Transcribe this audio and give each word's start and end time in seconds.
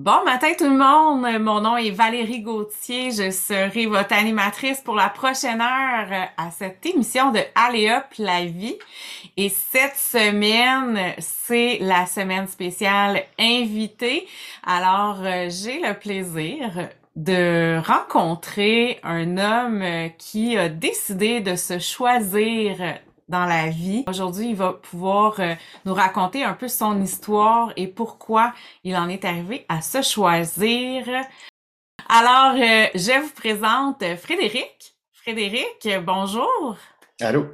Bon 0.00 0.24
matin 0.24 0.52
tout 0.56 0.64
le 0.64 0.78
monde, 0.78 1.26
mon 1.42 1.60
nom 1.60 1.76
est 1.76 1.90
Valérie 1.90 2.40
Gauthier, 2.40 3.10
je 3.10 3.30
serai 3.30 3.84
votre 3.84 4.14
animatrice 4.14 4.80
pour 4.80 4.94
la 4.94 5.10
prochaine 5.10 5.60
heure 5.60 6.30
à 6.38 6.50
cette 6.50 6.86
émission 6.86 7.32
de 7.32 7.40
Alléop 7.54 8.06
la 8.16 8.46
vie. 8.46 8.78
Et 9.36 9.50
cette 9.50 9.96
semaine, 9.96 10.98
c'est 11.18 11.76
la 11.82 12.06
semaine 12.06 12.48
spéciale 12.48 13.24
invitée. 13.38 14.26
Alors, 14.66 15.18
euh, 15.20 15.50
j'ai 15.50 15.80
le 15.80 15.92
plaisir 15.92 16.88
de 17.14 17.78
rencontrer 17.86 19.00
un 19.02 19.36
homme 19.36 19.84
qui 20.16 20.56
a 20.56 20.70
décidé 20.70 21.40
de 21.40 21.56
se 21.56 21.78
choisir 21.78 23.00
dans 23.30 23.46
la 23.46 23.68
vie. 23.68 24.04
Aujourd'hui, 24.08 24.50
il 24.50 24.56
va 24.56 24.72
pouvoir 24.72 25.38
euh, 25.38 25.54
nous 25.86 25.94
raconter 25.94 26.42
un 26.42 26.54
peu 26.54 26.68
son 26.68 27.00
histoire 27.00 27.72
et 27.76 27.86
pourquoi 27.86 28.52
il 28.82 28.96
en 28.96 29.08
est 29.08 29.24
arrivé 29.24 29.64
à 29.68 29.80
se 29.80 30.02
choisir. 30.02 31.06
Alors, 32.08 32.60
euh, 32.60 32.88
je 32.94 33.22
vous 33.22 33.32
présente 33.32 34.04
Frédéric. 34.16 34.96
Frédéric, 35.12 35.88
bonjour. 36.04 36.76
Allô. 37.20 37.46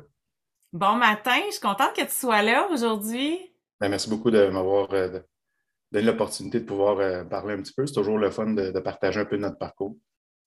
Bon 0.72 0.94
matin, 0.94 1.36
je 1.46 1.52
suis 1.52 1.60
contente 1.60 1.92
que 1.94 2.02
tu 2.02 2.10
sois 2.10 2.42
là 2.42 2.68
aujourd'hui. 2.70 3.38
Ben, 3.78 3.90
merci 3.90 4.08
beaucoup 4.08 4.30
de 4.30 4.46
m'avoir 4.46 4.88
euh, 4.94 5.20
donné 5.92 6.06
l'opportunité 6.06 6.60
de 6.60 6.64
pouvoir 6.64 7.28
parler 7.28 7.54
un 7.54 7.60
petit 7.60 7.74
peu. 7.74 7.86
C'est 7.86 7.94
toujours 7.94 8.18
le 8.18 8.30
fun 8.30 8.46
de, 8.46 8.80
partager 8.80 9.20
un 9.20 9.26
peu 9.26 9.36
notre 9.36 9.58
parcours. 9.58 9.94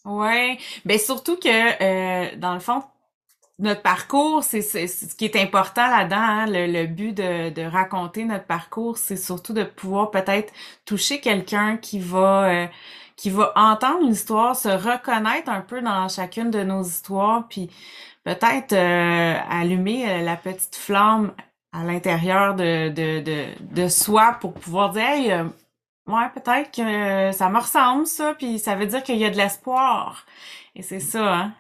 Oui, 0.05 0.58
ben 0.86 0.97
surtout 0.97 1.38
que 1.38 2.36
dans 2.36 2.53
le 2.53 2.61
fond, 2.61 2.81
notre 3.59 3.81
parcours, 3.81 4.43
c'est 4.43 4.61
ce 4.61 5.15
qui 5.15 5.25
est 5.25 5.35
important 5.35 5.88
là-dedans. 5.88 6.15
Hein, 6.17 6.45
le, 6.47 6.85
but 6.88 7.13
de, 7.13 7.49
de, 7.49 7.61
raconter 7.61 8.23
notre 8.23 8.45
parcours, 8.45 8.97
c'est 8.97 9.17
surtout 9.17 9.53
de 9.53 9.63
pouvoir 9.63 10.11
peut-être 10.11 10.53
toucher 10.85 11.19
quelqu'un 11.19 11.77
qui 11.77 11.99
va 11.99 12.49
euh, 12.49 12.67
qui 13.17 13.30
va 13.30 13.52
entendre 13.57 14.07
l'histoire, 14.07 14.55
se 14.55 14.69
reconnaître 14.69 15.49
un 15.49 15.59
peu 15.61 15.81
dans 15.81 16.07
chacune 16.07 16.52
de 16.52 16.63
nos 16.63 16.83
histoires, 16.83 17.47
puis 17.49 17.69
peut-être 18.23 18.73
euh, 18.73 19.35
allumer 19.49 20.09
euh, 20.09 20.21
la 20.21 20.37
petite 20.37 20.75
flamme 20.77 21.33
à 21.73 21.83
l'intérieur 21.83 22.55
de, 22.55 22.89
de, 22.89 23.19
de, 23.21 23.45
de, 23.59 23.89
soi 23.89 24.37
pour 24.39 24.53
pouvoir 24.53 24.91
dire 24.91 25.03
hey, 25.03 25.33
ouais, 26.07 26.30
peut-être 26.33 26.71
que 26.71 27.31
ça 27.37 27.49
me 27.49 27.59
ressemble 27.59 28.07
ça, 28.07 28.33
puis 28.35 28.57
ça 28.57 28.75
veut 28.75 28.85
dire 28.87 29.03
qu'il 29.03 29.17
y 29.17 29.25
a 29.25 29.30
de 29.30 29.37
l'espoir. 29.37 30.25
Et 30.75 30.81
c'est 30.81 30.99
ça, 31.02 31.33
hein? 31.35 31.53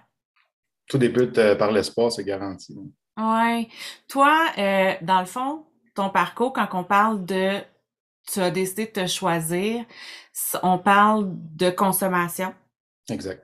Tout 0.89 0.97
débute 0.97 1.37
euh, 1.37 1.55
par 1.55 1.71
l'espoir, 1.71 2.11
c'est 2.11 2.25
garanti. 2.25 2.75
Oui. 3.17 3.69
Toi, 4.09 4.45
euh, 4.57 4.93
dans 5.01 5.19
le 5.21 5.25
fond, 5.25 5.65
ton 5.95 6.09
parcours, 6.09 6.51
quand 6.51 6.67
on 6.73 6.83
parle 6.83 7.23
de 7.25 7.59
tu 8.31 8.41
as 8.41 8.51
décidé 8.51 8.85
de 8.85 8.91
te 8.91 9.07
choisir, 9.07 9.85
on 10.61 10.77
parle 10.77 11.29
de 11.29 11.69
consommation. 11.69 12.53
Exact. 13.09 13.43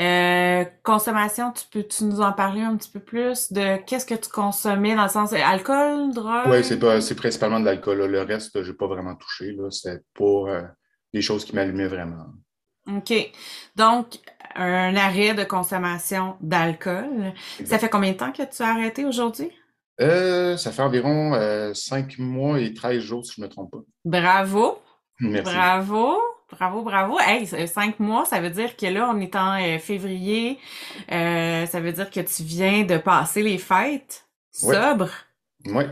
Euh, 0.00 0.64
consommation, 0.82 1.52
tu 1.52 1.64
peux-tu 1.70 2.04
nous 2.04 2.20
en 2.20 2.32
parler 2.32 2.62
un 2.62 2.76
petit 2.76 2.90
peu 2.90 2.98
plus 2.98 3.52
de 3.52 3.76
qu'est-ce 3.84 4.06
que 4.06 4.14
tu 4.14 4.30
consommais 4.30 4.94
dans 4.94 5.04
le 5.04 5.08
sens 5.08 5.32
alcool, 5.34 6.12
drogue? 6.14 6.48
Oui, 6.48 6.64
c'est 6.64 6.78
pas 6.78 7.00
c'est 7.00 7.14
principalement 7.14 7.60
de 7.60 7.66
l'alcool. 7.66 8.06
Le 8.06 8.22
reste, 8.22 8.62
j'ai 8.62 8.72
pas 8.72 8.86
vraiment 8.86 9.14
touché. 9.14 9.54
C'est 9.70 10.02
pour 10.14 10.48
des 11.12 11.20
choses 11.20 11.44
qui 11.44 11.54
m'allumaient 11.54 11.88
vraiment. 11.88 12.26
OK. 12.88 13.12
Donc, 13.76 14.18
un 14.56 14.96
arrêt 14.96 15.34
de 15.34 15.44
consommation 15.44 16.36
d'alcool. 16.40 17.32
Ça 17.64 17.78
fait 17.78 17.88
combien 17.88 18.12
de 18.12 18.16
temps 18.16 18.32
que 18.32 18.42
tu 18.42 18.62
as 18.62 18.68
arrêté 18.68 19.04
aujourd'hui? 19.04 19.50
Euh, 20.00 20.56
ça 20.56 20.72
fait 20.72 20.82
environ 20.82 21.34
euh, 21.34 21.74
5 21.74 22.18
mois 22.18 22.60
et 22.60 22.72
13 22.74 23.00
jours, 23.00 23.24
si 23.24 23.34
je 23.36 23.40
ne 23.40 23.46
me 23.46 23.50
trompe 23.50 23.70
pas. 23.70 23.82
Bravo! 24.04 24.78
Merci. 25.20 25.52
Bravo! 25.52 26.18
Bravo, 26.52 26.82
bravo. 26.82 27.18
Hey, 27.18 27.46
cinq 27.66 27.98
mois, 27.98 28.26
ça 28.26 28.38
veut 28.38 28.50
dire 28.50 28.76
que 28.76 28.84
là, 28.84 29.10
on 29.10 29.18
est 29.20 29.34
en 29.36 29.58
euh, 29.58 29.78
février. 29.78 30.58
Euh, 31.10 31.64
ça 31.64 31.80
veut 31.80 31.92
dire 31.92 32.10
que 32.10 32.20
tu 32.20 32.42
viens 32.42 32.84
de 32.84 32.98
passer 32.98 33.42
les 33.42 33.56
fêtes 33.56 34.26
sobre. 34.52 35.08
Oui. 35.64 35.84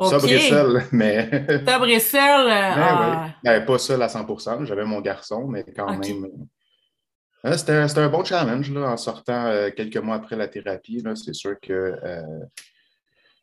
Sobre 0.00 0.30
et 0.30 0.48
seul, 0.48 0.82
mais. 0.92 1.28
Sobre 1.68 1.88
et 1.88 2.00
seul. 2.00 2.46
Ben, 2.46 2.74
ah. 2.78 3.28
ben, 3.44 3.64
pas 3.66 3.78
seul 3.78 4.00
à 4.02 4.06
100% 4.06 4.64
J'avais 4.64 4.84
mon 4.86 5.02
garçon, 5.02 5.46
mais 5.46 5.64
quand 5.76 5.90
même. 5.90 6.26
Hein, 7.46 7.56
c'était 7.56 8.00
un 8.00 8.08
bon 8.08 8.24
challenge 8.24 8.72
là, 8.72 8.90
en 8.90 8.96
sortant 8.96 9.46
euh, 9.46 9.70
quelques 9.70 9.98
mois 9.98 10.16
après 10.16 10.34
la 10.34 10.48
thérapie. 10.48 11.00
C'est 11.14 11.32
sûr 11.32 11.54
que 11.62 11.72
euh, 11.72 12.44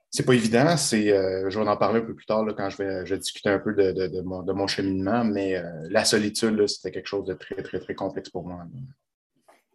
c'est 0.10 0.26
pas 0.26 0.34
évident. 0.34 0.76
Euh, 0.76 1.50
je 1.50 1.60
vais 1.60 1.68
en 1.70 1.78
parler 1.78 2.02
un 2.02 2.06
peu 2.06 2.14
plus 2.14 2.26
tard 2.26 2.44
quand 2.58 2.70
je 2.70 2.84
vais, 2.84 3.18
discuter 3.18 3.50
un 3.50 3.60
peu 3.60 3.74
de, 3.74 4.22
mon, 4.52 4.68
cheminement, 4.68 5.24
mais 5.24 5.56
la 5.90 6.04
solitude, 6.04 6.68
c'était 6.68 6.92
quelque 6.92 7.08
chose 7.08 7.24
de 7.24 7.34
très, 7.34 7.56
très, 7.64 7.80
très 7.80 7.96
complexe 7.96 8.30
pour 8.30 8.46
moi. 8.46 8.66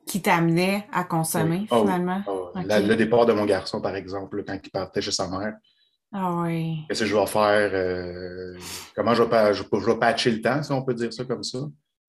Qui 0.06 0.20
t'amenait 0.20 0.86
à 0.92 1.04
consommer 1.04 1.66
ah 1.70 1.80
finalement? 1.80 2.22
Ah 2.54 2.80
le 2.80 2.96
départ 2.96 3.24
de 3.24 3.32
mon 3.32 3.46
garçon, 3.46 3.80
par 3.80 3.96
exemple, 3.96 4.44
quand 4.46 4.58
il 4.62 4.70
partait 4.70 5.00
chez 5.00 5.10
sa 5.10 5.26
mère. 5.26 5.54
Ah 6.12 6.42
oui. 6.42 6.84
Qu'est-ce 6.88 7.00
que 7.00 7.06
je 7.06 7.16
vais 7.16 7.26
faire? 7.26 8.58
comment 8.94 9.14
je 9.14 9.22
vais, 9.22 9.54
je, 9.54 9.62
je 9.62 9.86
vais 9.86 9.98
patcher 9.98 10.32
le 10.32 10.42
temps, 10.42 10.62
si 10.62 10.70
on 10.72 10.82
peut 10.82 10.94
dire 10.94 11.12
ça 11.14 11.24
comme 11.24 11.42
ça? 11.42 11.60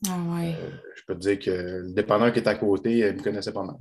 Ah 0.07 0.17
ouais. 0.35 0.55
Euh, 0.59 0.69
je 0.95 1.03
peux 1.05 1.15
te 1.15 1.19
dire 1.19 1.39
que 1.39 1.51
le 1.51 1.93
dépendant 1.93 2.31
qui 2.31 2.39
est 2.39 2.47
à 2.47 2.55
côté, 2.55 2.99
il 2.99 3.15
me 3.15 3.23
connaissait 3.23 3.51
pas 3.51 3.63
mal. 3.63 3.75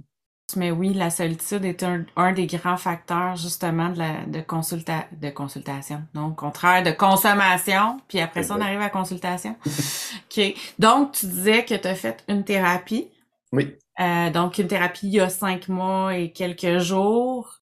Mais 0.57 0.71
oui, 0.71 0.95
la 0.95 1.11
solitude 1.11 1.65
est 1.65 1.83
un, 1.83 2.33
des 2.33 2.47
grands 2.47 2.79
facteurs 2.79 3.37
justement 3.37 3.91
de, 3.91 3.99
la, 3.99 4.25
de, 4.27 4.41
consulta 4.41 5.05
de 5.13 5.29
consultation. 5.29 6.03
Donc, 6.15 6.37
contraire 6.37 6.83
de 6.83 6.91
consommation, 6.91 8.01
puis 8.09 8.19
après 8.21 8.45
ça, 8.45 8.57
on 8.57 8.61
arrive 8.61 8.81
à 8.81 8.89
consultation. 8.89 9.57
OK. 9.67 10.55
Donc, 10.79 11.13
tu 11.13 11.27
disais 11.27 11.65
que 11.67 11.75
tu 11.75 11.87
as 11.87 11.95
fait 11.95 12.25
une 12.29 12.45
thérapie. 12.45 13.09
Oui. 13.53 13.77
Euh, 14.01 14.31
donc, 14.31 14.57
une 14.59 14.69
thérapie 14.69 15.09
il 15.09 15.15
y 15.15 15.21
a 15.21 15.29
cinq 15.29 15.69
mois 15.69 16.17
et 16.17 16.33
quelques 16.33 16.79
jours. 16.79 17.61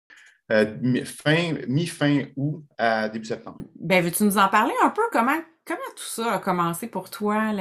Euh, 0.51 0.65
fin, 1.05 1.53
mi-fin 1.67 2.23
août 2.35 2.63
à 2.77 3.09
début 3.09 3.25
septembre. 3.25 3.59
Ben, 3.79 4.03
veux-tu 4.03 4.23
nous 4.23 4.37
en 4.37 4.49
parler 4.49 4.73
un 4.83 4.89
peu? 4.89 5.03
Comment 5.11 5.39
comment 5.71 5.95
tout 5.95 6.03
ça 6.03 6.33
a 6.33 6.39
commencé 6.39 6.87
pour 6.87 7.09
toi? 7.09 7.51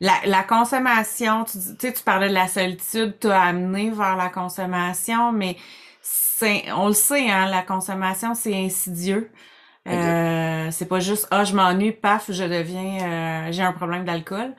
La, 0.00 0.14
la, 0.24 0.42
consommation, 0.42 1.44
tu, 1.44 1.58
sais, 1.58 1.92
tu 1.92 2.02
parlais 2.02 2.28
de 2.28 2.34
la 2.34 2.48
solitude, 2.48 3.16
t'as 3.18 3.40
amené 3.40 3.90
vers 3.90 4.16
la 4.16 4.28
consommation, 4.28 5.32
mais 5.32 5.56
c'est, 6.02 6.70
on 6.72 6.88
le 6.88 6.94
sait, 6.94 7.30
hein, 7.30 7.48
la 7.48 7.62
consommation, 7.62 8.34
c'est 8.34 8.54
insidieux. 8.54 9.30
Euh, 9.88 10.68
c'est 10.70 10.86
pas 10.86 11.00
juste 11.00 11.26
ah 11.30 11.42
je 11.42 11.54
m'ennuie 11.54 11.92
paf 11.92 12.30
je 12.30 12.44
deviens 12.44 13.00
euh, 13.00 13.48
j'ai 13.50 13.62
un 13.62 13.72
problème 13.72 14.04
d'alcool 14.04 14.54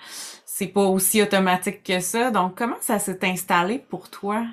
c'est 0.45 0.65
pas 0.65 0.81
aussi 0.81 1.21
automatique 1.21 1.83
que 1.83 1.99
ça 1.99 2.31
donc 2.31 2.57
comment 2.57 2.77
ça 2.81 2.97
s'est 2.97 3.19
installé 3.21 3.77
pour 3.77 4.09
toi? 4.09 4.47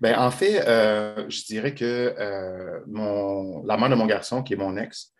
Ben 0.00 0.16
en 0.16 0.30
fait 0.30 0.62
euh, 0.68 1.26
je 1.28 1.42
dirais 1.46 1.74
que 1.74 2.14
mon 2.86 3.64
la 3.66 3.76
mère 3.76 3.90
de 3.90 3.96
mon 3.96 4.06
garçon 4.06 4.44
qui 4.44 4.52
est 4.52 4.56
mon 4.56 4.76
ex 4.76 5.12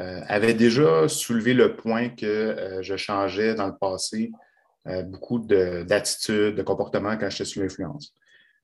euh, 0.00 0.20
avait 0.26 0.54
déjà 0.54 1.08
soulevé 1.08 1.54
le 1.54 1.76
point 1.76 2.08
que 2.08 2.26
euh, 2.26 2.82
je 2.82 2.96
changeais 2.96 3.54
dans 3.54 3.68
le 3.68 3.76
passé 3.76 4.32
euh, 4.88 5.04
beaucoup 5.04 5.38
d'attitudes, 5.38 6.56
de, 6.56 6.62
comportements 6.62 7.16
quand 7.16 7.30
j'étais 7.30 7.44
sous 7.44 7.60
l'influence. 7.60 8.12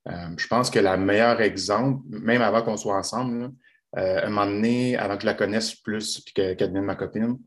je 0.07 0.47
pense 0.49 0.71
que 0.71 0.81
le 0.81 0.97
meilleur 0.97 1.41
exemple, 1.41 2.03
même 2.09 2.43
avant 2.43 2.63
qu'on 2.63 2.77
soit 2.77 2.97
ensemble, 2.97 3.53
un 3.95 4.29
moment 4.29 4.47
donné, 4.47 4.97
avant 4.97 5.17
que 5.17 5.23
je 5.23 5.27
la 5.27 5.35
connaisse 5.35 5.75
plus 5.75 6.19
et 6.19 6.33
qu'elle 6.33 6.57
devienne 6.57 6.85
ma 6.85 6.97
copine, 6.97 7.39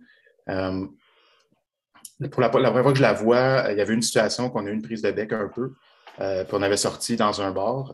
pour 2.32 2.42
la, 2.42 2.50
première 2.50 2.72
fois 2.72 2.92
que 2.92 2.98
je 2.98 3.02
la 3.02 3.14
vois, 3.14 3.68
il 3.72 3.78
y 3.78 3.82
avait 3.82 3.94
une 3.94 4.02
situation 4.02 4.50
qu'on 4.50 4.66
a 4.66 4.70
eu 4.70 4.74
une 4.74 4.82
prise 4.82 5.02
de 5.02 5.12
bec 5.12 5.34
un 5.34 5.50
peu. 5.50 5.74
puis 6.18 6.54
on 6.54 6.62
avait 6.62 6.78
sorti 6.78 7.16
dans 7.16 7.42
un 7.42 7.52
bar 7.52 7.94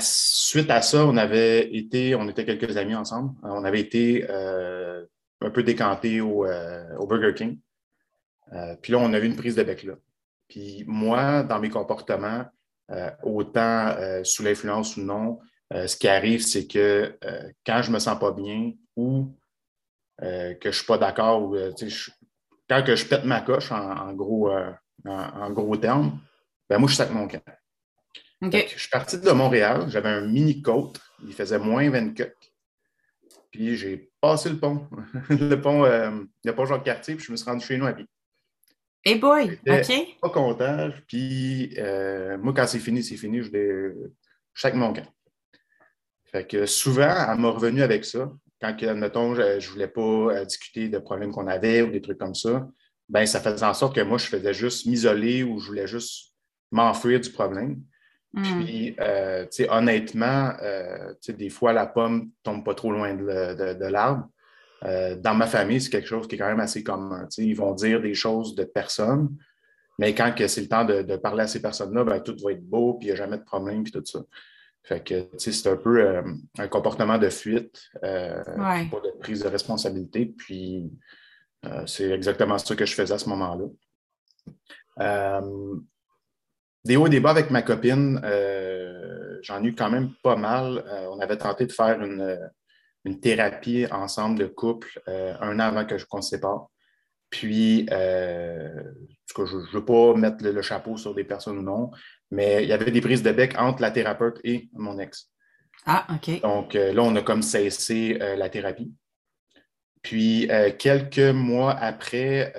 suite 0.00 0.70
à 0.70 0.82
ça, 0.82 1.04
on 1.04 1.16
avait 1.16 1.74
été, 1.74 2.14
on 2.14 2.28
était 2.28 2.44
quelques 2.44 2.76
amis 2.76 2.94
ensemble. 2.94 3.34
On 3.42 3.64
avait 3.64 3.80
été 3.80 4.26
euh, 4.28 5.04
un 5.40 5.50
peu 5.50 5.62
décantés 5.62 6.20
au, 6.20 6.44
euh, 6.44 7.06
Burger 7.06 7.34
King. 7.34 7.58
Euh, 8.52 8.76
puis 8.80 8.92
là, 8.92 8.98
on 8.98 9.12
a 9.12 9.18
eu 9.18 9.24
une 9.24 9.36
prise 9.36 9.56
de 9.56 9.62
bec 9.62 9.82
là. 9.84 9.94
Puis 10.48 10.84
moi, 10.86 11.42
dans 11.42 11.60
mes 11.60 11.68
comportements, 11.68 12.46
autant 13.22 13.94
sous 14.24 14.42
l'influence 14.42 14.96
ou 14.96 15.02
non, 15.02 15.40
ce 15.70 15.94
qui 15.94 16.08
arrive, 16.08 16.40
c'est 16.40 16.66
que 16.66 17.18
quand 17.66 17.82
je 17.82 17.90
me 17.90 17.98
sens 17.98 18.18
pas 18.18 18.32
bien 18.32 18.72
ou 18.96 19.36
que 20.18 20.56
je 20.64 20.70
suis 20.70 20.86
pas 20.86 20.96
d'accord 20.96 21.42
ou 21.42 21.56
quand 22.66 22.82
que 22.82 22.96
je 22.96 23.04
pète 23.04 23.26
ma 23.26 23.42
coche 23.42 23.70
en, 23.72 24.14
gros, 24.14 24.50
en, 25.04 25.50
gros 25.50 25.76
termes, 25.76 26.18
ben 26.70 26.78
moi, 26.78 26.88
je 26.88 26.94
sac 26.94 27.10
mon 27.10 27.28
camp. 27.28 27.42
Je 28.40 28.78
suis 28.78 28.88
parti 28.90 29.18
de 29.18 29.30
Montréal, 29.30 29.86
j'avais 29.88 30.08
un 30.08 30.20
mini 30.20 30.62
côte, 30.62 31.00
il 31.26 31.32
faisait 31.32 31.58
moins 31.58 31.90
24. 31.90 32.32
Puis 33.50 33.76
j'ai 33.76 34.10
passé 34.20 34.48
le 34.50 34.58
pont, 34.58 34.86
le 35.30 35.56
pont, 35.56 35.84
euh, 35.84 36.10
le 36.44 36.54
pont 36.54 36.66
Jacques-Cartier, 36.66 37.16
puis 37.16 37.24
je 37.24 37.32
me 37.32 37.36
suis 37.36 37.48
rendu 37.48 37.64
chez 37.64 37.76
nous 37.76 37.86
à 37.86 37.92
pied. 37.92 38.06
Hey 39.04 39.18
boy, 39.18 39.58
OK. 39.66 40.16
Pas 40.20 40.30
content. 40.30 40.90
Puis 41.06 41.74
euh, 41.78 42.36
moi, 42.38 42.52
quand 42.54 42.66
c'est 42.66 42.78
fini, 42.78 43.02
c'est 43.02 43.16
fini, 43.16 43.42
je, 43.42 43.92
chaque 44.54 44.74
mon 44.74 44.92
camp. 44.92 45.06
Fait 46.26 46.46
que 46.46 46.66
souvent, 46.66 47.14
elle 47.32 47.38
m'a 47.38 47.50
revenu 47.50 47.82
avec 47.82 48.04
ça. 48.04 48.30
quand, 48.60 48.76
admettons, 48.82 49.34
je 49.34 49.42
ne 49.56 49.72
voulais 49.72 49.88
pas 49.88 50.00
euh, 50.00 50.44
discuter 50.44 50.88
de 50.88 50.98
problèmes 50.98 51.32
qu'on 51.32 51.46
avait 51.46 51.82
ou 51.82 51.90
des 51.90 52.02
trucs 52.02 52.18
comme 52.18 52.34
ça, 52.34 52.68
ben 53.08 53.24
ça 53.24 53.40
faisait 53.40 53.64
en 53.64 53.74
sorte 53.74 53.94
que 53.94 54.02
moi, 54.02 54.18
je 54.18 54.26
faisais 54.26 54.52
juste 54.52 54.86
m'isoler 54.86 55.42
ou 55.42 55.58
je 55.58 55.68
voulais 55.68 55.86
juste 55.86 56.34
m'enfuir 56.70 57.18
du 57.18 57.30
problème. 57.30 57.82
Puis, 58.34 58.94
euh, 59.00 59.44
tu 59.44 59.48
sais, 59.50 59.70
honnêtement, 59.70 60.52
euh, 60.62 61.12
tu 61.14 61.18
sais, 61.20 61.32
des 61.32 61.48
fois, 61.48 61.72
la 61.72 61.86
pomme 61.86 62.30
tombe 62.42 62.64
pas 62.64 62.74
trop 62.74 62.92
loin 62.92 63.14
de, 63.14 63.86
l'arbre. 63.86 64.28
dans 64.82 65.34
ma 65.34 65.46
famille, 65.46 65.80
c'est 65.80 65.90
quelque 65.90 66.08
chose 66.08 66.28
qui 66.28 66.34
est 66.34 66.38
quand 66.38 66.48
même 66.48 66.60
assez 66.60 66.82
commun. 66.82 67.22
Tu 67.24 67.42
sais, 67.42 67.44
ils 67.44 67.56
vont 67.56 67.72
dire 67.72 68.00
des 68.00 68.14
choses 68.14 68.54
de 68.54 68.64
personnes, 68.64 69.34
mais 69.98 70.14
quand 70.14 70.32
c'est 70.46 70.60
le 70.60 70.68
temps 70.68 70.84
de, 70.84 71.16
parler 71.16 71.44
à 71.44 71.46
ces 71.48 71.60
personnes-là, 71.60 72.04
ben, 72.04 72.20
tout 72.20 72.36
va 72.42 72.52
être 72.52 72.64
beau, 72.64 72.94
puis 72.94 73.08
il 73.08 73.10
n'y 73.10 73.12
a 73.12 73.16
jamais 73.16 73.38
de 73.38 73.44
problème, 73.44 73.82
puis 73.82 73.92
tout 73.92 74.04
ça. 74.04 74.20
Fait 74.88 75.04
que, 75.04 75.28
c'est 75.36 75.66
un 75.66 75.76
peu 75.76 76.00
euh, 76.00 76.22
un 76.58 76.68
comportement 76.68 77.18
de 77.18 77.28
fuite, 77.28 77.90
euh, 78.02 78.42
pas 78.42 79.00
de 79.04 79.18
prise 79.20 79.42
de 79.42 79.48
responsabilité. 79.48 80.24
Puis, 80.24 80.90
euh, 81.66 81.84
c'est 81.86 82.10
exactement 82.10 82.56
ça 82.56 82.74
que 82.74 82.86
je 82.86 82.94
faisais 82.94 83.12
à 83.12 83.18
ce 83.18 83.28
moment-là. 83.28 83.66
Des 86.88 86.96
hauts 86.96 87.06
et 87.06 87.10
des 87.10 87.20
bas 87.20 87.30
avec 87.30 87.50
ma 87.50 87.62
copine, 87.62 88.20
j'en 89.42 89.62
ai 89.62 89.68
eu 89.68 89.74
quand 89.74 89.90
même 89.90 90.12
pas 90.22 90.36
mal. 90.36 90.84
on 91.12 91.20
avait 91.20 91.36
tenté 91.36 91.66
de 91.66 91.72
faire 91.72 92.00
une, 92.02 93.20
thérapie 93.22 93.86
ensemble 93.90 94.38
de 94.38 94.46
couple 94.46 95.00
un 95.06 95.56
an 95.56 95.60
avant 95.60 95.86
que 95.86 95.96
je 95.96 96.04
qu'on 96.04 96.20
se 96.20 96.30
sépare. 96.30 96.66
Puis, 97.30 97.86
je 97.88 99.42
ne 99.42 99.72
veux 99.72 99.84
pas 99.84 100.14
mettre 100.14 100.44
le, 100.44 100.62
chapeau 100.62 100.96
sur 100.96 101.14
des 101.14 101.24
personnes 101.24 101.58
ou 101.58 101.62
non, 101.62 101.90
mais 102.30 102.64
il 102.64 102.68
y 102.68 102.72
avait 102.72 102.90
des 102.90 103.00
prises 103.00 103.22
de 103.22 103.32
bec 103.32 103.54
entre 103.58 103.82
la 103.82 103.90
thérapeute 103.90 104.40
et 104.44 104.68
mon 104.72 104.98
ex. 104.98 105.30
Ah, 105.86 106.06
OK. 106.14 106.40
Donc 106.42 106.74
euh, 106.74 106.92
là, 106.92 107.02
on 107.02 107.14
a 107.16 107.22
comme 107.22 107.42
cessé 107.42 108.18
euh, 108.20 108.36
la 108.36 108.48
thérapie. 108.48 108.92
Puis 110.08 110.50
euh, 110.50 110.70
quelques 110.72 111.18
mois 111.18 111.72
après, 111.72 112.54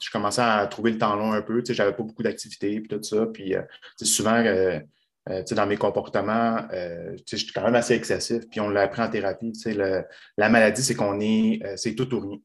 je 0.00 0.10
commençais 0.12 0.42
à 0.42 0.64
trouver 0.68 0.92
le 0.92 0.98
temps 0.98 1.16
long 1.16 1.32
un 1.32 1.42
peu. 1.42 1.60
Tu 1.60 1.66
sais, 1.66 1.74
j'avais 1.74 1.92
pas 1.92 2.04
beaucoup 2.04 2.22
d'activités 2.22 2.76
et 2.76 2.82
tout 2.82 3.02
ça. 3.02 3.26
Puis 3.26 3.56
souvent, 4.00 4.40
dans 5.26 5.66
mes 5.66 5.76
comportements, 5.76 6.64
je 6.70 7.36
suis 7.36 7.52
quand 7.52 7.64
même 7.64 7.74
assez 7.74 7.94
excessif. 7.94 8.44
Puis 8.48 8.60
on 8.60 8.68
l'a 8.68 8.82
appris 8.82 9.02
en 9.02 9.10
thérapie. 9.10 9.52
la 10.36 10.48
maladie, 10.48 10.84
c'est 10.84 10.94
qu'on 10.94 11.18
est, 11.18 11.60
c'est 11.74 11.96
tout 11.96 12.14
ou 12.14 12.20
rien. 12.20 12.38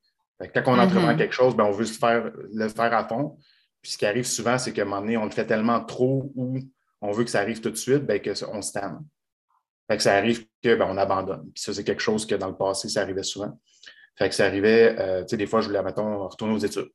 quand 0.51 0.63
on 0.65 0.79
entreprend 0.79 1.11
mm-hmm. 1.11 1.17
quelque 1.17 1.35
chose, 1.35 1.55
ben, 1.55 1.65
on 1.65 1.71
veut 1.71 1.85
se 1.85 1.99
faire, 1.99 2.31
le 2.51 2.69
faire 2.69 2.93
à 2.95 3.07
fond. 3.07 3.37
Puis 3.83 3.91
ce 3.91 3.99
qui 3.99 4.07
arrive 4.07 4.25
souvent, 4.25 4.57
c'est 4.57 4.73
qu'à 4.73 4.81
un 4.81 4.85
moment 4.85 5.01
donné, 5.01 5.17
on 5.17 5.25
le 5.25 5.31
fait 5.31 5.45
tellement 5.45 5.79
trop 5.79 6.31
ou 6.35 6.57
on 7.01 7.11
veut 7.11 7.23
que 7.23 7.29
ça 7.29 7.41
arrive 7.41 7.61
tout 7.61 7.69
de 7.69 7.75
suite, 7.75 8.03
bien, 8.03 8.17
qu'on 8.17 8.63
se. 8.63 8.71
Fait 8.71 9.95
que 9.95 10.01
ça 10.03 10.15
arrive 10.15 10.47
qu'on 10.63 10.75
ben, 10.75 10.97
abandonne. 10.97 11.51
Puis 11.53 11.61
ça, 11.63 11.71
c'est 11.71 11.83
quelque 11.83 12.01
chose 12.01 12.25
que 12.25 12.33
dans 12.33 12.47
le 12.47 12.57
passé, 12.57 12.89
ça 12.89 13.01
arrivait 13.01 13.21
souvent. 13.21 13.59
Fait 14.17 14.29
que 14.29 14.35
ça 14.35 14.45
arrivait, 14.45 14.95
euh, 14.99 15.21
tu 15.21 15.29
sais, 15.29 15.37
des 15.37 15.45
fois, 15.45 15.61
je 15.61 15.67
voulais, 15.67 15.83
mettons, 15.83 16.27
retourner 16.27 16.53
aux 16.53 16.59
études. 16.59 16.89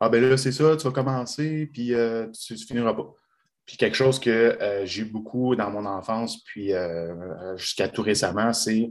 Ah, 0.00 0.08
ben 0.08 0.22
là, 0.22 0.36
c'est 0.36 0.52
ça, 0.52 0.76
tu 0.76 0.84
vas 0.84 0.92
commencer, 0.92 1.66
puis 1.72 1.94
euh, 1.94 2.28
tu, 2.30 2.56
finiras 2.56 2.94
pas. 2.94 3.12
Puis 3.64 3.76
quelque 3.76 3.96
chose 3.96 4.20
que 4.20 4.30
euh, 4.30 4.86
j'ai 4.86 5.02
eu 5.02 5.04
beaucoup 5.06 5.56
dans 5.56 5.70
mon 5.70 5.84
enfance, 5.86 6.42
puis 6.44 6.72
jusqu'à 7.56 7.88
tout 7.88 8.02
récemment, 8.02 8.52
c'est 8.52 8.90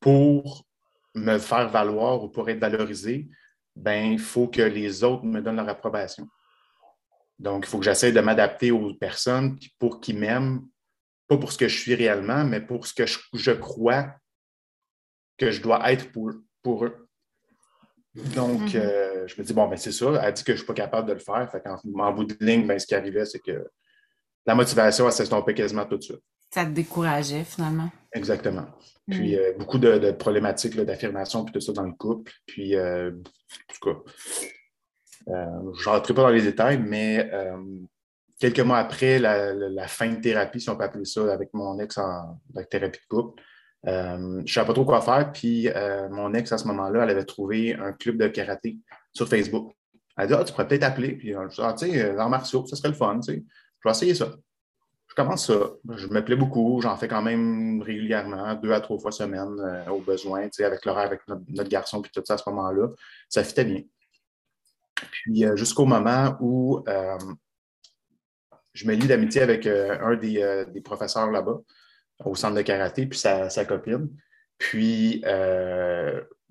pour 0.00 0.66
me 1.14 1.38
faire 1.38 1.68
valoir 1.68 2.22
ou 2.22 2.28
pour 2.28 2.48
être 2.48 2.60
valorisé, 2.60 3.28
ben, 3.76 4.12
il 4.12 4.18
faut 4.18 4.48
que 4.48 4.62
les 4.62 5.04
autres 5.04 5.24
me 5.24 5.40
donnent 5.40 5.56
leur 5.56 5.68
approbation. 5.68 6.28
Donc, 7.38 7.64
il 7.66 7.70
faut 7.70 7.78
que 7.78 7.84
j'essaie 7.84 8.12
de 8.12 8.20
m'adapter 8.20 8.70
aux 8.70 8.92
personnes 8.94 9.58
pour 9.78 10.00
qu'ils 10.00 10.18
m'aiment, 10.18 10.66
pas 11.26 11.38
pour 11.38 11.52
ce 11.52 11.58
que 11.58 11.68
je 11.68 11.78
suis 11.78 11.94
réellement, 11.94 12.44
mais 12.44 12.60
pour 12.60 12.86
ce 12.86 12.92
que 12.92 13.06
je, 13.06 13.52
crois 13.52 14.14
que 15.38 15.50
je 15.50 15.62
dois 15.62 15.90
être 15.90 16.12
pour, 16.12 16.32
pour 16.62 16.84
eux. 16.84 17.08
Donc, 18.34 18.60
mm-hmm. 18.60 18.76
euh, 18.76 19.28
je 19.28 19.40
me 19.40 19.46
dis, 19.46 19.52
bon, 19.52 19.68
ben 19.68 19.76
c'est 19.76 19.92
ça, 19.92 20.20
elle 20.22 20.32
dit 20.34 20.42
que 20.42 20.52
je 20.52 20.54
ne 20.54 20.58
suis 20.58 20.66
pas 20.66 20.74
capable 20.74 21.08
de 21.08 21.12
le 21.12 21.20
faire. 21.20 21.48
Fait 21.50 21.62
en, 21.66 22.12
bout 22.12 22.24
de 22.24 22.36
ligne, 22.40 22.66
ben, 22.66 22.78
ce 22.78 22.86
qui 22.86 22.94
arrivait, 22.94 23.24
c'est 23.24 23.38
que 23.38 23.68
la 24.46 24.54
motivation, 24.54 25.06
elle 25.06 25.12
s'estompait 25.12 25.54
quasiment 25.54 25.86
tout 25.86 25.96
de 25.96 26.02
suite. 26.02 26.22
Ça 26.52 26.64
te 26.64 26.70
décourageait 26.70 27.44
finalement. 27.44 27.90
Exactement. 28.12 28.66
Puis 29.08 29.36
mm. 29.36 29.38
euh, 29.38 29.52
beaucoup 29.58 29.78
de, 29.78 30.10
problématiques 30.12 30.76
d'affirmation 30.76 31.44
puis 31.44 31.52
tout 31.52 31.60
ça 31.60 31.72
dans 31.72 31.84
le 31.84 31.92
couple. 31.92 32.32
Puis, 32.46 32.74
euh, 32.74 33.10
en 33.10 33.74
tout 33.74 33.92
cas, 33.92 34.00
euh, 35.28 35.72
je 35.78 35.88
ne 35.88 35.94
rentrerai 35.94 36.14
pas 36.14 36.22
dans 36.22 36.28
les 36.30 36.42
détails, 36.42 36.78
mais 36.78 37.30
quelques 38.40 38.60
mois 38.60 38.78
après 38.78 39.18
la, 39.18 39.86
fin 39.86 40.10
de 40.10 40.20
thérapie, 40.20 40.60
si 40.60 40.70
on 40.70 40.76
peut 40.76 40.84
appeler 40.84 41.04
ça, 41.04 41.32
avec 41.32 41.52
mon 41.52 41.78
ex 41.78 41.98
en 41.98 42.40
thérapie 42.70 42.98
de 42.98 43.06
couple, 43.08 43.42
je 43.84 44.40
ne 44.40 44.46
savais 44.46 44.66
pas 44.66 44.72
trop 44.74 44.84
quoi 44.84 45.00
faire. 45.00 45.32
Puis 45.32 45.68
mon 46.10 46.34
ex, 46.34 46.52
à 46.52 46.58
ce 46.58 46.66
moment-là, 46.68 47.04
elle 47.04 47.10
avait 47.10 47.24
trouvé 47.24 47.74
un 47.74 47.92
club 47.92 48.16
de 48.16 48.28
karaté 48.28 48.78
sur 49.12 49.28
Facebook. 49.28 49.72
Elle 50.16 50.24
a 50.24 50.26
dit 50.26 50.34
Ah, 50.34 50.44
tu 50.44 50.52
pourrais 50.52 50.68
peut-être 50.68 50.84
appeler. 50.84 51.12
Puis 51.12 51.32
je 51.32 51.48
dit 51.48 51.60
Ah, 51.62 51.74
tu 51.78 51.90
sais, 51.90 52.12
l'art 52.12 52.30
martiaux, 52.30 52.66
ça 52.66 52.76
serait 52.76 52.88
le 52.88 52.94
fun. 52.94 53.20
Tu 53.20 53.32
sais. 53.32 53.44
Je 53.82 53.88
vais 53.88 53.90
essayer 53.92 54.14
ça 54.14 54.30
je 55.10 55.14
commence 55.16 55.48
ça. 55.48 55.72
Je 55.96 56.06
me 56.06 56.24
plais 56.24 56.36
beaucoup. 56.36 56.80
J'en 56.80 56.96
fais 56.96 57.08
quand 57.08 57.20
même 57.20 57.82
régulièrement, 57.82 58.54
deux 58.54 58.72
à 58.72 58.80
trois 58.80 58.98
fois 58.98 59.10
semaine 59.10 59.58
euh, 59.58 59.90
au 59.90 60.00
besoin, 60.00 60.48
avec 60.60 60.84
l'horaire 60.84 61.06
avec 61.06 61.22
notre, 61.26 61.68
garçon, 61.68 62.00
puis 62.00 62.12
tout 62.14 62.22
ça 62.24 62.34
à 62.34 62.38
ce 62.38 62.48
moment-là. 62.48 62.88
Ça 63.28 63.42
fitait 63.42 63.64
bien. 63.64 63.82
Puis 64.94 65.44
euh, 65.44 65.56
jusqu'au 65.56 65.84
moment 65.84 66.36
où 66.40 66.84
euh, 66.88 67.18
je 68.72 68.86
me 68.86 68.94
lie 68.94 69.08
d'amitié 69.08 69.42
avec 69.42 69.66
un 69.66 70.14
des, 70.14 70.80
professeurs 70.84 71.32
là-bas, 71.32 71.58
au 72.24 72.34
centre 72.34 72.56
de 72.56 72.62
karaté, 72.62 73.06
puis 73.06 73.18
sa, 73.18 73.48
copine. 73.64 74.08
Puis 74.58 75.22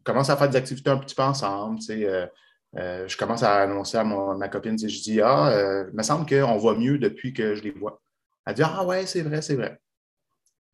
commence 0.03 0.29
à 0.29 0.37
faire 0.37 0.49
des 0.49 0.57
activités 0.57 0.89
un 0.89 0.97
petit 0.97 1.15
peu 1.15 1.23
ensemble. 1.23 1.79
je 1.81 3.17
commence 3.17 3.43
à 3.43 3.63
annoncer 3.63 3.97
à 3.97 4.03
ma 4.03 4.49
copine, 4.49 4.77
je 4.77 5.01
dis 5.01 5.21
Ah, 5.21 5.85
il 5.89 5.95
me 5.95 6.03
semble 6.03 6.25
qu'on 6.25 6.57
voit 6.57 6.75
mieux 6.75 6.97
depuis 6.97 7.33
que 7.33 7.55
je 7.55 7.63
les 7.63 7.71
vois. 7.71 8.01
Elle 8.45 8.55
dit 8.55 8.63
Ah 8.63 8.83
ouais, 8.85 9.05
c'est 9.05 9.21
vrai, 9.21 9.41
c'est 9.41 9.55
vrai. 9.55 9.79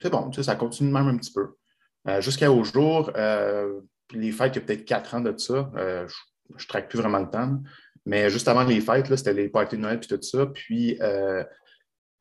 C'est 0.02 0.10
bon, 0.10 0.32
ça 0.32 0.56
continue 0.56 0.92
même 0.92 1.08
un 1.08 1.18
petit 1.18 1.32
peu. 1.32 1.56
Euh, 2.08 2.22
jusqu'à 2.22 2.52
au 2.52 2.64
jour, 2.64 3.12
euh, 3.16 3.82
les 4.12 4.32
fêtes, 4.32 4.56
il 4.56 4.60
y 4.60 4.64
a 4.64 4.66
peut-être 4.66 4.86
quatre 4.86 5.16
ans 5.16 5.22
de 5.22 5.36
ça. 5.38 5.72
Euh, 5.76 6.08
je 6.56 6.64
ne 6.64 6.68
traque 6.68 6.90
plus 6.90 7.00
vraiment 7.00 7.20
le 7.20 7.30
temps. 7.30 7.60
Mais 8.06 8.30
juste 8.30 8.48
avant 8.48 8.64
les 8.64 8.82
fêtes, 8.82 9.08
c'était 9.16 9.34
les 9.34 9.50
parties 9.50 9.78
de 9.78 9.82
Noël 9.82 10.00
et 10.02 10.08
tout 10.08 10.22
ça. 10.22 10.46
Puis 10.46 11.00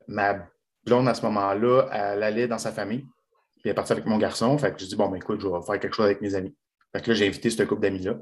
ma 0.07 0.47
blonde, 0.85 1.07
à 1.07 1.13
ce 1.13 1.23
moment-là, 1.23 1.87
elle 1.91 2.23
allait 2.23 2.47
dans 2.47 2.57
sa 2.57 2.71
famille. 2.71 3.05
Puis 3.57 3.65
elle 3.65 3.71
est 3.71 3.75
partie 3.75 3.93
avec 3.93 4.05
mon 4.05 4.17
garçon. 4.17 4.57
Fait 4.57 4.73
que 4.73 4.79
je 4.79 4.85
dis 4.85 4.95
Bon, 4.95 5.09
ben 5.09 5.17
écoute, 5.17 5.41
je 5.41 5.47
vais 5.47 5.61
faire 5.65 5.79
quelque 5.79 5.95
chose 5.95 6.05
avec 6.05 6.21
mes 6.21 6.35
amis. 6.35 6.55
Fait 6.93 7.01
que 7.01 7.11
là, 7.11 7.15
j'ai 7.15 7.27
invité 7.27 7.49
ce 7.49 7.63
couple 7.63 7.81
d'amis-là. 7.81 8.15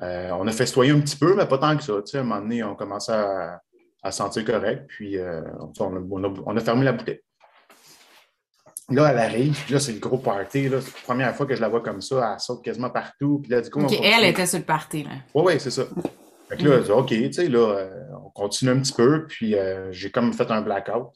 on 0.00 0.46
a 0.46 0.52
festoyé 0.52 0.92
un 0.92 1.00
petit 1.00 1.16
peu, 1.16 1.34
mais 1.34 1.46
pas 1.46 1.58
tant 1.58 1.76
que 1.76 1.82
ça. 1.82 1.94
Tu 2.04 2.12
sais, 2.12 2.18
à 2.18 2.20
un 2.20 2.24
moment 2.24 2.40
donné, 2.40 2.64
on 2.64 2.74
commençait 2.74 3.12
à, 3.12 3.60
à 4.02 4.12
sentir 4.12 4.44
correct. 4.44 4.86
Puis 4.88 5.18
euh, 5.18 5.42
on, 5.80 6.56
a, 6.56 6.60
fermé 6.60 6.84
la 6.84 6.92
bouteille. 6.92 7.20
Là, 8.90 9.10
elle 9.10 9.18
arrive, 9.18 9.64
puis 9.64 9.74
là, 9.74 9.80
c'est 9.80 9.92
le 9.92 9.98
gros 9.98 10.16
party. 10.16 10.64
C'est 10.64 10.68
la 10.70 10.80
première 11.04 11.36
fois 11.36 11.44
que 11.44 11.54
je 11.54 11.60
la 11.60 11.68
vois 11.68 11.82
comme 11.82 12.00
ça. 12.00 12.32
Elle 12.32 12.40
saute 12.40 12.64
quasiment 12.64 12.90
partout. 12.90 13.40
Puis 13.42 13.50
là, 13.50 13.60
du 13.60 13.68
coup, 13.68 13.80
elle 13.80 14.24
était 14.24 14.46
sur 14.46 14.58
le 14.58 14.64
party. 14.64 15.06
Oui, 15.34 15.42
oui, 15.46 15.60
c'est 15.60 15.70
ça. 15.70 15.84
Fait 16.48 16.56
que 16.56 16.64
là, 16.64 16.96
OK, 16.96 17.08
tu 17.08 17.32
sais, 17.32 17.48
là, 17.48 17.58
euh, 17.58 17.90
on 18.24 18.30
continue 18.30 18.70
un 18.70 18.80
petit 18.80 18.94
peu. 18.94 19.26
Puis 19.26 19.54
euh, 19.54 19.92
j'ai 19.92 20.10
comme 20.10 20.32
fait 20.32 20.50
un 20.50 20.62
blackout. 20.62 21.08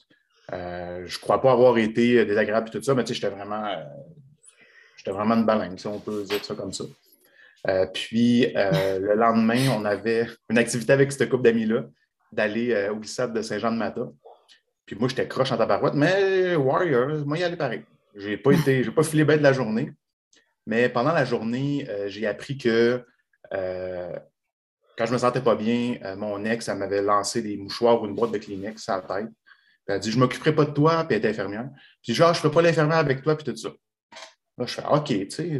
Je 0.51 1.15
ne 1.15 1.21
crois 1.21 1.41
pas 1.41 1.51
avoir 1.51 1.77
été 1.77 2.25
désagréable 2.25 2.67
et 2.67 2.71
tout 2.71 2.83
ça, 2.83 2.93
mais 2.93 3.05
j'étais 3.05 3.29
vraiment, 3.29 3.65
j'étais 4.97 5.11
vraiment 5.11 5.35
une 5.35 5.45
baleine, 5.45 5.77
si 5.77 5.87
on 5.87 5.99
peut 5.99 6.23
dire 6.23 6.43
ça 6.43 6.55
comme 6.55 6.73
ça. 6.73 6.83
puis 7.93 8.47
le 8.55 9.15
lendemain, 9.15 9.69
on 9.77 9.85
avait 9.85 10.27
une 10.49 10.57
activité 10.57 10.93
avec 10.93 11.11
cette 11.11 11.29
couple 11.29 11.43
d'amis-là 11.43 11.85
d'aller 12.33 12.73
euh, 12.73 12.91
au 12.91 12.97
glissade 12.97 13.33
de 13.33 13.41
Saint-Jean-de-Mata. 13.41 14.09
Puis 14.85 14.95
moi, 14.97 15.07
j'étais 15.07 15.27
croche 15.27 15.51
en 15.51 15.57
tabarouette, 15.57 15.93
mais 15.93 16.55
Warriors, 16.55 17.25
moi, 17.25 17.37
y 17.37 17.43
aller 17.43 17.55
pareil. 17.55 17.83
Je 18.15 18.29
n'ai 18.29 18.37
pas, 18.37 18.51
été, 18.51 18.83
pas 18.91 19.03
filé 19.03 19.23
bête 19.23 19.39
de 19.39 19.43
la 19.43 19.53
journée. 19.53 19.91
Mais 20.65 20.89
pendant 20.89 21.13
la 21.13 21.25
journée, 21.25 21.87
euh, 21.89 22.07
j'ai 22.07 22.27
appris 22.27 22.57
que 22.57 23.03
euh, 23.53 24.15
quand 24.97 25.05
je 25.05 25.13
me 25.13 25.17
sentais 25.17 25.41
pas 25.41 25.55
bien, 25.55 25.97
mon 26.17 26.45
ex, 26.45 26.67
elle 26.67 26.77
m'avait 26.77 27.01
lancé 27.01 27.41
des 27.41 27.57
mouchoirs 27.57 28.01
ou 28.01 28.05
une 28.05 28.13
boîte 28.13 28.31
de 28.31 28.37
Kleenex 28.37 28.87
à 28.89 28.97
la 28.97 29.01
tête. 29.01 29.31
Elle 29.87 29.95
a 29.95 29.99
dit 29.99 30.11
Je 30.11 30.15
ne 30.15 30.21
m'occuperai 30.21 30.53
pas 30.53 30.65
de 30.65 30.71
toi, 30.71 31.03
puis 31.03 31.15
elle 31.15 31.19
était 31.19 31.29
infirmière. 31.29 31.69
Puis 32.03 32.13
genre, 32.13 32.33
je 32.33 32.39
ne 32.39 32.49
fais 32.49 32.53
pas 32.53 32.61
l'infirmière 32.61 32.97
avec 32.97 33.21
toi, 33.21 33.35
puis 33.35 33.45
tout 33.45 33.55
ça. 33.55 33.69
Là, 34.57 34.65
je 34.65 34.73
fais 34.73 34.85
OK, 34.85 35.07
tu 35.07 35.29
sais. 35.29 35.59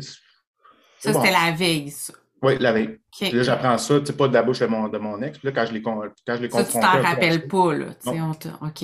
Ça, 0.99 1.13
c'était 1.13 1.31
la 1.31 1.51
veille, 1.51 1.91
ça. 1.91 2.13
Oui, 2.41 2.57
la 2.59 2.73
veille. 2.73 2.99
là, 3.21 3.43
j'apprends 3.43 3.77
ça, 3.77 3.99
tu 3.99 4.07
sais, 4.07 4.13
pas 4.13 4.27
de 4.27 4.33
la 4.33 4.43
bouche 4.43 4.59
de 4.59 4.65
mon, 4.65 4.89
de 4.89 4.97
mon 4.97 5.21
ex. 5.21 5.37
Puis 5.37 5.47
là, 5.47 5.53
quand 5.53 5.65
je 5.65 5.73
l'ai 5.73 5.81
quand 5.81 6.01
je 6.27 6.49
Ça, 6.49 6.63
tu 6.65 6.73
t'en 6.73 7.01
rappelles 7.01 7.47
pas, 7.47 7.73
là. 7.73 7.93
Tu 7.93 8.09
sais, 8.09 8.21
on 8.21 8.31
OK. 8.31 8.83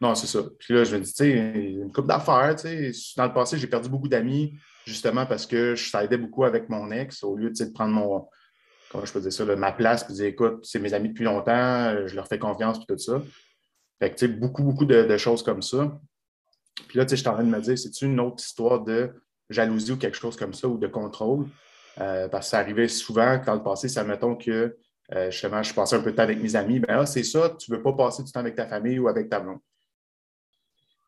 Non, 0.00 0.14
c'est 0.14 0.26
ça. 0.26 0.40
Puis 0.58 0.74
là, 0.74 0.84
je 0.84 0.96
me 0.96 1.02
dis, 1.02 1.12
tu 1.12 1.16
sais, 1.16 1.30
une 1.30 1.92
coupe 1.92 2.06
d'affaires, 2.06 2.56
tu 2.56 2.92
sais. 2.92 3.14
Dans 3.16 3.26
le 3.26 3.32
passé, 3.32 3.58
j'ai 3.58 3.66
perdu 3.66 3.88
beaucoup 3.88 4.08
d'amis, 4.08 4.54
justement 4.86 5.26
parce 5.26 5.46
que 5.46 5.76
ça 5.76 6.02
aidait 6.04 6.16
beaucoup 6.16 6.44
avec 6.44 6.68
mon 6.68 6.90
ex, 6.90 7.22
au 7.22 7.36
lieu 7.36 7.50
de 7.50 7.64
prendre 7.72 7.92
mon, 7.92 8.28
comment 8.90 9.04
je 9.04 9.12
peux 9.12 9.20
dire 9.20 9.32
ça, 9.32 9.44
ma 9.56 9.72
place, 9.72 10.04
puis 10.04 10.14
dire, 10.14 10.26
écoute, 10.26 10.60
c'est 10.62 10.78
mes 10.78 10.94
amis 10.94 11.10
depuis 11.10 11.24
longtemps, 11.24 12.06
je 12.06 12.14
leur 12.14 12.26
fais 12.26 12.38
confiance, 12.38 12.78
puis 12.78 12.86
tout 12.86 12.98
ça. 12.98 13.22
Fait 13.98 14.14
que, 14.14 14.26
beaucoup, 14.26 14.62
beaucoup 14.62 14.84
de, 14.84 15.16
choses 15.16 15.42
comme 15.42 15.62
ça. 15.62 15.98
Puis 16.88 16.98
là, 16.98 17.06
je 17.08 17.14
suis 17.14 17.28
en 17.28 17.34
train 17.34 17.44
de 17.44 17.48
me 17.48 17.60
dire, 17.60 17.78
c'est-tu 17.78 18.06
une 18.06 18.20
autre 18.20 18.42
histoire 18.42 18.82
de 18.82 19.12
jalousie 19.48 19.92
ou 19.92 19.96
quelque 19.96 20.16
chose 20.16 20.36
comme 20.36 20.54
ça 20.54 20.68
ou 20.68 20.78
de 20.78 20.86
contrôle? 20.86 21.46
parce 21.96 22.46
que 22.46 22.50
ça 22.50 22.58
arrivait 22.58 22.88
souvent 22.88 23.40
dans 23.46 23.54
le 23.54 23.62
passé, 23.62 23.88
ça 23.88 24.02
mettons 24.02 24.34
que 24.34 24.76
justement, 25.28 25.62
je 25.62 25.72
passais 25.72 25.94
un 25.94 26.00
peu 26.00 26.10
de 26.10 26.16
temps 26.16 26.24
avec 26.24 26.42
mes 26.42 26.56
amis, 26.56 26.80
ben 26.80 26.98
ah, 26.98 27.06
c'est 27.06 27.22
ça, 27.22 27.54
tu 27.56 27.70
ne 27.70 27.76
veux 27.76 27.82
pas 27.84 27.92
passer 27.92 28.24
du 28.24 28.32
temps 28.32 28.40
avec 28.40 28.56
ta 28.56 28.66
famille 28.66 28.98
ou 28.98 29.06
avec 29.06 29.28
ta 29.28 29.38
blonde. 29.38 29.60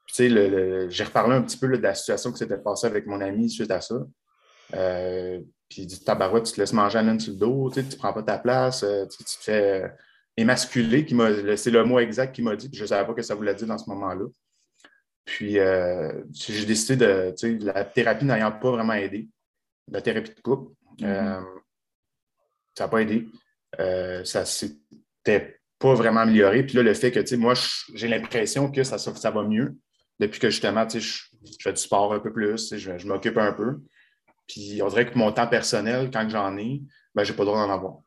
Tu 0.06 0.14
sais, 0.14 0.88
j'ai 0.88 1.04
reparlé 1.04 1.34
un 1.34 1.42
petit 1.42 1.58
peu 1.58 1.66
de 1.68 1.82
la 1.82 1.94
situation 1.94 2.30
qui 2.30 2.38
s'était 2.38 2.58
passée 2.58 2.86
avec 2.86 3.06
mon 3.06 3.20
ami 3.20 3.50
suite 3.50 3.72
à 3.72 3.80
ça. 3.80 3.96
puis 4.70 5.82
il 5.82 5.86
dit 5.86 6.04
Tabarouette, 6.04 6.44
tu 6.44 6.52
te 6.52 6.60
laisses 6.60 6.72
manger 6.72 6.98
à 6.98 7.02
laine 7.02 7.18
sur 7.18 7.32
le 7.32 7.38
dos, 7.40 7.68
tu 7.74 7.82
ne 7.82 7.96
prends 7.96 8.12
pas 8.12 8.22
ta 8.22 8.38
place, 8.38 8.84
tu, 9.10 9.24
te 9.24 9.30
fais 9.40 9.90
émasculé, 10.36 11.06
c'est 11.56 11.70
le 11.70 11.84
mot 11.84 11.98
exact 11.98 12.34
qu'il 12.34 12.44
m'a 12.44 12.56
dit, 12.56 12.68
je 12.72 12.82
ne 12.82 12.86
savais 12.86 13.06
pas 13.06 13.14
que 13.14 13.22
ça 13.22 13.34
voulait 13.34 13.54
dire 13.54 13.66
dans 13.66 13.78
ce 13.78 13.88
moment-là. 13.90 14.26
Puis 15.24 15.58
euh, 15.58 16.22
j'ai 16.32 16.66
décidé 16.66 16.96
de, 16.96 17.34
tu 17.36 17.58
sais, 17.58 17.64
la 17.64 17.84
thérapie 17.84 18.24
n'ayant 18.24 18.52
pas 18.52 18.70
vraiment 18.70 18.92
aidé, 18.92 19.28
la 19.90 20.00
thérapie 20.00 20.30
de 20.30 20.40
couple, 20.40 20.72
mm-hmm. 21.00 21.04
euh, 21.04 21.40
ça 22.76 22.84
n'a 22.84 22.88
pas 22.88 23.02
aidé. 23.02 23.26
Euh, 23.80 24.24
ça 24.24 24.44
s'était 24.44 25.60
pas 25.78 25.94
vraiment 25.94 26.20
amélioré. 26.20 26.64
Puis 26.64 26.76
là, 26.76 26.82
le 26.82 26.94
fait 26.94 27.10
que, 27.10 27.20
tu 27.20 27.26
sais, 27.26 27.36
moi, 27.36 27.54
j'ai 27.94 28.08
l'impression 28.08 28.70
que 28.70 28.84
ça, 28.84 28.98
ça 28.98 29.30
va 29.30 29.42
mieux 29.42 29.76
depuis 30.20 30.40
que 30.40 30.48
justement, 30.48 30.86
tu 30.86 31.00
sais, 31.00 31.28
je, 31.44 31.56
fais 31.60 31.72
du 31.72 31.80
sport 31.80 32.14
un 32.14 32.20
peu 32.20 32.32
plus, 32.32 32.74
je, 32.74 32.96
je 32.96 33.06
m'occupe 33.06 33.36
un 33.36 33.52
peu. 33.52 33.78
Puis 34.46 34.80
on 34.82 34.88
dirait 34.88 35.10
que 35.10 35.18
mon 35.18 35.32
temps 35.32 35.48
personnel, 35.48 36.10
quand 36.12 36.28
j'en 36.28 36.56
ai, 36.56 36.82
ben, 37.14 37.24
je 37.24 37.32
n'ai 37.32 37.36
pas 37.36 37.42
le 37.42 37.48
droit 37.48 37.66
d'en 37.66 37.72
avoir. 37.72 37.98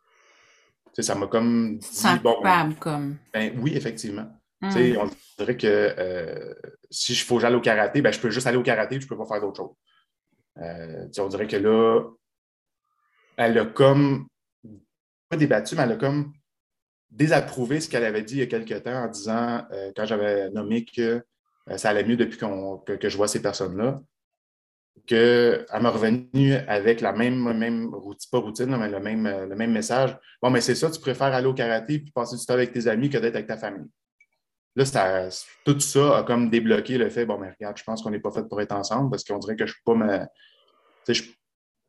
Tu 1.00 1.04
sais, 1.06 1.14
ça 1.14 1.16
m'a 1.16 1.28
comme 1.28 1.78
dit, 1.78 2.20
bon, 2.22 2.42
comme. 2.78 3.18
Ben, 3.34 3.58
oui, 3.62 3.72
effectivement. 3.74 4.28
Tu 4.64 4.72
sais, 4.72 4.92
mm. 4.92 4.98
on 4.98 5.10
dirait 5.38 5.56
que 5.56 5.96
euh, 5.98 6.54
si 6.90 7.14
il 7.14 7.20
faut 7.20 7.36
que 7.36 7.42
j'aille 7.42 7.56
au 7.56 7.62
karaté, 7.62 8.02
ben, 8.02 8.12
je 8.12 8.20
peux 8.20 8.30
juste 8.30 8.48
aller 8.48 8.58
au 8.58 8.64
karaté 8.64 8.96
et 8.96 9.00
je 9.00 9.06
ne 9.06 9.10
peux 9.10 9.18
pas 9.18 9.26
faire 9.26 9.40
d'autre 9.40 9.56
chose. 9.56 9.76
Euh, 10.58 11.08
on 11.20 11.28
dirait 11.30 11.48
que 11.48 11.56
là, 11.56 12.04
elle 13.38 13.58
a 13.60 13.66
comme, 13.66 14.28
pas 15.30 15.38
débattu, 15.38 15.78
mais 15.78 15.84
elle 15.84 15.94
a 15.94 15.96
comme 15.96 16.34
désapprouvé 17.10 17.80
ce 17.80 17.88
qu'elle 17.88 18.04
avait 18.04 18.24
dit 18.24 18.34
il 18.34 18.40
y 18.40 18.42
a 18.42 18.48
quelques 18.48 18.84
temps 18.84 19.06
en 19.06 19.08
disant, 19.08 19.66
euh, 19.72 19.94
quand 19.96 20.06
j'avais 20.06 20.50
nommé 20.50 20.84
que 20.84 21.24
ça 21.78 21.92
allait 21.92 22.04
mieux 22.04 22.18
depuis 22.18 22.38
que, 22.38 22.96
que, 22.98 23.08
je 23.08 23.16
vois 23.16 23.30
ces 23.30 23.42
personnes-là, 23.42 24.02
qu'elle 25.06 25.66
m'a 25.82 25.90
revenu 25.90 26.54
avec 26.68 27.02
la 27.02 27.14
même, 27.14 27.54
même 27.58 27.94
routine, 27.94 28.30
pas 28.32 28.40
routine, 28.40 28.78
mais 28.78 28.90
le 28.90 29.00
même, 29.00 29.48
le 29.50 29.56
même 29.56 29.72
message. 29.72 30.18
Bon, 30.42 30.50
mais 30.50 30.62
c'est 30.62 30.76
ça, 30.76 30.90
tu 30.90 31.00
préfères 31.00 31.34
aller 31.34 31.48
au 31.48 31.54
karaté 31.54 31.96
et 31.96 32.06
passer 32.14 32.36
du 32.38 32.46
temps 32.46 32.54
avec 32.54 32.72
tes 32.72 32.88
amis 32.88 33.10
que 33.10 33.18
d'être 33.18 33.36
avec 33.36 33.48
ta 33.48 33.58
famille. 33.58 33.88
Là, 34.76 35.30
tout 35.66 35.80
ça 35.80 36.20
a 36.20 36.24
comme 36.24 36.50
débloqué 36.50 36.98
le 36.98 37.10
fait, 37.10 37.26
bon, 37.26 37.38
mais 37.38 37.52
regarde, 37.52 37.78
je 37.78 37.84
pense 37.84 38.02
qu'on 38.02 38.12
n'est 38.12 38.20
pas 38.20 38.32
fait 38.32 38.48
pour 38.48 38.62
être 38.62 38.72
ensemble 38.72 39.10
parce 39.10 39.24
qu'on 39.24 39.40
dirait 39.40 39.56
que 39.56 39.66
je 39.66 39.74
ne 39.74 39.94
peux 39.94 40.00
pas 40.00 40.06
me. 40.06 41.14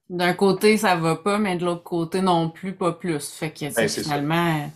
D'un 0.09 0.33
côté, 0.33 0.77
ça 0.77 0.97
va 0.97 1.17
pas, 1.17 1.39
mais 1.39 1.57
de 1.57 1.65
l'autre 1.65 1.85
côté 1.85 2.21
non 2.21 2.51
plus, 2.51 2.75
pas 2.75 2.93
plus. 2.93 3.31
Fait 3.31 3.51
que 3.51 3.73
ben, 3.73 3.89
finalement, 3.89 4.71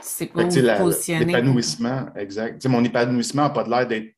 c'est 0.00 0.26
pas. 0.26 0.44
L'épanouissement, 0.44 2.06
exact. 2.16 2.66
mon 2.66 2.82
épanouissement 2.82 3.42
n'a 3.42 3.50
pas 3.50 3.64
l'air 3.64 3.86
d'être 3.86 4.16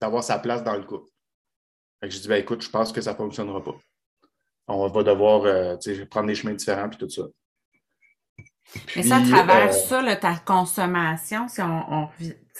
d'avoir 0.00 0.22
sa 0.22 0.38
place 0.38 0.62
dans 0.62 0.76
le 0.76 0.84
couple. 0.84 1.10
Fait 2.00 2.08
que 2.08 2.14
je 2.14 2.20
dis, 2.20 2.28
ben 2.28 2.40
écoute, 2.40 2.62
je 2.62 2.70
pense 2.70 2.92
que 2.92 3.00
ça 3.00 3.12
ne 3.12 3.16
fonctionnera 3.16 3.62
pas. 3.62 3.74
On 4.68 4.86
va 4.86 5.02
devoir 5.02 5.42
euh, 5.44 5.76
prendre 6.10 6.26
des 6.26 6.34
chemins 6.34 6.52
différents 6.52 6.88
puis 6.88 6.98
tout 6.98 7.08
ça. 7.08 7.22
Mais 8.94 9.02
ça, 9.02 9.16
à 9.16 9.22
travers 9.22 9.68
euh, 9.68 9.72
ça, 9.72 10.16
ta 10.16 10.36
consommation, 10.36 11.48
si 11.48 11.62
on, 11.62 12.08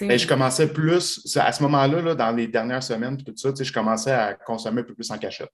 ben, 0.00 0.18
je 0.18 0.26
commençais 0.26 0.72
plus, 0.72 1.36
à 1.36 1.52
ce 1.52 1.62
moment-là, 1.64 2.14
dans 2.14 2.30
les 2.30 2.48
dernières 2.48 2.82
semaines, 2.82 3.22
tout 3.22 3.34
ça, 3.36 3.50
je 3.60 3.72
commençais 3.72 4.12
à 4.12 4.34
consommer 4.34 4.80
un 4.80 4.84
peu 4.84 4.94
plus 4.94 5.10
en 5.10 5.18
cachette. 5.18 5.50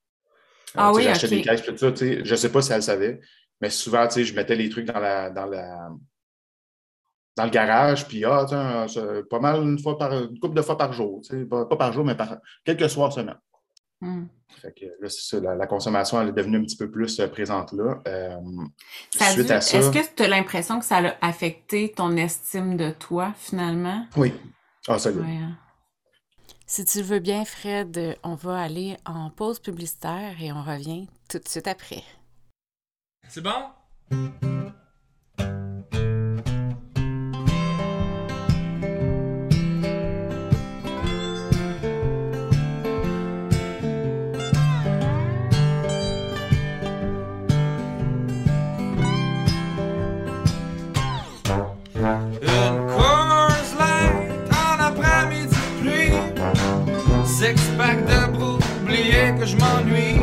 Euh, 0.77 0.81
ah 0.81 0.93
oui, 0.93 1.03
J'achetais 1.03 1.29
des 1.29 1.43
caisses, 1.43 1.63
tout 1.63 1.77
ça. 1.77 1.93
Je 1.95 2.31
ne 2.31 2.37
sais 2.37 2.53
pas 2.53 2.63
si 2.63 2.73
elle 2.73 2.83
savait, 2.83 3.21
mais 3.61 3.71
souvent, 3.71 4.09
je 4.09 4.35
mettais 4.35 4.55
les 4.55 4.69
trucs 4.69 4.87
dans 4.87 5.01
la, 5.01 5.31
dans 5.31 5.47
la, 5.47 5.91
dans 7.37 7.45
le 7.45 7.51
garage, 7.51 8.07
puis 8.07 8.25
ah, 8.25 8.47
pas 9.29 9.41
mal 9.41 9.61
une 9.61 9.79
fois 9.81 9.99
par 9.99 10.13
une 10.13 10.39
couple 10.39 10.55
de 10.55 10.63
fois 10.63 10.79
par 10.79 10.93
jour. 10.93 11.21
Pas, 11.51 11.67
pas, 11.67 11.77
par 11.77 11.93
jour, 11.93 12.05
mais 12.05 12.15
par 12.15 12.39
quelques 12.65 12.89
soirs 12.89 13.13
semaine. 13.13 13.39
Hmm. 14.05 14.27
Fait 14.61 14.73
que 14.73 14.85
là, 15.01 15.09
c'est 15.09 15.23
ça, 15.23 15.41
la, 15.41 15.67
consommation, 15.67 16.21
elle 16.21 16.29
est 16.29 16.33
devenue 16.33 16.59
un 16.59 16.63
petit 16.63 16.77
peu 16.77 16.91
plus 16.91 17.19
euh, 17.19 17.27
présente 17.27 17.73
là. 17.73 18.03
Euh, 18.07 18.37
suite 19.11 19.51
à 19.51 19.61
ça. 19.61 19.79
Est-ce 19.79 19.91
que 19.91 20.15
tu 20.15 20.23
as 20.23 20.29
l'impression 20.29 20.79
que 20.79 20.85
ça 20.85 20.99
a 20.99 21.27
affecté 21.27 21.91
ton 21.91 22.17
estime 22.17 22.77
de 22.77 22.91
toi, 22.91 23.33
finalement? 23.39 24.07
Oui. 24.17 24.33
Ah, 24.87 24.99
ça 24.99 25.09
hein. 25.09 25.57
Si 26.67 26.85
tu 26.85 27.01
veux 27.03 27.19
bien, 27.19 27.45
Fred, 27.45 28.19
on 28.23 28.35
va 28.35 28.61
aller 28.61 28.97
en 29.07 29.31
pause 29.31 29.59
publicitaire 29.59 30.37
et 30.41 30.53
on 30.53 30.63
revient 30.63 31.09
tout 31.29 31.39
de 31.39 31.49
suite 31.49 31.67
après. 31.67 32.03
C'est 33.29 33.43
bon? 33.43 34.64
Je 59.47 59.57
m'ennuie. 59.57 60.21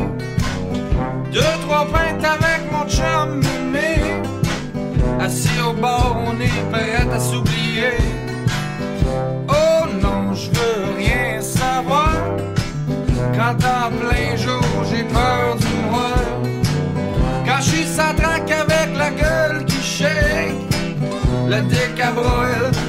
Deux, 1.32 1.54
trois 1.66 1.86
pintes 1.86 2.24
avec 2.24 2.60
mon 2.72 2.88
chum 2.88 3.40
mimé. 3.40 4.20
Assis 5.20 5.60
au 5.60 5.72
bord, 5.72 6.16
on 6.26 6.40
est 6.40 6.70
prêt 6.70 6.94
à 7.12 7.20
s'oublier. 7.20 7.96
Oh 9.48 9.86
non, 10.02 10.34
je 10.34 10.50
veux 10.50 10.96
rien 10.96 11.40
savoir. 11.40 12.16
Quand 13.34 13.56
en 13.64 13.90
plein 13.90 14.36
jour, 14.36 14.84
j'ai 14.90 15.04
peur 15.04 15.56
du 15.56 15.90
noir. 15.90 16.18
Quand 17.46 17.60
je 17.60 17.70
suis 17.70 17.86
traque 17.96 18.50
avec 18.50 18.71
Le 21.52 21.60
dick 21.68 22.00
à 22.00 22.12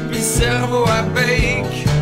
pis 0.10 0.22
cerveau 0.22 0.86
à 0.86 1.02
bake. 1.14 1.93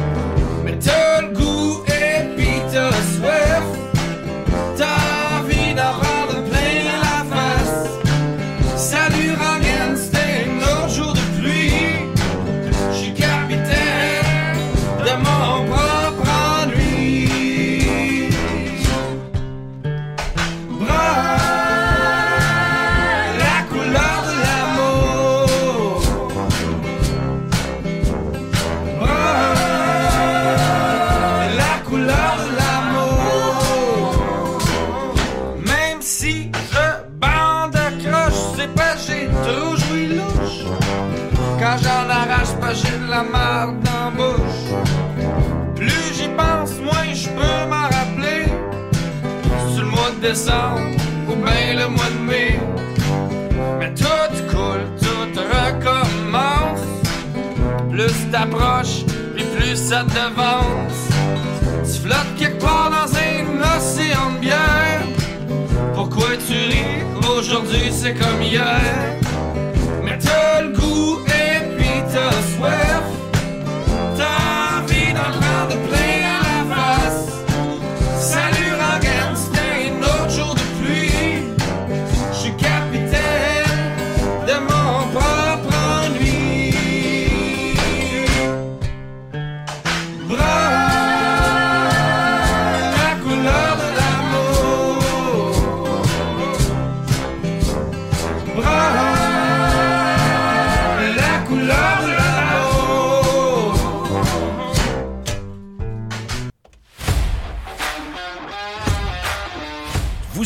Ou 50.32 51.36
bien 51.36 51.74
le 51.76 51.90
mois 51.90 52.06
de 52.06 52.26
mai. 52.26 52.60
Mais 53.80 53.94
tout 53.94 54.06
coule, 54.50 54.86
tout 55.02 55.42
recommence. 55.42 56.80
Plus 57.92 58.32
t'approches, 58.32 59.04
puis 59.36 59.44
plus 59.44 59.76
ça 59.76 60.06
t'avance. 60.14 61.10
Tu 61.84 62.00
flottes 62.00 62.36
quelque 62.38 62.62
part 62.62 62.92
dans 62.92 63.14
un 63.14 63.78
océan 63.78 64.32
de 64.36 64.40
bière. 64.40 65.04
Pourquoi 65.94 66.30
tu 66.48 66.54
ris? 66.54 67.04
Aujourd'hui 67.38 67.92
c'est 67.92 68.14
comme 68.14 68.42
hier. 68.42 68.80
Mais 70.06 70.18
t'as 70.18 70.62
le 70.62 70.70
goût 70.70 71.20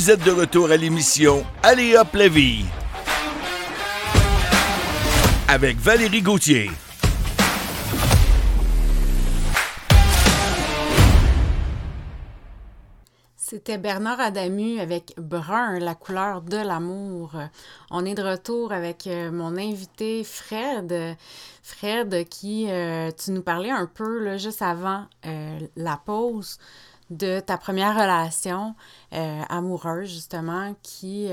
Vous 0.05 0.12
êtes 0.12 0.24
de 0.24 0.29
retour 0.29 0.69
à 0.69 0.77
l'émission 0.77 1.43
Allez 1.63 1.97
hop 1.97 2.13
la 2.13 2.27
vie 2.27 2.63
avec 5.47 5.77
Valérie 5.77 6.21
Gauthier. 6.21 6.69
C'était 13.35 13.79
Bernard 13.79 14.19
Adamu 14.19 14.79
avec 14.79 15.15
Brun, 15.17 15.79
la 15.79 15.95
couleur 15.95 16.43
de 16.43 16.57
l'amour. 16.57 17.31
On 17.89 18.05
est 18.05 18.13
de 18.13 18.21
retour 18.21 18.74
avec 18.74 19.07
euh, 19.07 19.31
mon 19.31 19.57
invité 19.57 20.24
Fred. 20.24 21.15
Fred, 21.63 22.27
qui 22.29 22.69
euh, 22.69 23.09
tu 23.12 23.31
nous 23.31 23.41
parlais 23.41 23.71
un 23.71 23.88
peu 23.88 24.24
là, 24.24 24.38
juste 24.38 24.62
avant 24.62 25.05
euh, 25.25 25.59
la 25.75 25.97
pause 25.97 26.59
de 27.09 27.39
ta 27.39 27.57
première 27.57 27.95
relation 27.95 28.75
amoureuse, 29.12 30.09
justement, 30.09 30.75
qui, 30.81 31.29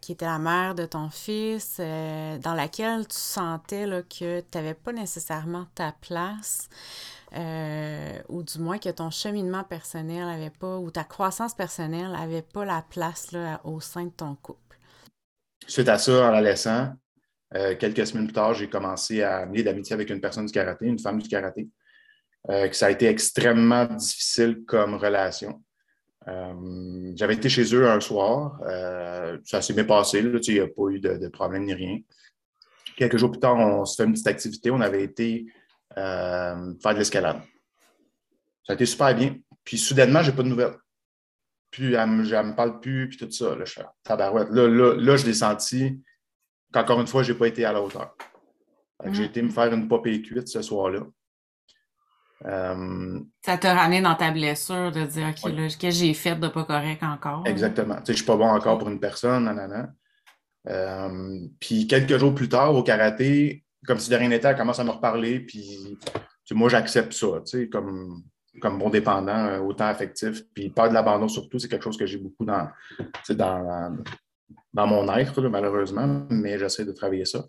qui 0.00 0.12
était 0.12 0.26
la 0.26 0.38
mère 0.38 0.74
de 0.74 0.84
ton 0.84 1.10
fils, 1.10 1.78
dans 1.78 2.54
laquelle 2.54 3.08
tu 3.08 3.16
sentais 3.16 3.86
là, 3.86 4.02
que 4.02 4.40
tu 4.40 4.46
n'avais 4.58 4.74
pas 4.74 4.92
nécessairement 4.92 5.66
ta 5.74 5.92
place. 6.00 6.68
Euh, 7.36 8.18
ou 8.30 8.42
du 8.42 8.58
moins 8.58 8.78
que 8.78 8.88
ton 8.88 9.10
cheminement 9.10 9.62
personnel 9.62 10.26
avait 10.28 10.50
pas, 10.50 10.78
ou 10.78 10.90
ta 10.90 11.04
croissance 11.04 11.54
personnelle 11.54 12.14
avait 12.18 12.42
pas 12.42 12.64
la 12.64 12.82
place 12.88 13.32
là, 13.32 13.60
au 13.64 13.80
sein 13.80 14.04
de 14.04 14.10
ton 14.10 14.34
couple? 14.36 14.78
Suite 15.66 15.88
à 15.88 15.98
ça, 15.98 16.30
en 16.30 16.32
adolescent, 16.32 16.90
euh, 17.54 17.74
quelques 17.76 18.06
semaines 18.06 18.26
plus 18.26 18.32
tard, 18.32 18.54
j'ai 18.54 18.70
commencé 18.70 19.22
à 19.22 19.38
amener 19.38 19.62
d'amitié 19.62 19.92
avec 19.92 20.08
une 20.08 20.20
personne 20.20 20.46
du 20.46 20.52
karaté, 20.52 20.86
une 20.86 20.98
femme 20.98 21.20
du 21.20 21.28
karaté. 21.28 21.68
Euh, 22.50 22.68
que 22.68 22.76
ça 22.76 22.86
a 22.86 22.90
été 22.90 23.06
extrêmement 23.06 23.84
difficile 23.84 24.64
comme 24.66 24.94
relation. 24.94 25.62
J'avais 27.14 27.34
été 27.34 27.48
chez 27.48 27.74
eux 27.74 27.88
un 27.88 28.00
soir, 28.00 28.60
ça 29.44 29.62
s'est 29.62 29.72
bien 29.72 29.84
passé, 29.84 30.18
il 30.18 30.54
n'y 30.54 30.60
a 30.60 30.66
pas 30.66 30.88
eu 30.90 31.00
de, 31.00 31.16
de, 31.16 31.28
problème 31.28 31.64
ni 31.64 31.72
rien. 31.72 32.00
Quelques 32.98 33.16
jours 33.16 33.30
plus 33.30 33.40
tard, 33.40 33.56
on 33.56 33.86
se 33.86 33.96
fait 33.96 34.04
une 34.04 34.12
petite 34.12 34.26
activité. 34.26 34.70
On 34.70 34.80
avait 34.80 35.04
été 35.04 35.46
euh, 35.96 36.74
faire 36.82 36.94
de 36.94 36.98
l'escalade. 36.98 37.40
Ça 38.64 38.72
a 38.72 38.74
été 38.74 38.86
super 38.86 39.14
bien. 39.14 39.36
Puis 39.64 39.78
soudainement, 39.78 40.22
je 40.22 40.30
n'ai 40.30 40.36
pas 40.36 40.42
de 40.42 40.48
nouvelles. 40.48 40.76
Puis 41.70 41.94
elle 41.94 42.10
ne 42.10 42.22
me, 42.22 42.54
parle 42.54 42.80
plus, 42.80 43.08
puis 43.08 43.18
tout 43.18 43.30
ça. 43.30 43.54
Là, 43.54 43.64
je 43.64 43.80
tabarouette. 44.02 44.48
Là, 44.50 44.68
là, 44.68 45.16
je 45.16 45.26
l'ai 45.26 45.34
senti 45.34 46.02
qu'encore 46.72 47.00
une 47.00 47.06
fois, 47.06 47.22
je 47.22 47.32
n'ai 47.32 47.38
pas 47.38 47.48
été 47.48 47.64
à 47.64 47.72
la 47.72 47.82
hauteur. 47.82 48.16
J'ai 49.12 49.22
mm. 49.22 49.26
été 49.26 49.42
me 49.42 49.50
faire 49.50 49.72
une 49.72 49.88
popée 49.88 50.20
cuite 50.22 50.48
ce 50.48 50.62
soir-là. 50.62 51.06
Euh, 52.46 53.20
ça 53.44 53.58
t'a 53.58 53.74
ramené 53.74 54.00
dans 54.00 54.14
ta 54.14 54.30
blessure 54.30 54.92
de 54.92 55.04
dire 55.04 55.28
OK, 55.28 55.52
là, 55.52 55.68
que 55.80 55.90
j'ai 55.90 56.14
fait 56.14 56.36
de 56.36 56.48
pas 56.48 56.64
correct 56.64 57.02
encore? 57.02 57.42
Exactement. 57.46 57.96
Tu 57.96 58.06
sais, 58.06 58.12
je 58.12 58.18
suis 58.18 58.26
pas 58.26 58.36
bon 58.36 58.48
encore 58.48 58.78
pour 58.78 58.88
une 58.88 59.00
personne, 59.00 59.44
nanana. 59.44 59.92
Euh, 60.68 61.40
puis 61.60 61.86
quelques 61.86 62.16
jours 62.18 62.34
plus 62.34 62.48
tard, 62.48 62.74
au 62.74 62.82
karaté, 62.82 63.64
comme 63.86 63.98
si 63.98 64.10
de 64.10 64.16
rien 64.16 64.28
n'était, 64.28 64.48
elle 64.48 64.56
commence 64.56 64.78
à 64.78 64.84
me 64.84 64.90
reparler, 64.90 65.40
puis 65.40 65.98
moi, 66.52 66.68
j'accepte 66.68 67.12
ça, 67.12 67.42
comme, 67.70 68.22
comme 68.60 68.78
bon 68.78 68.90
dépendant, 68.90 69.46
euh, 69.46 69.58
autant 69.60 69.86
affectif. 69.86 70.42
Puis 70.54 70.70
peur 70.70 70.88
de 70.88 70.94
l'abandon, 70.94 71.28
surtout, 71.28 71.58
c'est 71.58 71.68
quelque 71.68 71.84
chose 71.84 71.98
que 71.98 72.06
j'ai 72.06 72.18
beaucoup 72.18 72.44
dans, 72.44 72.68
dans, 73.30 73.96
dans 74.72 74.86
mon 74.86 75.12
être, 75.14 75.40
malheureusement, 75.42 76.26
mais 76.30 76.58
j'essaie 76.58 76.84
de 76.84 76.92
travailler 76.92 77.24
ça. 77.24 77.44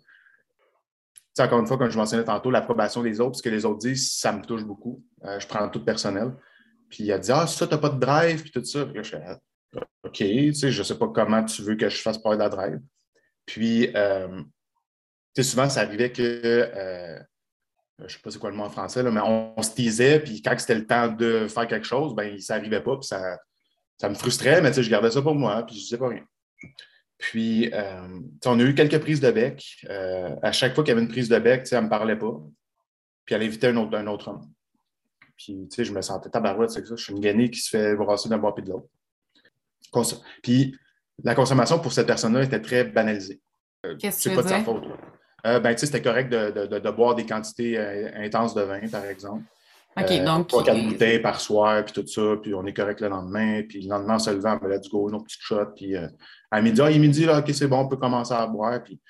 Encore 1.38 1.60
une 1.60 1.66
fois, 1.66 1.78
comme 1.78 1.90
je 1.90 1.96
mentionnais 1.96 2.24
tantôt, 2.24 2.50
l'approbation 2.50 3.02
des 3.02 3.20
autres, 3.20 3.38
ce 3.38 3.42
que 3.42 3.48
les 3.48 3.64
autres 3.64 3.78
disent, 3.78 4.12
ça 4.12 4.32
me 4.32 4.42
touche 4.42 4.64
beaucoup. 4.64 5.04
Euh, 5.24 5.38
je 5.38 5.46
prends 5.46 5.68
tout 5.68 5.84
personnel. 5.84 6.32
Puis 6.88 7.08
elle 7.08 7.20
dit 7.20 7.32
Ah, 7.32 7.46
ça, 7.46 7.66
t'as 7.66 7.78
pas 7.78 7.90
de 7.90 8.00
drive, 8.00 8.42
puis 8.42 8.50
tout 8.50 8.64
ça. 8.64 8.84
Puis 8.84 9.02
je 9.02 9.10
fais 9.10 9.22
OK, 10.02 10.16
tu 10.16 10.54
sais, 10.54 10.72
je 10.72 10.82
sais 10.82 10.98
pas 10.98 11.08
comment 11.08 11.44
tu 11.44 11.62
veux 11.62 11.76
que 11.76 11.88
je 11.88 12.02
fasse 12.02 12.18
part 12.18 12.32
de 12.32 12.38
la 12.38 12.48
drive. 12.48 12.80
Puis, 13.46 13.90
euh, 13.94 14.42
souvent, 15.40 15.68
ça 15.68 15.82
arrivait 15.82 16.10
que, 16.10 16.22
euh, 16.22 17.18
je 17.98 18.04
ne 18.04 18.08
sais 18.08 18.18
pas 18.18 18.30
c'est 18.30 18.38
quoi 18.38 18.50
le 18.50 18.56
mot 18.56 18.64
en 18.64 18.70
français, 18.70 19.02
mais 19.02 19.20
on, 19.20 19.60
se 19.62 19.74
teasait, 19.74 20.20
puis 20.20 20.42
quand 20.42 20.58
c'était 20.58 20.74
le 20.74 20.86
temps 20.86 21.08
de 21.08 21.46
faire 21.48 21.66
quelque 21.66 21.86
chose, 21.86 22.14
ben, 22.14 22.38
ça 22.40 22.56
n'arrivait 22.56 22.82
pas, 22.82 22.96
puis 22.96 23.06
ça, 23.06 23.38
ça 23.98 24.08
me 24.08 24.14
frustrait, 24.14 24.62
mais 24.62 24.72
je 24.72 24.90
gardais 24.90 25.10
ça 25.10 25.22
pour 25.22 25.34
moi, 25.34 25.62
puis 25.64 25.74
je 25.76 25.80
ne 25.80 25.84
disais 25.84 25.98
pas 25.98 26.08
rien. 26.08 26.24
Puis, 27.20 27.70
euh, 27.72 28.20
on 28.46 28.58
a 28.58 28.62
eu 28.62 28.74
quelques 28.74 28.98
prises 28.98 29.20
de 29.20 29.30
bec. 29.30 29.62
Euh, 29.88 30.34
à 30.42 30.52
chaque 30.52 30.74
fois 30.74 30.82
qu'il 30.82 30.92
y 30.92 30.96
avait 30.96 31.02
une 31.02 31.12
prise 31.12 31.28
de 31.28 31.38
bec, 31.38 31.68
elle 31.70 31.78
ne 31.78 31.84
me 31.84 31.88
parlait 31.88 32.16
pas. 32.16 32.40
Puis 33.24 33.34
elle 33.34 33.42
invitait 33.42 33.68
un 33.68 33.76
autre, 33.76 33.96
un 33.96 34.06
autre 34.06 34.28
homme. 34.28 34.50
Puis, 35.36 35.68
tu 35.70 35.76
sais, 35.76 35.84
je 35.84 35.92
me 35.92 36.00
sentais 36.02 36.30
tabarouette, 36.30 36.70
c'est 36.70 36.86
ça. 36.86 36.96
Je 36.96 37.02
suis 37.02 37.12
une 37.12 37.20
gainée 37.20 37.50
qui 37.50 37.60
se 37.60 37.70
fait 37.70 37.94
brasser 37.94 38.28
d'un 38.28 38.38
bord 38.38 38.54
puis 38.54 38.64
de 38.64 38.70
l'autre. 38.70 38.88
Puis, 40.42 40.76
la 41.22 41.34
consommation 41.34 41.78
pour 41.78 41.92
cette 41.92 42.06
personne-là 42.06 42.42
était 42.44 42.60
très 42.60 42.84
banalisée. 42.84 43.40
Qu'est-ce 43.98 44.28
que 44.28 44.30
tu 44.30 44.36
veux 44.36 44.42
dire? 44.42 44.64
Faute, 44.64 44.84
euh, 45.46 45.60
ben, 45.60 45.76
c'était 45.76 46.02
correct 46.02 46.30
de, 46.30 46.90
boire 46.90 47.14
des 47.14 47.24
quantités 47.24 47.78
euh, 47.78 48.10
intenses 48.16 48.54
de 48.54 48.62
vin, 48.62 48.86
par 48.88 49.04
exemple. 49.06 49.44
OK, 49.96 50.10
euh, 50.10 50.24
donc. 50.24 50.48
Trois, 50.48 50.64
quatre 50.64 50.82
bouteilles 50.82 51.20
par 51.20 51.40
soir, 51.40 51.84
puis 51.84 51.92
tout 51.92 52.06
ça, 52.06 52.36
puis 52.40 52.54
on 52.54 52.64
est 52.66 52.72
correct 52.72 53.00
le 53.00 53.08
lendemain. 53.08 53.62
Puis 53.68 53.82
le 53.82 53.88
lendemain, 53.88 54.14
en 54.14 54.18
se 54.18 54.30
levant, 54.30 54.58
on 54.60 54.66
me 54.66 54.72
let's 54.72 54.88
go, 54.88 55.10
nos 55.10 55.20
petites 55.20 55.42
shots. 55.42 55.72
Puis 55.76 55.94
à 56.50 56.60
midi, 56.60 56.80
ah, 56.80 56.90
il 56.90 56.96
est 56.96 57.00
midi, 57.00 57.24
là, 57.24 57.38
OK, 57.38 57.50
c'est 57.52 57.66
bon, 57.66 57.80
on 57.80 57.88
peut 57.88 57.96
commencer 57.96 58.34
à 58.34 58.46
boire. 58.46 58.82
Puis, 58.82 59.00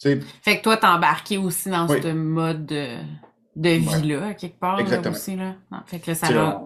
fait 0.00 0.58
que 0.58 0.62
toi, 0.62 0.76
t'es 0.76 0.86
embarqué 0.86 1.38
aussi 1.38 1.70
dans 1.70 1.88
ce 1.88 2.12
mode 2.12 2.66
de, 2.66 2.98
vie-là, 3.56 4.34
quelque 4.34 4.58
part. 4.58 4.78
Exactement. 4.78 5.14
aussi, 5.14 5.36
là. 5.36 5.56
fait 5.86 5.98
que 5.98 6.14
ça 6.14 6.30
va. 6.32 6.62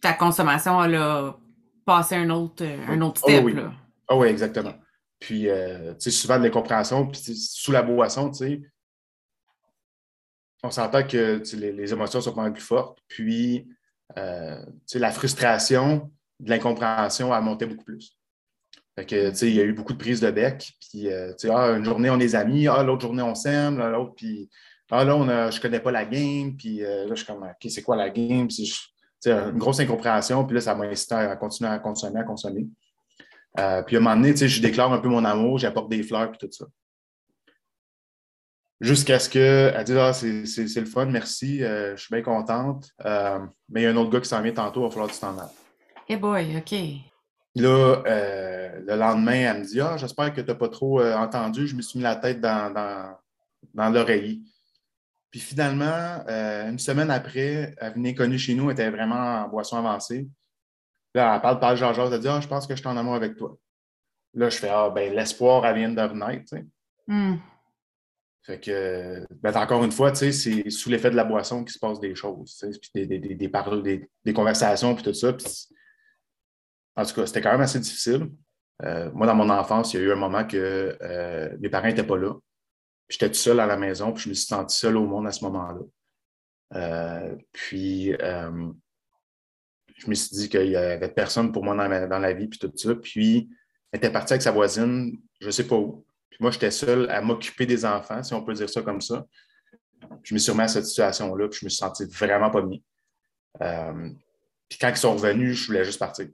Ta 0.00 0.12
consommation, 0.12 0.82
elle 0.84 0.94
a 0.94 1.36
passé 1.84 2.14
un 2.14 2.30
autre, 2.30 2.64
un 2.88 3.00
autre 3.00 3.20
step, 3.20 3.44
oui. 3.44 3.54
là. 3.54 3.72
Ah 4.06 4.16
oui, 4.16 4.28
exactement. 4.28 4.74
Puis, 5.18 5.48
euh, 5.48 5.94
tu 5.94 6.02
sais, 6.02 6.10
souvent 6.12 6.38
de 6.38 6.44
l'incompréhension, 6.44 7.06
puis 7.08 7.20
sous 7.34 7.72
la 7.72 7.82
boisson, 7.82 8.30
tu 8.30 8.38
sais, 8.38 8.62
on 10.62 10.70
s'entend 10.70 11.02
que 11.02 11.42
les, 11.56 11.92
émotions 11.92 12.20
sont 12.20 12.32
pas 12.32 12.50
plus 12.50 12.62
fortes. 12.62 12.98
Puis, 13.08 13.68
euh, 14.16 14.60
la 14.94 15.10
frustration 15.10 16.10
de 16.40 16.50
l'incompréhension 16.50 17.32
a 17.32 17.40
monté 17.40 17.66
beaucoup 17.66 17.84
plus. 17.84 18.16
Il 19.10 19.54
y 19.54 19.60
a 19.60 19.64
eu 19.64 19.72
beaucoup 19.72 19.92
de 19.92 19.98
prises 19.98 20.20
de 20.20 20.30
bec. 20.30 20.72
Puis, 20.80 21.08
euh, 21.08 21.32
ah, 21.50 21.70
une 21.70 21.84
journée, 21.84 22.10
on 22.10 22.18
est 22.18 22.34
amis. 22.34 22.66
Ah, 22.66 22.82
l'autre 22.82 23.02
journée, 23.02 23.22
on 23.22 23.34
s'aime. 23.34 23.78
L'autre, 23.78 24.14
puis, 24.16 24.50
ah, 24.90 25.04
là, 25.04 25.14
on 25.16 25.28
a, 25.28 25.50
je 25.50 25.60
connais 25.60 25.80
pas 25.80 25.92
la 25.92 26.04
game. 26.04 26.56
Puis, 26.56 26.78
là, 26.78 27.06
je 27.10 27.14
suis 27.14 27.26
comme, 27.26 27.44
OK, 27.44 27.70
c'est 27.70 27.82
quoi 27.82 27.96
la 27.96 28.10
game? 28.10 28.48
Une 29.26 29.58
grosse 29.58 29.78
incompréhension. 29.78 30.44
Puis 30.44 30.54
là, 30.54 30.60
ça 30.60 30.74
m'a 30.74 30.86
incité 30.86 31.14
à 31.14 31.36
continuer 31.36 31.70
à 31.70 31.78
consommer, 31.78 32.20
à 32.20 32.24
consommer. 32.24 32.66
Euh, 33.58 33.82
puis 33.82 33.96
à 33.96 33.98
un 33.98 34.02
moment 34.02 34.16
donné, 34.16 34.36
je 34.36 34.62
déclare 34.62 34.92
un 34.92 34.98
peu 34.98 35.08
mon 35.08 35.24
amour, 35.24 35.58
j'apporte 35.58 35.90
des 35.90 36.02
fleurs, 36.02 36.30
puis 36.30 36.38
tout 36.38 36.52
ça. 36.52 36.66
Jusqu'à 38.80 39.18
ce 39.18 39.28
qu'elle 39.28 39.84
dise 39.84 39.96
Ah, 39.96 40.12
c'est 40.12 40.80
le 40.80 40.86
fun, 40.86 41.06
merci, 41.06 41.64
euh, 41.64 41.96
je 41.96 42.02
suis 42.02 42.14
bien 42.14 42.22
contente. 42.22 42.90
Euh, 43.04 43.40
mais 43.68 43.82
il 43.82 43.84
y 43.84 43.86
a 43.86 43.90
un 43.90 43.96
autre 43.96 44.10
gars 44.10 44.20
qui 44.20 44.28
s'en 44.28 44.40
vient 44.40 44.52
tantôt, 44.52 44.80
il 44.80 44.84
va 44.84 44.90
falloir 44.90 45.08
que 45.08 45.14
tu 45.14 45.20
t'en 45.20 45.36
ailles. 45.38 45.48
Hey 46.08 46.16
boy, 46.16 46.56
OK. 46.56 46.78
Là, 47.56 48.02
le 48.06 48.96
lendemain, 48.96 49.32
elle 49.32 49.58
me 49.60 49.64
dit 49.64 49.80
Ah, 49.80 49.96
j'espère 49.96 50.32
que 50.32 50.40
tu 50.40 50.46
n'as 50.46 50.54
pas 50.54 50.68
trop 50.68 51.02
entendu. 51.02 51.66
Je 51.66 51.74
me 51.74 51.82
suis 51.82 51.98
mis 51.98 52.04
la 52.04 52.16
tête 52.16 52.40
dans, 52.40 52.72
dans, 52.72 53.16
dans 53.74 53.90
l'oreiller. 53.90 54.40
Puis 55.30 55.40
finalement, 55.40 56.24
une 56.28 56.78
semaine 56.78 57.10
après, 57.10 57.74
elle 57.78 57.94
venait 57.94 58.14
connue 58.14 58.38
chez 58.38 58.54
nous, 58.54 58.70
elle 58.70 58.74
était 58.74 58.90
vraiment 58.90 59.44
en 59.44 59.48
boisson 59.48 59.78
avancée. 59.78 60.28
Là, 61.14 61.34
elle 61.34 61.40
parle, 61.40 61.58
parle, 61.58 61.76
genre, 61.76 62.12
elle 62.12 62.20
dit 62.20 62.28
Ah, 62.28 62.40
je 62.40 62.48
pense 62.48 62.66
que 62.66 62.74
je 62.74 62.80
suis 62.80 62.88
en 62.88 62.96
amour 62.96 63.14
avec 63.14 63.36
toi. 63.36 63.56
Là, 64.34 64.48
je 64.50 64.56
fais 64.56 64.68
Ah, 64.70 64.90
ben, 64.90 65.12
l'espoir, 65.12 65.66
elle 65.66 65.76
vient 65.76 65.88
de 65.88 66.00
renaître, 66.00 66.44
tu 66.44 66.58
sais. 66.58 66.66
Hmm. 67.06 67.36
Fait 68.48 68.58
que, 68.58 69.26
ben, 69.42 69.54
encore 69.54 69.84
une 69.84 69.92
fois, 69.92 70.14
c'est 70.14 70.32
sous 70.70 70.88
l'effet 70.88 71.10
de 71.10 71.16
la 71.16 71.24
boisson 71.24 71.64
qu'il 71.64 71.74
se 71.74 71.78
passe 71.78 72.00
des 72.00 72.14
choses, 72.14 72.58
puis 72.80 72.90
des, 72.94 73.06
des, 73.06 73.18
des, 73.18 73.34
des, 73.36 74.08
des, 74.24 74.32
conversations, 74.32 74.94
puis 74.94 75.04
tout 75.04 75.12
ça. 75.12 75.36
en 76.96 77.04
tout 77.04 77.14
cas, 77.14 77.26
c'était 77.26 77.42
quand 77.42 77.52
même 77.52 77.60
assez 77.60 77.78
difficile. 77.78 78.30
Euh, 78.84 79.10
moi, 79.12 79.26
dans 79.26 79.34
mon 79.34 79.50
enfance, 79.50 79.92
il 79.92 80.00
y 80.00 80.02
a 80.02 80.06
eu 80.06 80.12
un 80.12 80.16
moment 80.16 80.46
que 80.46 80.96
euh, 80.98 81.58
mes 81.60 81.68
parents 81.68 81.88
n'étaient 81.88 82.06
pas 82.06 82.16
là. 82.16 82.36
J'étais 83.10 83.28
tout 83.28 83.34
seul 83.34 83.60
à 83.60 83.66
la 83.66 83.76
maison, 83.76 84.14
puis 84.14 84.22
je 84.22 84.28
me 84.30 84.34
suis 84.34 84.46
senti 84.46 84.74
seul 84.74 84.96
au 84.96 85.06
monde 85.06 85.26
à 85.26 85.32
ce 85.32 85.44
moment-là. 85.44 85.80
Euh, 86.74 87.36
puis, 87.52 88.14
je 88.16 90.08
me 90.08 90.14
suis 90.14 90.36
dit 90.36 90.48
qu'il 90.48 90.70
n'y 90.70 90.76
avait 90.76 91.10
personne 91.10 91.52
pour 91.52 91.64
moi 91.64 91.76
dans, 91.76 92.18
la 92.18 92.32
vie, 92.32 92.48
puis 92.48 92.58
tout 92.58 92.72
ça. 92.74 92.94
Puis, 92.94 93.50
elle 93.92 93.98
était 93.98 94.10
partie 94.10 94.32
avec 94.32 94.42
sa 94.42 94.52
voisine, 94.52 95.20
je 95.38 95.48
ne 95.48 95.50
sais 95.50 95.66
pas 95.66 95.76
où. 95.76 96.06
Puis 96.38 96.44
moi, 96.44 96.52
j'étais 96.52 96.70
seul 96.70 97.10
à 97.10 97.20
m'occuper 97.20 97.66
des 97.66 97.84
enfants, 97.84 98.22
si 98.22 98.32
on 98.32 98.44
peut 98.44 98.52
dire 98.52 98.70
ça 98.70 98.80
comme 98.80 99.00
ça. 99.00 99.26
Je 100.22 100.32
me 100.32 100.38
suis 100.38 100.52
remis 100.52 100.62
à 100.62 100.68
cette 100.68 100.86
situation-là, 100.86 101.48
puis 101.48 101.58
je 101.60 101.66
me 101.66 101.68
suis 101.68 101.78
senti 101.78 102.04
vraiment 102.04 102.48
pas 102.48 102.62
bien. 102.62 102.78
Euh, 103.60 104.10
puis 104.68 104.78
quand 104.78 104.88
ils 104.88 104.96
sont 104.96 105.14
revenus, 105.14 105.58
je 105.58 105.66
voulais 105.66 105.84
juste 105.84 105.98
partir. 105.98 106.28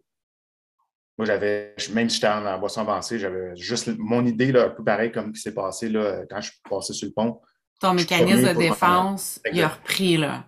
moi, 1.17 1.25
j'avais, 1.25 1.75
même 1.93 2.11
si 2.11 2.17
j'étais 2.17 2.29
en, 2.29 2.59
boisson 2.59 2.83
avancée, 2.83 3.19
j'avais 3.19 3.57
juste 3.57 3.97
mon 3.97 4.27
idée, 4.27 4.53
là, 4.53 4.67
un 4.67 4.71
peu 4.71 4.85
pareil 4.85 5.11
comme 5.11 5.29
ce 5.29 5.41
qui 5.41 5.41
s'est 5.41 5.55
passé 5.55 5.89
là, 5.89 6.25
quand 6.29 6.43
je 6.43 6.51
suis 6.51 6.61
passé 6.69 6.93
sur 6.93 7.09
le 7.09 7.15
pont. 7.15 7.41
Ton 7.81 7.95
mécanisme 7.95 8.53
de 8.53 8.59
défense, 8.59 9.41
il 9.51 9.63
a 9.63 9.69
repris, 9.69 10.19
là. 10.19 10.47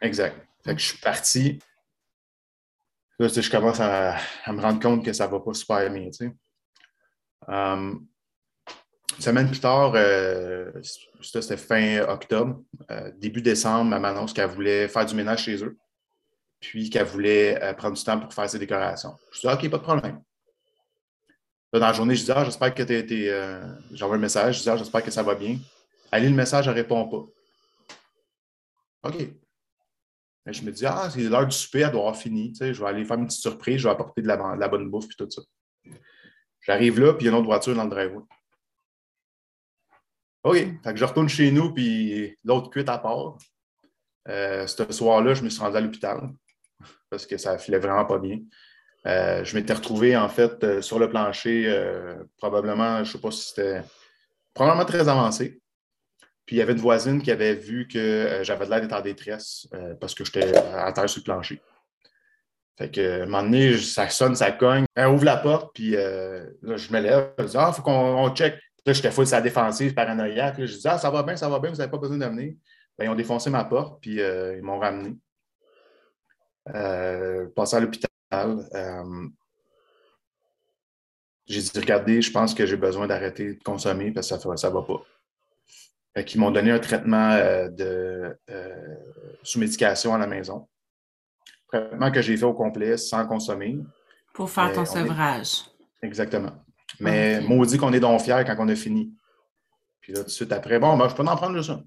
Exact. 0.00 0.36
Fait 0.64 0.74
que 0.76 0.80
je 0.80 0.86
suis 0.86 0.98
parti. 0.98 1.58
Là, 3.18 3.26
je 3.26 3.50
commence 3.50 3.80
à, 3.80 4.16
me 4.46 4.60
rendre 4.60 4.78
compte 4.78 5.04
que 5.04 5.12
ça 5.12 5.26
ne 5.26 5.32
va 5.32 5.40
pas 5.40 5.54
super 5.54 5.90
bien. 5.90 6.08
Um, 7.48 8.06
une 9.16 9.22
semaine 9.22 9.48
plus 9.48 9.60
tard, 9.60 9.92
euh, 9.94 10.70
c'était 11.20 11.56
fin 11.56 12.00
octobre, 12.08 12.62
euh, 12.90 13.10
début 13.16 13.42
décembre, 13.42 13.94
elle 13.94 14.00
m'annonce 14.00 14.32
qu'elle 14.32 14.50
voulait 14.50 14.88
faire 14.88 15.06
du 15.06 15.14
ménage 15.14 15.44
chez 15.44 15.62
eux, 15.62 15.76
puis 16.60 16.90
qu'elle 16.90 17.06
voulait 17.06 17.62
euh, 17.62 17.74
prendre 17.74 17.96
du 17.96 18.02
temps 18.02 18.18
pour 18.18 18.32
faire 18.32 18.48
ses 18.48 18.58
décorations. 18.58 19.16
Je 19.32 19.40
dis 19.40 19.46
OK, 19.46 19.70
pas 19.70 19.78
de 19.78 19.82
problème. 19.82 20.20
dans 21.72 21.80
la 21.80 21.92
journée, 21.92 22.14
je 22.14 22.24
dis 22.24 22.32
ah, 22.32 22.44
j'espère 22.44 22.74
que 22.74 22.82
tu. 22.82 23.30
J'envoie 23.96 24.16
un 24.16 24.20
message, 24.20 24.58
je 24.58 24.62
dis 24.62 24.70
ah, 24.70 24.76
j'espère 24.76 25.02
que 25.02 25.10
ça 25.10 25.22
va 25.22 25.34
bien. 25.34 25.58
Elle 26.10 26.24
lit 26.24 26.28
le 26.28 26.36
message, 26.36 26.68
elle 26.68 26.74
répond 26.74 27.08
pas. 27.08 27.24
OK. 29.08 29.16
je 30.46 30.62
me 30.62 30.70
dis, 30.70 30.86
ah, 30.86 31.08
c'est 31.10 31.22
l'heure 31.22 31.46
du 31.46 31.56
souper, 31.56 31.80
elle 31.80 31.90
doit 31.90 32.02
avoir 32.02 32.16
fini. 32.16 32.52
je 32.60 32.64
vais 32.64 32.86
aller 32.86 33.04
faire 33.04 33.18
une 33.18 33.26
petite 33.26 33.40
surprise, 33.40 33.78
je 33.78 33.84
vais 33.84 33.90
apporter 33.90 34.22
de 34.22 34.28
la, 34.28 34.68
bonne 34.68 34.90
bouffe 34.90 35.06
et 35.06 35.16
tout 35.16 35.28
ça. 35.30 35.42
J'arrive 36.60 37.00
là, 37.00 37.14
puis 37.14 37.24
il 37.24 37.26
y 37.26 37.28
a 37.28 37.32
une 37.32 37.38
autre 37.38 37.46
voiture 37.46 37.74
dans 37.74 37.84
le 37.84 37.90
driveway. 37.90 38.22
OK. 40.44 40.56
Fait 40.56 40.92
que 40.92 40.96
je 40.96 41.04
retourne 41.04 41.28
chez 41.28 41.50
nous, 41.50 41.72
puis 41.72 42.36
l'autre 42.44 42.70
cuite 42.70 42.88
à 42.88 42.98
part. 42.98 43.38
Euh, 44.28 44.66
ce 44.66 44.90
soir-là, 44.92 45.34
je 45.34 45.42
me 45.42 45.48
suis 45.48 45.60
rendu 45.60 45.76
à 45.76 45.80
l'hôpital 45.80 46.30
parce 47.10 47.26
que 47.26 47.36
ça 47.36 47.58
filait 47.58 47.78
vraiment 47.78 48.04
pas 48.04 48.18
bien. 48.18 48.38
Euh, 49.06 49.44
je 49.44 49.56
m'étais 49.56 49.72
retrouvé, 49.72 50.16
en 50.16 50.28
fait, 50.28 50.62
euh, 50.62 50.80
sur 50.80 50.98
le 50.98 51.10
plancher, 51.10 51.66
probablement, 52.38 52.98
je 52.98 53.10
ne 53.10 53.16
sais 53.16 53.20
pas 53.20 53.30
si 53.30 53.48
c'était 53.48 53.82
probablement 54.54 54.84
très 54.84 55.08
avancé. 55.08 55.60
Puis 56.44 56.56
il 56.56 56.58
y 56.58 56.62
avait 56.62 56.72
une 56.72 56.80
voisine 56.80 57.22
qui 57.22 57.30
avait 57.30 57.54
vu 57.54 57.86
que 57.86 58.40
j'avais 58.42 58.66
l'air 58.66 58.80
d'être 58.80 58.92
en 58.92 59.00
détresse 59.00 59.68
parce 60.00 60.12
que 60.12 60.24
j'étais 60.24 60.56
à 60.56 60.92
terre 60.92 61.08
sur 61.08 61.20
le 61.20 61.24
plancher. 61.24 61.62
Fait 62.76 62.90
que, 62.90 63.20
à 63.20 63.22
un 63.22 63.26
moment 63.26 63.42
donné, 63.44 63.78
ça 63.78 64.08
sonne, 64.08 64.34
ça 64.34 64.50
cogne. 64.50 64.84
Elle 64.96 65.08
ouvre 65.08 65.24
la 65.24 65.36
porte, 65.36 65.72
puis 65.72 65.92
là, 65.92 66.76
je 66.76 66.92
me 66.92 67.00
lève. 67.00 67.32
Je 67.38 67.44
dis 67.44 67.56
Ah, 67.56 67.72
faut 67.72 67.82
qu'on 67.82 68.34
check. 68.34 68.58
Là, 68.84 68.92
j'étais 68.92 69.10
full 69.10 69.26
sa 69.26 69.40
défensive, 69.40 69.94
paranoïaque. 69.94 70.56
je 70.58 70.76
dis 70.76 70.88
Ah, 70.88 70.98
ça 70.98 71.10
va 71.10 71.22
bien, 71.22 71.36
ça 71.36 71.48
va 71.48 71.58
bien, 71.58 71.70
vous 71.70 71.76
n'avez 71.76 71.90
pas 71.90 71.98
besoin 71.98 72.18
de 72.18 72.26
venir. 72.26 72.54
Ben, 72.98 73.04
ils 73.04 73.08
ont 73.08 73.14
défoncé 73.14 73.48
ma 73.48 73.64
porte, 73.64 74.00
puis 74.00 74.16
ils 74.16 74.62
m'ont 74.62 74.78
ramené. 74.78 75.16
passé 76.64 77.76
à 77.76 77.80
l'hôpital. 77.80 78.10
j'ai 81.46 81.60
dit 81.60 81.70
Regardez, 81.76 82.22
je 82.22 82.32
pense 82.32 82.54
que 82.54 82.66
j'ai 82.66 82.76
besoin 82.76 83.06
d'arrêter 83.06 83.54
de 83.54 83.62
consommer 83.62 84.10
parce 84.10 84.28
que 84.28 84.36
ça 84.36 84.48
ne 84.48 84.56
ça 84.56 84.70
va 84.70 84.82
pas 84.82 85.02
qui 86.20 86.38
m'ont 86.38 86.50
donné 86.50 86.70
un 86.70 86.78
traitement 86.78 87.30
euh, 87.32 87.68
de, 87.68 88.38
euh, 88.50 88.96
sous 89.42 89.58
médication 89.58 90.14
à 90.14 90.18
la 90.18 90.26
maison. 90.26 90.68
Traitement 91.68 92.10
que 92.10 92.20
j'ai 92.20 92.36
fait 92.36 92.44
au 92.44 92.52
complet 92.52 92.98
sans 92.98 93.26
consommer. 93.26 93.78
Pour 94.34 94.50
faire 94.50 94.72
ton 94.72 94.84
sevrage. 94.84 95.64
Exactement. 96.02 96.52
Mais 97.02 97.40
maudit 97.40 97.78
qu'on 97.78 97.92
est 97.92 98.00
donc 98.00 98.20
fiers 98.20 98.44
quand 98.46 98.56
on 98.58 98.68
a 98.68 98.74
fini. 98.74 99.12
Puis 100.00 100.12
là, 100.12 100.20
tout 100.20 100.26
de 100.26 100.30
suite 100.30 100.52
après, 100.52 100.78
bon, 100.78 100.96
ben, 100.96 101.08
je 101.08 101.14
peux 101.14 101.22
en 101.22 101.36
prendre 101.36 101.56
juste 101.56 101.70
un. 101.70 101.84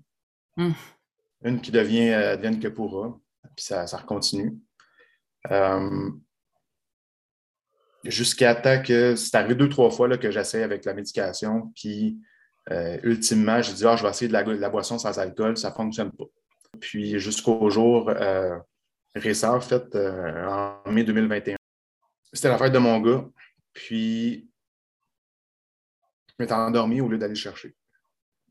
Hmm. 0.57 0.73
Une 1.43 1.61
qui 1.61 1.71
devient, 1.71 2.11
euh, 2.11 2.37
devient 2.37 2.59
que 2.59 2.67
pourra. 2.67 3.17
Puis 3.55 3.65
ça, 3.65 3.87
ça 3.87 3.99
continue. 3.99 4.57
Jusqu'à 8.03 8.53
temps 8.55 8.81
que 8.81 9.15
c'est 9.15 9.35
arrivé 9.35 9.55
deux, 9.55 9.69
trois 9.69 9.89
fois 9.89 10.07
là, 10.07 10.17
que 10.17 10.29
j'essaie 10.29 10.63
avec 10.63 10.85
la 10.85 10.93
médication, 10.93 11.71
puis 11.75 12.19
euh, 12.71 12.97
ultimement, 13.03 13.61
j'ai 13.61 13.73
dit, 13.73 13.85
ah, 13.85 13.95
je 13.95 14.03
vais 14.03 14.09
essayer 14.09 14.27
de 14.27 14.33
la, 14.33 14.69
boisson 14.69 14.97
sans 14.97 15.17
alcool, 15.19 15.57
ça 15.57 15.69
ne 15.69 15.75
fonctionne 15.75 16.11
pas. 16.11 16.25
Puis 16.79 17.19
jusqu'au 17.19 17.69
jour 17.69 18.09
euh, 18.09 18.57
récent, 19.15 19.55
en 19.55 19.61
fait, 19.61 19.95
euh, 19.95 20.47
en 20.85 20.91
mai 20.91 21.03
2021, 21.03 21.55
c'était 22.33 22.49
la 22.49 22.57
fête 22.57 22.73
de 22.73 22.79
mon 22.79 22.99
gars. 22.99 23.25
Puis, 23.73 24.49
je 26.37 26.43
m'étais 26.43 26.53
endormi 26.53 27.01
au 27.01 27.07
lieu 27.07 27.17
d'aller 27.17 27.33
le 27.33 27.39
chercher. 27.39 27.75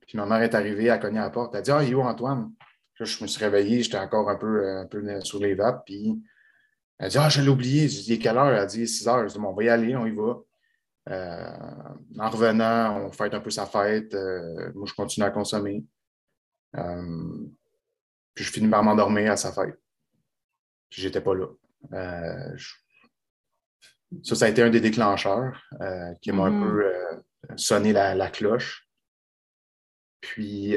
Puis 0.07 0.19
ma 0.19 0.27
mère 0.27 0.43
est 0.43 0.55
arrivée, 0.55 0.85
elle 0.85 0.91
a 0.91 0.99
cogné 0.99 1.19
à 1.19 1.25
la 1.25 1.31
porte. 1.31 1.55
Elle 1.55 1.61
a 1.61 1.63
dit 1.63 1.71
Ah, 1.71 1.83
yo, 1.83 2.01
Antoine? 2.03 2.53
je 3.01 3.23
me 3.23 3.27
suis 3.27 3.43
réveillé, 3.43 3.83
j'étais 3.83 3.99
encore 3.99 4.31
un 4.31 4.37
peu, 4.37 4.69
un 4.79 4.87
peu 4.87 5.21
sur 5.21 5.41
les 5.41 5.55
vapes. 5.55 5.85
Puis 5.85 6.23
elle 6.99 7.07
a 7.07 7.09
dit 7.09 7.19
Ah, 7.19 7.29
je 7.29 7.41
l'ai 7.41 7.49
oublié. 7.49 7.89
J'ai 7.89 8.03
dit 8.03 8.19
Quelle 8.19 8.37
heure? 8.37 8.49
Elle 8.49 8.59
a 8.59 8.67
dit 8.67 8.87
6 8.87 9.09
heures. 9.09 9.29
Je 9.29 9.35
dit 9.35 9.41
On 9.41 9.53
va 9.53 9.65
y 9.65 9.69
aller, 9.69 9.97
on 9.97 10.07
y 10.07 10.13
va. 10.13 10.41
Euh, 11.11 11.57
en 12.19 12.31
revenant, 12.31 13.05
on 13.05 13.13
fête 13.13 13.35
un 13.35 13.41
peu 13.41 13.51
sa 13.51 13.67
fête. 13.67 14.15
Euh, 14.15 14.73
moi, 14.75 14.87
je 14.87 14.95
continue 14.95 15.27
à 15.27 15.31
consommer. 15.31 15.85
Euh, 16.77 17.47
puis 18.35 18.45
je 18.45 18.51
finis 18.51 18.69
par 18.69 18.83
m'endormir 18.83 19.33
à 19.33 19.37
sa 19.37 19.53
fête. 19.53 19.79
Puis 20.91 21.03
j'étais 21.03 21.21
pas 21.21 21.35
là. 21.35 21.47
Ça, 24.23 24.35
ça 24.37 24.45
a 24.45 24.49
été 24.49 24.63
un 24.63 24.71
des 24.71 24.81
déclencheurs 24.81 25.61
qui 26.23 26.31
m'a 26.33 26.45
un 26.45 26.51
mm-hmm. 26.51 26.63
peu 26.63 27.23
sonné 27.57 27.93
la, 27.93 28.29
cloche. 28.31 28.89
Puis. 30.21 30.77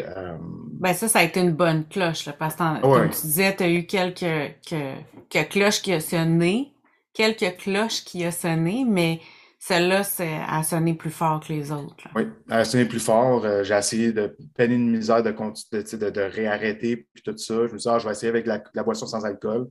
Ben 0.80 0.94
ça, 0.94 1.08
ça 1.08 1.20
a 1.20 1.24
été 1.24 1.40
une 1.40 1.54
bonne 1.54 1.88
cloche, 1.88 2.30
parce 2.38 2.56
que 2.56 2.82
comme 2.82 3.10
tu 3.10 3.22
disais, 3.22 3.56
tu 3.56 3.64
as 3.64 3.70
eu 3.70 3.86
quelques, 3.86 4.56
quelques, 4.62 5.50
cloches 5.50 5.82
qui 5.82 5.94
ont 5.94 6.00
sonné, 6.00 6.74
quelques 7.14 7.58
cloches 7.58 8.04
qui 8.04 8.26
ont 8.26 8.32
sonné, 8.32 8.86
mais 8.86 9.22
celle-là, 9.60 10.04
a 10.48 10.64
sonné 10.64 10.94
plus 10.94 11.10
fort 11.10 11.40
que 11.40 11.52
les 11.52 11.72
autres. 11.72 12.08
Oui, 12.16 12.28
elle 12.48 12.58
a 12.58 12.66
sonné 12.66 12.86
plus 12.86 13.00
fort. 13.00 13.44
Euh, 13.44 13.64
j'ai 13.64 13.74
essayé 13.74 14.14
de 14.14 14.38
peiner 14.56 14.76
une 14.76 14.92
misère 14.92 15.24
de, 15.24 15.32
de, 15.32 16.10
de, 16.10 16.22
réarrêter, 16.22 17.08
puis 17.14 17.24
tout 17.24 17.36
ça. 17.38 17.56
Je 17.68 17.74
me 17.74 17.78
suis 17.78 17.78
dit, 17.78 17.90
ah, 17.90 18.00
je 18.00 18.06
vais 18.06 18.12
essayer 18.12 18.30
avec 18.30 18.46
la, 18.46 18.84
boisson 18.84 19.08
sans 19.08 19.26
alcool. 19.26 19.68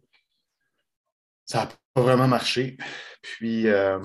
Ça 1.44 1.64
n'a 1.64 1.68
pas 1.94 2.02
vraiment 2.02 2.26
marché. 2.26 2.76
Puis, 3.22 3.68
euh, 3.68 3.98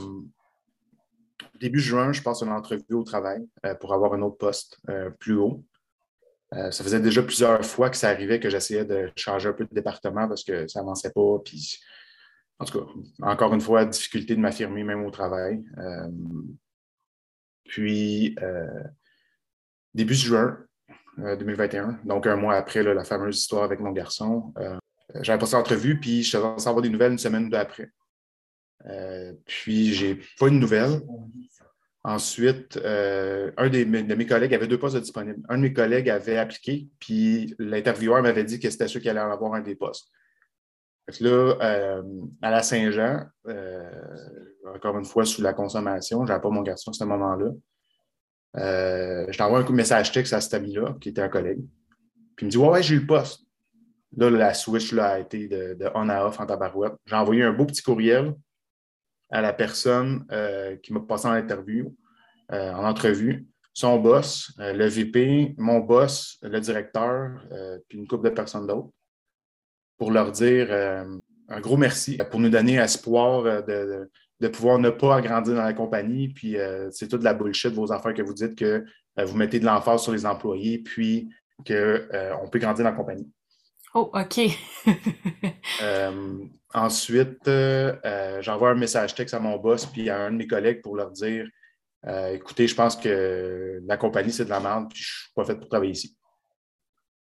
début 1.59 1.79
juin, 1.79 2.11
je 2.11 2.21
passe 2.21 2.41
une 2.41 2.49
entrevue 2.49 2.93
au 2.93 3.03
travail 3.03 3.47
euh, 3.65 3.75
pour 3.75 3.93
avoir 3.93 4.13
un 4.13 4.21
autre 4.21 4.37
poste 4.37 4.79
plus 5.19 5.35
haut. 5.35 5.63
ça 6.51 6.83
faisait 6.83 6.99
déjà 6.99 7.23
plusieurs 7.23 7.65
fois 7.65 7.89
que 7.89 7.97
ça 7.97 8.09
arrivait 8.09 8.39
que 8.39 8.49
j'essayais 8.49 8.85
de 8.85 9.11
changer 9.15 9.49
un 9.49 9.53
peu 9.53 9.65
de 9.65 9.73
département 9.73 10.27
parce 10.27 10.43
que 10.43 10.67
ça 10.67 10.81
n'avançait 10.81 11.11
pas. 11.11 11.39
Puis 11.45 11.79
en 12.61 12.65
tout 12.65 12.79
cas, 12.79 12.85
encore 13.23 13.55
une 13.55 13.61
fois, 13.61 13.85
difficulté 13.85 14.35
de 14.35 14.39
m'affirmer 14.39 14.83
même 14.83 15.03
au 15.03 15.09
travail. 15.09 15.63
Euh, 15.79 16.07
puis, 17.63 18.35
euh, 18.39 18.83
début 19.95 20.13
juin 20.13 20.59
2021, 21.17 21.89
euh, 21.89 21.93
donc 22.05 22.27
un 22.27 22.35
mois 22.35 22.53
après 22.53 22.83
la 22.83 23.03
fameuse 23.03 23.39
histoire 23.39 23.63
avec 23.63 23.79
mon 23.79 23.91
garçon, 23.91 24.53
j'avais 25.21 25.39
passé 25.39 25.55
l'entrevue, 25.55 25.99
puis 25.99 26.21
je 26.21 26.37
devais 26.37 26.59
savoir 26.59 26.83
des 26.83 26.89
nouvelles 26.89 27.13
une 27.13 27.17
semaine 27.17 27.49
d'après. 28.83 29.37
puis, 29.45 29.93
j'ai 29.93 30.19
pas 30.39 30.47
une 30.47 30.59
nouvelle. 30.59 31.01
Ensuite, 32.03 32.77
un 32.77 33.69
des, 33.69 33.85
de 33.85 34.15
mes 34.15 34.25
collègues 34.25 34.53
avait 34.53 34.67
deux 34.67 34.79
postes 34.79 34.97
disponibles. 34.97 35.41
Un 35.49 35.57
de 35.57 35.61
mes 35.61 35.73
collègues 35.73 36.09
avait 36.09 36.37
appliqué, 36.37 36.87
puis 36.99 37.55
l'intervieweur 37.59 38.21
m'avait 38.23 38.43
dit 38.43 38.59
que 38.59 38.69
c'était 38.69 38.87
ceux 38.87 38.99
qui 38.99 39.09
allaient 39.09 39.19
en 39.19 39.31
avoir 39.31 39.53
un 39.53 39.61
des 39.61 39.75
postes 39.75 40.09
là, 41.19 41.57
euh, 41.61 42.03
à 42.41 42.51
la 42.51 42.63
Saint-Jean, 42.63 43.25
euh, 43.47 43.91
encore 44.73 44.97
une 44.97 45.05
fois, 45.05 45.25
sous 45.25 45.41
la 45.41 45.53
consommation, 45.53 46.25
je 46.25 46.31
n'avais 46.31 46.41
pas 46.41 46.49
mon 46.49 46.61
garçon 46.61 46.91
à 46.91 46.93
ce 46.93 47.03
moment-là. 47.03 47.51
Euh, 48.57 49.25
je 49.29 49.37
t'envoie 49.37 49.59
un 49.59 49.63
coup 49.63 49.71
de 49.71 49.77
message 49.77 50.11
texte 50.11 50.33
à 50.33 50.41
cet 50.41 50.53
ami-là, 50.53 50.95
qui 51.01 51.09
était 51.09 51.21
un 51.21 51.29
collègue. 51.29 51.61
Puis 52.35 52.45
il 52.45 52.45
me 52.45 52.51
dit 52.51 52.57
Ouais, 52.57 52.69
ouais, 52.69 52.83
j'ai 52.83 52.95
eu 52.95 52.99
le 52.99 53.07
poste. 53.07 53.41
Là, 54.17 54.29
la 54.29 54.53
switch 54.53 54.91
là, 54.91 55.11
a 55.11 55.19
été 55.19 55.47
de, 55.47 55.89
on 55.95 56.09
à 56.09 56.25
off 56.25 56.39
en 56.39 56.45
tabarouette. 56.45 56.93
J'ai 57.05 57.15
envoyé 57.15 57.43
un 57.43 57.53
beau 57.53 57.65
petit 57.65 57.81
courriel 57.81 58.33
à 59.31 59.41
la 59.41 59.53
personne 59.53 60.25
qui 60.83 60.93
m'a 60.93 60.99
passé 60.99 61.27
en 61.27 61.31
interview, 61.31 61.95
en 62.49 62.83
entrevue, 62.85 63.47
son 63.73 63.97
boss, 63.97 64.53
le 64.57 64.85
VP, 64.87 65.55
mon 65.57 65.79
boss, 65.79 66.37
le 66.41 66.59
directeur, 66.59 67.31
puis 67.87 67.97
une 67.97 68.07
couple 68.07 68.29
de 68.29 68.33
personnes 68.33 68.67
d'autres 68.67 68.91
pour 70.01 70.09
leur 70.09 70.31
dire 70.31 70.65
euh, 70.71 71.05
un 71.47 71.59
gros 71.59 71.77
merci 71.77 72.17
pour 72.31 72.39
nous 72.39 72.49
donner 72.49 72.77
espoir 72.77 73.45
euh, 73.45 74.09
de, 74.39 74.47
pouvoir 74.47 74.79
ne 74.79 74.89
pas 74.89 75.17
agrandir 75.17 75.53
dans 75.53 75.61
la 75.61 75.73
compagnie. 75.73 76.29
Puis 76.29 76.57
euh, 76.57 76.89
c'est 76.89 77.07
toute 77.07 77.21
la 77.21 77.35
bullshit, 77.35 77.71
vos 77.71 77.91
affaires 77.91 78.15
que 78.15 78.23
vous 78.23 78.33
dites 78.33 78.55
que 78.55 78.83
vous 79.15 79.37
mettez 79.37 79.59
de 79.59 79.65
l'emphase 79.65 80.01
sur 80.01 80.11
les 80.11 80.25
employés, 80.25 80.79
puis 80.79 81.29
qu'on 81.59 82.49
peut 82.51 82.57
grandir 82.57 82.83
dans 82.83 82.89
la 82.89 82.95
compagnie. 82.95 83.29
Oh, 83.93 84.09
OK. 84.11 84.39
ensuite, 86.73 87.49
j'envoie 88.39 88.69
un 88.71 88.75
message 88.75 89.15
texte 89.15 89.33
à 89.33 89.39
mon 89.39 89.57
boss 89.57 89.85
puis 89.85 90.09
à 90.09 90.19
un 90.25 90.31
de 90.31 90.37
mes 90.37 90.47
collègues 90.47 90.81
pour 90.81 90.95
leur 90.95 91.11
dire 91.11 91.45
écoutez, 92.31 92.67
je 92.67 92.75
pense 92.75 92.95
que 92.95 93.79
la 93.85 93.97
compagnie, 93.97 94.31
c'est 94.31 94.45
de 94.45 94.49
la 94.49 94.59
merde, 94.59 94.89
puis 94.89 95.03
je 95.03 95.11
ne 95.11 95.15
suis 95.25 95.31
pas 95.35 95.45
fait 95.45 95.55
pour 95.55 95.69
travailler 95.69 95.91
ici. 95.91 96.17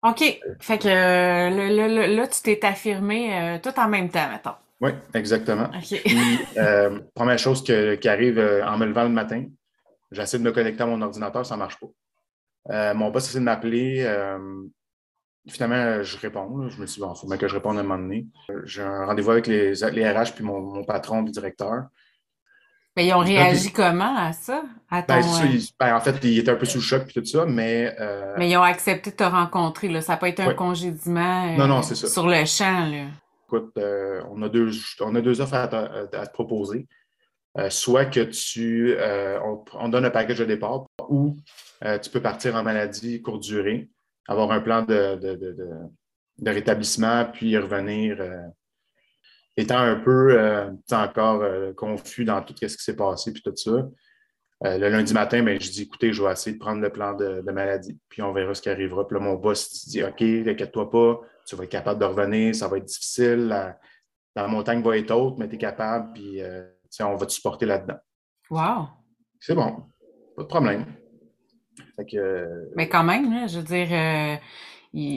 OK. 0.02 0.40
Fait 0.60 0.78
que 0.78 0.88
là, 2.16 2.26
tu 2.28 2.40
t'es 2.42 2.64
affirmé 2.64 3.36
euh, 3.38 3.58
tout 3.62 3.78
en 3.78 3.88
même 3.88 4.08
temps, 4.08 4.30
mettons. 4.30 4.54
Oui, 4.80 4.92
exactement. 5.12 5.68
Puis, 5.82 6.00
euh, 6.56 7.00
première 7.14 7.38
chose 7.38 7.62
que- 7.62 7.96
qui 7.96 8.08
arrive 8.08 8.38
euh, 8.38 8.64
en 8.64 8.78
me 8.78 8.86
levant 8.86 9.02
le 9.02 9.10
matin, 9.10 9.44
j'essaie 10.10 10.38
de 10.38 10.42
me 10.42 10.52
connecter 10.52 10.82
à 10.82 10.86
mon 10.86 11.02
ordinateur, 11.02 11.44
ça 11.44 11.54
ne 11.56 11.58
marche 11.58 11.78
pas. 11.78 11.88
Euh, 12.70 12.94
mon 12.94 13.10
boss 13.10 13.28
essaie 13.28 13.40
de 13.40 13.44
m'appeler. 13.44 14.02
Finalement, 15.48 16.02
je 16.02 16.16
réponds. 16.18 16.68
Je 16.68 16.80
me 16.80 16.86
suis 16.86 17.00
dit, 17.00 17.06
bon, 17.06 17.12
il 17.14 17.20
faut 17.20 17.26
bien 17.26 17.36
que 17.36 17.48
je 17.48 17.54
réponde 17.54 17.76
à 17.76 17.80
un 17.80 17.82
moment 17.82 17.98
donné. 17.98 18.26
Euh, 18.50 18.62
J'ai 18.64 18.82
un 18.82 19.06
rendez-vous 19.06 19.30
avec 19.30 19.46
les, 19.46 19.72
les 19.74 20.10
RH 20.10 20.32
puis 20.34 20.44
mon, 20.44 20.60
mon 20.60 20.84
patron 20.84 21.22
puis 21.24 21.32
directeur. 21.32 21.84
Mais 22.96 23.06
ils 23.06 23.14
ont 23.14 23.20
réagi 23.20 23.72
comment 23.72 24.16
à 24.16 24.32
ça? 24.32 24.64
À 24.90 25.02
ton, 25.02 25.14
Ben, 25.14 25.22
ça, 25.22 25.44
euh, 25.44 25.58
ben, 25.78 25.94
en 25.96 26.00
fait, 26.00 26.16
il 26.24 26.38
était 26.40 26.50
un 26.50 26.56
peu 26.56 26.66
sous 26.66 26.78
le 26.78 26.82
choc 26.82 27.04
puis 27.04 27.14
tout 27.14 27.24
ça, 27.24 27.46
mais, 27.46 27.94
euh, 28.00 28.34
Mais 28.36 28.50
ils 28.50 28.56
ont 28.56 28.62
accepté 28.62 29.12
de 29.12 29.16
te 29.16 29.22
rencontrer, 29.22 29.88
là. 29.88 30.00
Ça 30.00 30.14
n'a 30.14 30.16
pas 30.18 30.28
été 30.28 30.42
un 30.42 30.48
Ouais. 30.48 30.54
congédiement 30.56 31.52
euh, 31.54 31.56
Non, 31.56 31.68
non, 31.68 31.82
c'est 31.82 31.94
ça. 31.94 32.08
sur 32.08 32.26
le 32.26 32.44
champ, 32.44 32.86
là. 32.90 33.04
écoute, 33.46 33.72
euh, 33.78 34.20
on, 34.32 34.42
a 34.42 34.48
deux, 34.48 34.70
on 35.00 35.14
a 35.14 35.20
deux 35.20 35.40
offres 35.40 35.54
à, 35.54 35.68
te- 35.68 36.16
à 36.16 36.26
te 36.26 36.32
proposer. 36.32 36.86
Soit 37.68 38.06
que 38.06 38.20
tu, 38.20 38.96
on, 39.44 39.64
on 39.74 39.88
donne 39.88 40.04
un 40.04 40.10
package 40.10 40.38
de 40.38 40.44
départ 40.44 40.86
ou 41.08 41.36
tu 42.02 42.10
peux 42.10 42.20
partir 42.20 42.54
en 42.56 42.62
maladie 42.62 43.22
courte 43.22 43.42
durée, 43.42 43.88
avoir 44.30 44.52
un 44.52 44.60
plan 44.60 44.82
de, 44.82 45.16
de, 45.16 45.34
de- 46.38 46.50
rétablissement, 46.50 47.26
puis 47.26 47.50
y 47.50 47.58
revenir. 47.58 48.20
euh, 48.20 48.46
étant 49.56 49.78
un 49.78 49.96
peu 49.96 50.38
euh, 50.38 50.70
encore 50.92 51.42
euh, 51.42 51.74
confus 51.74 52.24
dans 52.24 52.40
tout 52.40 52.54
ce 52.56 52.66
qui 52.66 52.82
s'est 52.84 52.96
passé, 52.96 53.32
puis 53.32 53.42
tout 53.42 53.54
ça. 53.56 53.88
Le 54.62 54.88
lundi 54.88 55.14
matin, 55.14 55.42
ben, 55.42 55.58
je 55.60 55.70
dis 55.70 55.82
écoutez, 55.82 56.12
je 56.12 56.22
vais 56.22 56.30
essayer 56.30 56.54
de 56.54 56.60
prendre 56.60 56.82
le 56.82 56.90
plan 56.90 57.14
de, 57.14 57.40
maladie, 57.50 57.98
puis 58.10 58.20
on 58.22 58.32
verra 58.32 58.54
ce 58.54 58.60
qui 58.60 58.68
arrivera. 58.68 59.06
Puis 59.06 59.16
là, 59.18 59.24
mon 59.24 59.34
boss 59.34 59.88
dit 59.88 60.02
OK, 60.04 60.20
inquiète-toi 60.20 60.90
pas, 60.90 61.20
tu 61.46 61.56
vas 61.56 61.64
être 61.64 61.70
capable 61.70 61.98
de 61.98 62.04
revenir, 62.04 62.54
ça 62.54 62.68
va 62.68 62.76
être 62.76 62.84
difficile, 62.84 63.48
la, 63.48 63.78
la 64.36 64.46
montagne 64.46 64.82
va 64.82 64.98
être 64.98 65.10
haute, 65.12 65.38
mais 65.38 65.48
tu 65.48 65.54
es 65.54 65.58
capable, 65.58 66.12
puis 66.12 66.42
on 67.00 67.16
va 67.16 67.26
te 67.26 67.32
supporter 67.32 67.64
là-dedans. 67.64 67.98
Wow! 68.50 68.88
C'est 69.40 69.54
bon, 69.54 69.84
pas 70.36 70.42
de 70.42 70.48
problème. 70.48 70.84
Fait 72.00 72.06
que, 72.06 72.16
euh, 72.16 72.64
Mais 72.76 72.88
quand 72.88 73.04
même, 73.04 73.32
là, 73.32 73.46
je 73.46 73.58
veux 73.58 73.64
dire, 73.64 73.88
euh, 73.92 74.36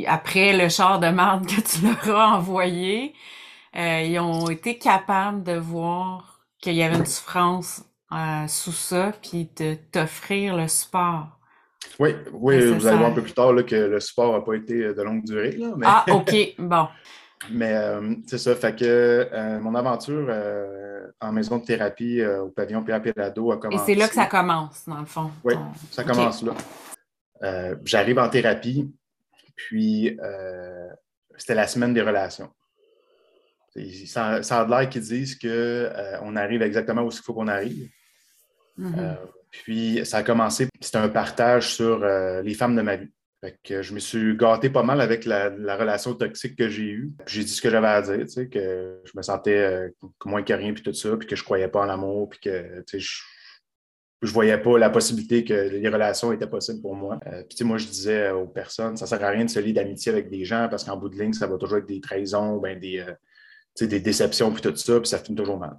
après 0.08 0.54
le 0.58 0.70
char 0.70 1.00
de 1.00 1.08
marde 1.10 1.46
que 1.48 1.62
tu 1.62 1.86
leur 1.86 2.18
as 2.20 2.36
envoyé, 2.38 3.14
euh, 3.76 4.02
ils 4.02 4.20
ont 4.20 4.50
été 4.50 4.78
capables 4.78 5.44
de 5.44 5.54
voir 5.54 6.42
qu'il 6.62 6.74
y 6.76 6.84
avait 6.84 6.98
une 6.98 7.06
souffrance 7.06 7.84
euh, 8.12 8.48
sous 8.48 8.72
ça, 8.72 9.12
puis 9.22 9.50
de 9.58 9.76
t'offrir 9.92 10.56
le 10.56 10.68
support. 10.68 11.28
oui, 12.00 12.12
oui 12.34 12.72
vous 12.72 12.80
ça. 12.82 12.90
allez 12.90 12.98
voir 12.98 13.12
un 13.12 13.16
peu 13.16 13.24
plus 13.24 13.34
tard 13.34 13.54
là, 13.54 13.64
que 13.64 13.76
le 13.76 14.00
support 14.00 14.34
n'a 14.34 14.42
pas 14.42 14.54
été 14.56 14.94
de 14.94 15.02
longue 15.02 15.24
durée, 15.24 15.52
là, 15.54 15.74
mais, 15.78 15.86
Ah, 15.90 16.06
OK, 16.12 16.36
bon. 16.60 16.88
Mais 17.52 17.74
euh, 17.76 18.16
c'est 18.28 18.38
ça. 18.38 18.56
Fait 18.56 18.76
que 18.76 18.84
euh, 18.86 19.60
mon 19.60 19.76
aventure 19.76 20.28
euh, 20.30 21.08
en 21.20 21.32
maison 21.32 21.58
de 21.58 21.66
thérapie 21.66 22.24
au 22.26 22.50
pavillon 22.50 22.84
Pierre 22.84 23.02
Pelado 23.02 23.52
a 23.52 23.56
Et 23.56 23.60
commencé. 23.60 23.84
c'est 23.86 23.96
là 23.96 24.08
que 24.08 24.16
ça 24.16 24.26
commence, 24.26 24.84
dans 24.88 25.00
le 25.00 25.06
fond. 25.06 25.32
Oui. 25.44 25.54
ton- 25.54 25.72
Ça 25.92 26.04
commence 26.04 26.44
là. 26.44 26.54
J'arrive 27.86 28.20
en 28.20 28.30
thérapie, 28.30 28.94
puis 29.56 30.18
c'était 31.38 31.56
la 31.56 31.68
semaine 31.68 31.94
des 31.94 32.02
relations. 32.02 32.50
Ça, 34.06 34.44
ça 34.44 34.62
a 34.62 34.68
l'air 34.68 34.90
qu'ils 34.90 35.02
disent 35.02 35.38
qu'on 35.38 36.36
arrive 36.36 36.62
exactement 36.62 37.02
où 37.02 37.10
il 37.10 37.18
faut 37.18 37.34
qu'on 37.34 37.48
arrive. 37.48 37.90
Mhm. 38.78 38.96
Euh, 39.00 39.14
puis 39.52 40.06
ça 40.06 40.18
a 40.18 40.24
commencé, 40.24 40.68
c'était 40.80 40.98
un 40.98 41.10
partage 41.10 41.74
sur 41.76 42.00
les 42.44 42.54
femmes 42.54 42.76
de 42.76 42.82
ma 42.82 42.96
vie. 42.98 43.12
Fait 43.44 43.60
que 43.62 43.82
je 43.82 43.94
me 43.94 44.00
suis 44.00 44.38
gâté 44.38 44.70
pas 44.70 44.84
mal 44.84 45.02
avec 45.02 45.26
la, 45.26 45.50
la 45.50 45.76
relation 45.76 46.14
toxique 46.14 46.56
que 46.56 46.70
j'ai 46.70 46.84
eue. 46.84 47.12
J'ai 47.28 47.44
dit 47.44 47.50
ce 47.50 47.62
que 47.62 47.70
j'avais 47.70 47.88
à 47.88 48.02
dire, 48.02 48.20
tu 48.20 48.30
sais, 48.30 48.48
que 48.48 49.02
je 49.04 49.12
me 49.16 49.22
sentais 49.22 49.58
euh, 49.58 49.90
moins 50.26 50.44
que 50.44 50.54
rien, 50.54 50.74
puis 50.74 50.84
tout 50.84 50.94
ça, 50.94 51.18
puis 51.18 51.28
que 51.28 51.36
je 51.36 51.44
croyais 51.44 51.68
pas 51.68 51.82
en 51.82 51.86
l'amour, 51.86 52.30
puis 52.30 52.40
que 52.40 52.84
je, 52.88 53.22
je 54.22 54.32
voyais 54.32 54.58
pas 54.58 54.78
la 54.78 54.90
possibilité 54.90 55.44
que 55.44 55.54
les 55.54 55.90
relations 55.90 56.32
étaient 56.32 56.48
possibles 56.48 56.82
pour 56.82 56.96
moi. 56.96 57.20
Euh, 57.28 57.44
puis 57.44 57.66
moi, 57.66 57.78
je 57.78 57.88
disais 57.88 58.32
aux 58.32 58.48
personnes, 58.48 58.96
ça 58.96 59.06
sert 59.06 59.22
à 59.22 59.30
rien 59.30 59.44
de 59.44 59.50
se 59.50 59.60
lier 59.60 59.74
d'amitié 59.74 60.14
avec 60.14 60.30
des 60.30 60.46
gens 60.46 60.68
parce 60.70 60.86
qu'en 60.86 60.96
bout 60.96 61.10
de 61.10 61.20
ligne, 61.20 61.34
ça 61.34 61.46
va 61.46 61.58
toujours 61.58 61.80
être 61.80 61.86
des 61.86 62.00
trahisons, 62.00 62.58
ben 62.58 62.80
des, 62.80 63.00
euh, 63.00 63.12
tu 63.76 63.84
sais, 63.84 63.88
des 63.88 64.00
déceptions, 64.00 64.54
puis 64.54 64.62
tout 64.62 64.76
ça, 64.76 65.00
puis 65.02 65.10
ça 65.10 65.20
finit 65.20 65.36
toujours 65.36 65.60
mal. 65.60 65.78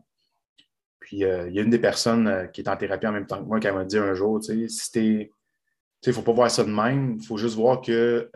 Puis 1.01 1.25
euh, 1.25 1.49
il 1.49 1.55
y 1.55 1.59
a 1.59 1.63
une 1.63 1.71
des 1.71 1.79
personnes 1.79 2.27
euh, 2.27 2.47
qui 2.47 2.63
est 2.63 2.69
en 2.69 2.77
thérapie 2.77 3.07
en 3.07 3.13
même 3.13 3.27
temps 3.27 3.39
que 3.39 3.47
moi 3.47 3.61
qui 3.61 3.71
m'a 3.71 3.85
dit 3.85 3.99
un 3.99 4.15
jour, 4.15 4.41
tu 4.41 4.69
sais, 4.69 4.69
si 4.69 4.93
t'es. 4.93 5.31
Il 6.07 6.11
ne 6.11 6.15
faut 6.15 6.23
pas 6.23 6.33
voir 6.33 6.51
ça 6.51 6.65
de 6.65 6.71
même. 6.71 7.17
Il 7.21 7.27
faut 7.27 7.37
juste 7.37 7.57
voir 7.57 7.81
qu'il 7.81 8.29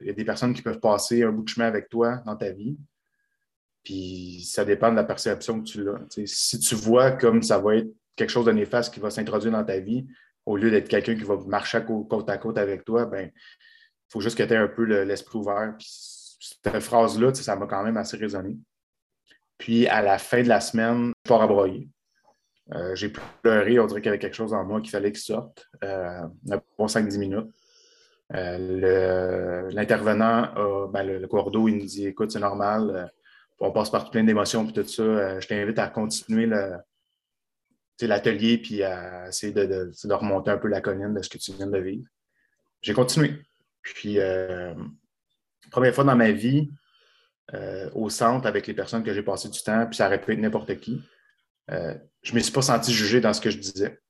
y 0.00 0.10
a 0.10 0.12
des 0.12 0.24
personnes 0.24 0.52
qui 0.52 0.62
peuvent 0.62 0.80
passer 0.80 1.22
un 1.22 1.30
bout 1.30 1.42
de 1.44 1.48
chemin 1.48 1.66
avec 1.66 1.88
toi 1.88 2.16
dans 2.26 2.36
ta 2.36 2.50
vie. 2.50 2.76
Puis 3.84 4.42
ça 4.44 4.64
dépend 4.64 4.90
de 4.90 4.96
la 4.96 5.04
perception 5.04 5.60
que 5.60 5.66
tu 5.66 5.88
as. 5.88 6.26
Si 6.26 6.58
tu 6.58 6.74
vois 6.74 7.12
comme 7.12 7.42
ça 7.42 7.58
va 7.58 7.76
être 7.76 7.90
quelque 8.16 8.30
chose 8.30 8.46
de 8.46 8.52
néfaste 8.52 8.92
qui 8.92 9.00
va 9.00 9.10
s'introduire 9.10 9.52
dans 9.52 9.64
ta 9.64 9.78
vie, 9.78 10.06
au 10.46 10.56
lieu 10.56 10.70
d'être 10.70 10.88
quelqu'un 10.88 11.14
qui 11.14 11.22
va 11.22 11.36
marcher 11.46 11.84
côte 11.84 12.28
à 12.28 12.38
côte 12.38 12.58
avec 12.58 12.84
toi, 12.84 13.06
ben 13.06 13.30
il 13.34 14.12
faut 14.12 14.20
juste 14.20 14.36
que 14.36 14.42
tu 14.42 14.52
aies 14.52 14.56
un 14.56 14.68
peu 14.68 14.84
le- 14.84 15.04
l'esprit 15.04 15.38
ouvert. 15.38 15.74
Puis 15.78 15.88
cette 16.40 16.80
phrase-là, 16.80 17.32
ça 17.34 17.56
m'a 17.56 17.66
quand 17.66 17.84
même 17.84 17.96
assez 17.96 18.16
résonné. 18.16 18.56
Puis 19.58 19.86
à 19.86 20.02
la 20.02 20.18
fin 20.18 20.42
de 20.42 20.48
la 20.48 20.60
semaine, 20.60 21.12
je 21.24 21.28
pars 21.28 21.42
à 21.42 21.46
broyer. 21.46 21.88
Euh, 22.72 22.94
j'ai 22.94 23.12
pleuré, 23.42 23.78
on 23.78 23.86
dirait 23.86 24.00
qu'il 24.00 24.06
y 24.06 24.08
avait 24.08 24.18
quelque 24.18 24.34
chose 24.36 24.54
en 24.54 24.64
moi 24.64 24.80
qu'il 24.80 24.90
fallait 24.90 25.12
qu'il 25.12 25.20
sorte. 25.20 25.68
Euh, 25.82 26.22
un 26.50 26.62
bon 26.78 26.86
5-10 26.86 27.18
minutes. 27.18 27.54
Euh, 28.34 29.70
L'intervenant, 29.70 30.88
ben, 30.88 31.02
le, 31.02 31.18
le 31.18 31.28
cordeau, 31.28 31.68
il 31.68 31.76
nous 31.76 31.84
dit 31.84 32.06
Écoute, 32.06 32.30
c'est 32.30 32.40
normal, 32.40 33.12
on 33.60 33.70
passe 33.70 33.90
par 33.90 34.10
plein 34.10 34.24
d'émotions, 34.24 34.64
puis 34.64 34.72
tout 34.72 34.88
ça. 34.88 35.40
Je 35.40 35.46
t'invite 35.46 35.78
à 35.78 35.88
continuer 35.88 36.50
l'atelier, 38.00 38.58
puis 38.58 38.82
à 38.82 39.28
essayer 39.28 39.52
de, 39.52 39.92
remonter 40.14 40.50
un 40.50 40.58
peu 40.58 40.68
la 40.68 40.80
colline 40.80 41.12
de 41.12 41.22
ce 41.22 41.28
que 41.28 41.38
tu 41.38 41.52
viens 41.52 41.66
de 41.66 41.78
vivre. 41.78 42.08
J'ai 42.80 42.94
continué. 42.94 43.34
Puis, 43.82 44.18
première 45.70 45.94
fois 45.94 46.04
dans 46.04 46.16
ma 46.16 46.32
vie, 46.32 46.70
au 47.94 48.08
centre 48.08 48.46
avec 48.46 48.66
les 48.66 48.74
personnes 48.74 49.04
que 49.04 49.12
j'ai 49.12 49.22
passé 49.22 49.50
du 49.50 49.62
temps, 49.62 49.86
puis 49.86 49.96
ça 49.96 50.06
aurait 50.06 50.20
pu 50.20 50.32
être 50.32 50.40
n'importe 50.40 50.74
qui. 50.80 51.02
Je 52.24 52.32
ne 52.32 52.36
me 52.36 52.40
suis 52.40 52.52
pas 52.52 52.62
senti 52.62 52.92
jugé 52.92 53.20
dans 53.20 53.32
ce 53.32 53.40
que 53.40 53.50
je 53.50 53.58
disais. 53.58 54.00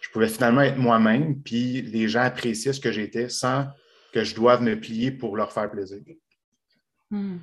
Je 0.00 0.10
pouvais 0.10 0.28
finalement 0.28 0.60
être 0.60 0.76
moi-même, 0.76 1.42
puis 1.42 1.82
les 1.82 2.06
gens 2.06 2.20
appréciaient 2.20 2.74
ce 2.74 2.80
que 2.80 2.92
j'étais 2.92 3.28
sans 3.28 3.66
que 4.12 4.22
je 4.22 4.34
doive 4.34 4.62
me 4.62 4.78
plier 4.78 5.10
pour 5.10 5.36
leur 5.36 5.52
faire 5.52 5.70
plaisir. 5.70 6.00
Mhm. 7.10 7.40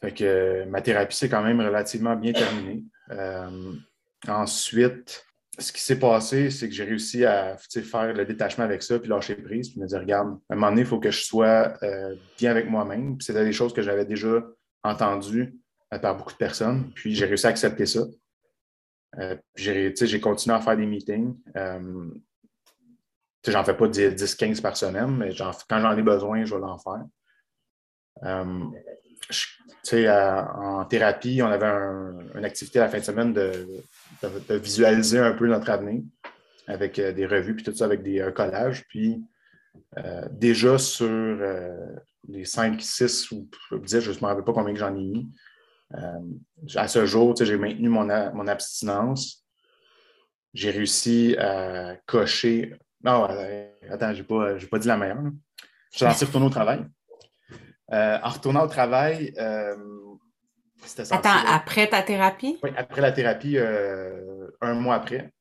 Fait 0.00 0.12
que 0.12 0.24
euh, 0.24 0.66
ma 0.66 0.80
thérapie 0.80 1.16
s'est 1.16 1.28
quand 1.28 1.42
même 1.42 1.60
relativement 1.60 2.16
bien 2.16 2.32
terminée. 2.32 2.84
Euh, 3.10 3.72
ensuite, 4.26 5.24
ce 5.58 5.70
qui 5.70 5.80
s'est 5.80 5.98
passé, 5.98 6.50
c'est 6.50 6.68
que 6.68 6.74
j'ai 6.74 6.84
réussi 6.84 7.24
à 7.24 7.56
faire 7.56 8.12
le 8.12 8.24
détachement 8.24 8.64
avec 8.64 8.82
ça, 8.82 8.98
puis 8.98 9.08
lâcher 9.08 9.36
prise, 9.36 9.70
puis 9.70 9.80
me 9.80 9.86
dire, 9.86 10.00
regarde, 10.00 10.38
à 10.48 10.54
un 10.54 10.56
moment 10.56 10.70
donné, 10.70 10.82
il 10.82 10.86
faut 10.86 10.98
que 10.98 11.10
je 11.10 11.22
sois 11.22 11.74
euh, 11.82 12.16
bien 12.38 12.50
avec 12.50 12.68
moi-même. 12.68 13.16
Puis 13.16 13.26
c'était 13.26 13.44
des 13.44 13.52
choses 13.52 13.72
que 13.72 13.82
j'avais 13.82 14.04
déjà 14.04 14.42
entendues 14.82 15.54
par 16.02 16.16
beaucoup 16.16 16.32
de 16.32 16.38
personnes. 16.38 16.90
Puis 16.94 17.14
j'ai 17.14 17.26
réussi 17.26 17.46
à 17.46 17.50
accepter 17.50 17.86
ça. 17.86 18.00
Euh, 19.18 19.36
j'ai 19.54 20.20
continué 20.20 20.56
à 20.56 20.60
faire 20.60 20.76
des 20.76 20.86
meetings. 20.86 21.36
Euh, 21.56 22.10
j'en 23.46 23.64
fais 23.64 23.74
pas 23.76 23.86
10-15 23.88 24.60
par 24.60 24.76
semaine, 24.76 25.16
mais 25.16 25.30
quand 25.68 25.80
j'en 25.80 25.96
ai 25.96 26.02
besoin, 26.02 26.44
je 26.44 26.54
vais 26.54 26.60
l'en 26.60 26.78
faire. 26.78 27.04
Euh, 28.24 28.64
euh, 29.92 30.42
en 30.42 30.84
thérapie, 30.86 31.40
on 31.42 31.46
avait 31.46 31.66
un- 31.66 32.18
une 32.34 32.44
activité 32.44 32.78
à 32.78 32.82
la 32.84 32.88
fin 32.88 32.98
de 32.98 33.04
semaine 33.04 33.32
de, 33.32 33.52
de- 34.22 34.54
visualiser 34.56 35.18
un 35.18 35.32
peu 35.32 35.46
notre 35.46 35.70
avenir 35.70 36.02
avec 36.66 36.98
des 37.00 37.26
revues, 37.26 37.54
puis 37.54 37.64
tout 37.64 37.74
ça, 37.74 37.84
avec 37.84 38.02
des 38.02 38.20
un 38.22 38.32
collage. 38.32 38.84
Puis 38.88 39.22
déjà 40.30 40.78
sur 40.78 41.36
les 42.28 42.44
5, 42.44 42.80
6 42.80 43.30
ou 43.32 43.48
10, 43.72 44.00
je 44.00 44.10
ne 44.10 44.16
me 44.16 44.20
rappelle 44.26 44.44
pas 44.44 44.52
combien 44.52 44.72
que 44.72 44.80
j'en 44.80 44.94
ai 44.96 45.02
mis. 45.04 45.28
Euh, 45.96 46.76
à 46.76 46.88
ce 46.88 47.06
jour, 47.06 47.34
j'ai 47.36 47.56
maintenu 47.56 47.88
mon, 47.88 48.08
abstinence. 48.08 49.44
J'ai 50.52 50.70
réussi 50.70 51.36
à 51.38 51.96
cocher. 52.06 52.74
Non, 53.02 53.28
euh, 53.30 53.68
attends, 53.90 54.12
je 54.14 54.22
n'ai 54.22 54.66
pas, 54.68 54.78
dit 54.78 54.88
la 54.88 54.96
meilleure. 54.96 55.22
Je 55.92 55.98
suis 55.98 56.06
censé 56.06 56.24
retourner 56.24 56.46
au 56.46 56.50
travail. 56.50 56.84
Euh, 57.92 58.18
en 58.22 58.28
retournant 58.30 58.64
au 58.64 58.68
travail, 58.68 59.32
euh, 59.38 59.76
c'était 60.84 61.12
Attends, 61.12 61.36
après 61.46 61.88
ta 61.88 62.02
thérapie? 62.02 62.58
oui, 62.62 62.70
après 62.76 63.00
la 63.00 63.12
thérapie, 63.12 63.58
euh, 63.58 64.50
un 64.60 64.74
mois 64.74 64.96
après, 64.96 65.32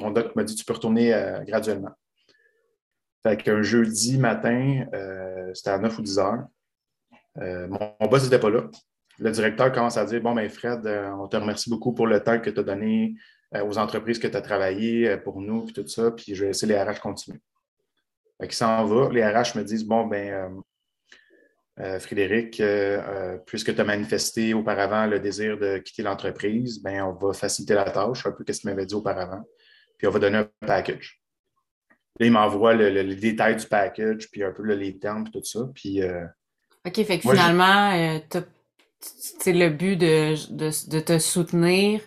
mon 0.00 0.10
doc 0.10 0.34
m'a 0.36 0.44
dit 0.44 0.54
tu 0.54 0.64
peux 0.64 0.72
retourner 0.72 1.14
graduellement. 1.46 1.92
Fait 3.22 3.36
qu'un 3.36 3.62
jeudi 3.62 4.18
matin, 4.18 4.84
c'était 5.54 5.70
à 5.70 5.78
9 5.78 5.98
ou 5.98 6.02
10 6.02 6.18
heures. 6.18 6.44
mon 7.36 8.08
boss 8.10 8.24
n'était 8.24 8.38
pas 8.38 8.50
là. 8.50 8.62
Le 9.20 9.30
directeur 9.30 9.70
commence 9.70 9.98
à 9.98 10.04
dire 10.06 10.20
Bon, 10.20 10.34
ben 10.34 10.48
Fred, 10.48 10.86
euh, 10.86 11.10
on 11.10 11.28
te 11.28 11.36
remercie 11.36 11.68
beaucoup 11.68 11.92
pour 11.92 12.06
le 12.06 12.20
temps 12.20 12.40
que 12.40 12.48
tu 12.48 12.58
as 12.58 12.62
donné 12.62 13.14
euh, 13.54 13.64
aux 13.64 13.76
entreprises 13.76 14.18
que 14.18 14.26
tu 14.26 14.36
as 14.36 14.40
travaillé 14.40 15.10
euh, 15.10 15.16
pour 15.18 15.40
nous, 15.42 15.66
puis 15.66 15.74
tout 15.74 15.86
ça, 15.86 16.10
puis 16.10 16.34
je 16.34 16.40
vais 16.40 16.48
laisser 16.48 16.66
les 16.66 16.80
RH 16.80 17.00
continuer. 17.00 17.38
Fait 18.40 18.46
qu'il 18.46 18.56
s'en 18.56 18.84
va. 18.86 19.10
Les 19.12 19.24
RH 19.24 19.56
me 19.56 19.62
disent 19.62 19.84
Bon, 19.84 20.06
ben, 20.06 20.62
euh, 21.78 22.00
Frédéric, 22.00 22.60
euh, 22.60 23.36
puisque 23.46 23.74
tu 23.74 23.80
as 23.80 23.84
manifesté 23.84 24.54
auparavant 24.54 25.06
le 25.06 25.20
désir 25.20 25.58
de 25.58 25.78
quitter 25.78 26.02
l'entreprise, 26.02 26.82
ben, 26.82 27.02
on 27.02 27.12
va 27.12 27.34
faciliter 27.34 27.74
la 27.74 27.90
tâche, 27.90 28.24
un 28.24 28.32
peu 28.32 28.44
ce 28.50 28.58
qu'il 28.58 28.70
m'avait 28.70 28.86
dit 28.86 28.94
auparavant, 28.94 29.42
puis 29.98 30.06
on 30.06 30.10
va 30.10 30.18
donner 30.18 30.38
un 30.38 30.48
package. 30.66 31.20
Là, 32.18 32.26
il 32.26 32.32
m'envoie 32.32 32.72
le, 32.72 32.88
le, 32.88 33.02
les 33.02 33.16
détails 33.16 33.56
du 33.56 33.66
package, 33.66 34.30
puis 34.30 34.42
un 34.42 34.52
peu 34.52 34.62
là, 34.62 34.74
les 34.74 34.98
termes, 34.98 35.24
puis 35.24 35.32
tout 35.32 35.44
ça. 35.44 35.68
Puis, 35.74 36.02
OK, 36.02 37.04
fait 37.04 37.18
que 37.18 37.24
moi, 37.26 37.34
finalement, 37.34 38.20
c'est 39.00 39.52
le 39.52 39.70
but 39.70 39.96
de, 39.96 40.34
de, 40.52 40.90
de, 40.90 41.00
te 41.00 41.18
soutenir 41.18 42.00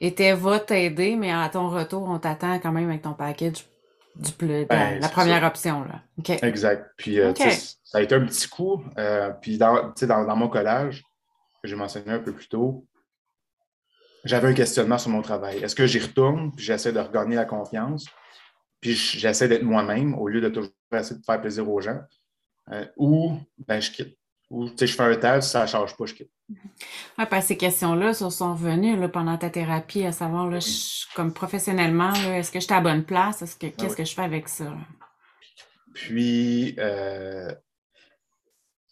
était 0.00 0.32
va 0.32 0.58
t'aider, 0.58 1.16
mais 1.16 1.30
à 1.30 1.48
ton 1.50 1.68
retour, 1.68 2.02
on 2.08 2.18
t'attend 2.18 2.58
quand 2.58 2.72
même 2.72 2.88
avec 2.88 3.02
ton 3.02 3.12
package 3.12 3.66
du 4.16 4.32
ben, 4.66 4.98
la 4.98 5.08
première 5.08 5.44
option. 5.44 5.84
Là. 5.84 6.02
Exact. 6.42 6.92
Puis 6.96 7.20
euh, 7.20 7.32
ça 7.34 7.98
a 7.98 8.02
été 8.02 8.14
un 8.14 8.24
petit 8.26 8.48
coup. 8.48 8.82
Euh, 8.98 9.30
puis 9.40 9.58
dans, 9.58 9.92
dans, 10.00 10.24
dans, 10.24 10.36
mon 10.36 10.48
collège, 10.48 11.02
que 11.62 11.68
j'ai 11.68 11.76
mentionné 11.76 12.12
un 12.12 12.18
peu 12.18 12.32
plus 12.32 12.48
tôt, 12.48 12.86
j'avais 14.24 14.48
un 14.48 14.54
questionnement 14.54 14.98
sur 14.98 15.10
mon 15.10 15.22
travail. 15.22 15.58
Est-ce 15.58 15.74
que 15.74 15.86
j'y 15.86 15.98
retourne, 15.98 16.52
puis 16.54 16.64
j'essaie 16.64 16.92
de 16.92 17.00
regagner 17.00 17.36
la 17.36 17.44
confiance, 17.44 18.06
puis 18.80 18.94
j'essaie 18.94 19.48
d'être 19.48 19.62
moi-même 19.62 20.14
au 20.18 20.28
lieu 20.28 20.40
de 20.40 20.48
toujours 20.48 20.72
essayer 20.92 21.18
de 21.20 21.24
faire 21.24 21.40
plaisir 21.40 21.68
aux 21.68 21.80
gens, 21.80 22.00
euh, 22.72 22.84
ou 22.96 23.38
ben, 23.66 23.80
je 23.80 23.90
quitte 23.90 24.19
ou 24.50 24.68
je 24.78 24.86
fais 24.86 25.02
un 25.02 25.14
test, 25.14 25.50
ça 25.50 25.62
ne 25.62 25.66
change 25.68 25.96
pas, 25.96 26.06
je 26.06 26.14
quitte. 26.14 26.30
Oui, 27.18 27.24
parce 27.30 27.42
que 27.44 27.48
ces 27.48 27.56
questions-là 27.56 28.14
sont 28.14 28.54
venues 28.54 28.96
là, 28.96 29.08
pendant 29.08 29.36
ta 29.36 29.50
thérapie, 29.50 30.04
à 30.04 30.12
savoir, 30.12 30.48
là, 30.48 30.58
comme 31.14 31.32
professionnellement, 31.32 32.12
est-ce 32.14 32.50
que 32.50 32.58
je 32.58 32.64
suis 32.64 32.72
à 32.72 32.78
la 32.78 32.82
bonne 32.82 33.04
place? 33.04 33.42
Est-ce 33.42 33.56
que, 33.56 33.66
ah 33.66 33.70
qu'est-ce 33.76 33.96
que 33.96 34.04
je 34.04 34.14
fais 34.14 34.22
avec 34.22 34.48
ça? 34.48 34.72
Puis, 35.94 36.74
euh, 36.78 37.52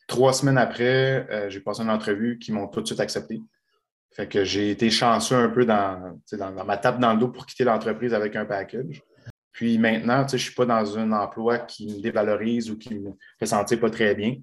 trois 0.06 0.32
semaines 0.32 0.58
après, 0.58 1.26
euh, 1.30 1.50
j'ai 1.50 1.60
passé 1.60 1.82
une 1.82 1.90
entrevue 1.90 2.38
qui 2.38 2.52
m'ont 2.52 2.68
tout 2.68 2.80
de 2.80 2.86
suite 2.86 3.00
accepté. 3.00 3.40
Fait 4.12 4.28
que 4.28 4.44
j'ai 4.44 4.70
été 4.70 4.90
chanceux 4.90 5.36
un 5.36 5.48
peu 5.48 5.64
dans, 5.64 6.18
dans, 6.32 6.52
dans 6.52 6.64
ma 6.64 6.76
tape 6.76 7.00
dans 7.00 7.14
le 7.14 7.18
dos 7.18 7.28
pour 7.28 7.46
quitter 7.46 7.64
l'entreprise 7.64 8.14
avec 8.14 8.36
un 8.36 8.44
package. 8.44 9.02
Puis 9.58 9.76
maintenant, 9.76 10.24
je 10.28 10.34
ne 10.34 10.38
suis 10.38 10.54
pas 10.54 10.66
dans 10.66 10.96
un 10.96 11.10
emploi 11.10 11.58
qui 11.58 11.88
me 11.88 12.00
dévalorise 12.00 12.70
ou 12.70 12.78
qui 12.78 12.94
me 12.94 13.10
fait 13.40 13.46
sentir 13.46 13.80
pas 13.80 13.90
très 13.90 14.14
bien. 14.14 14.36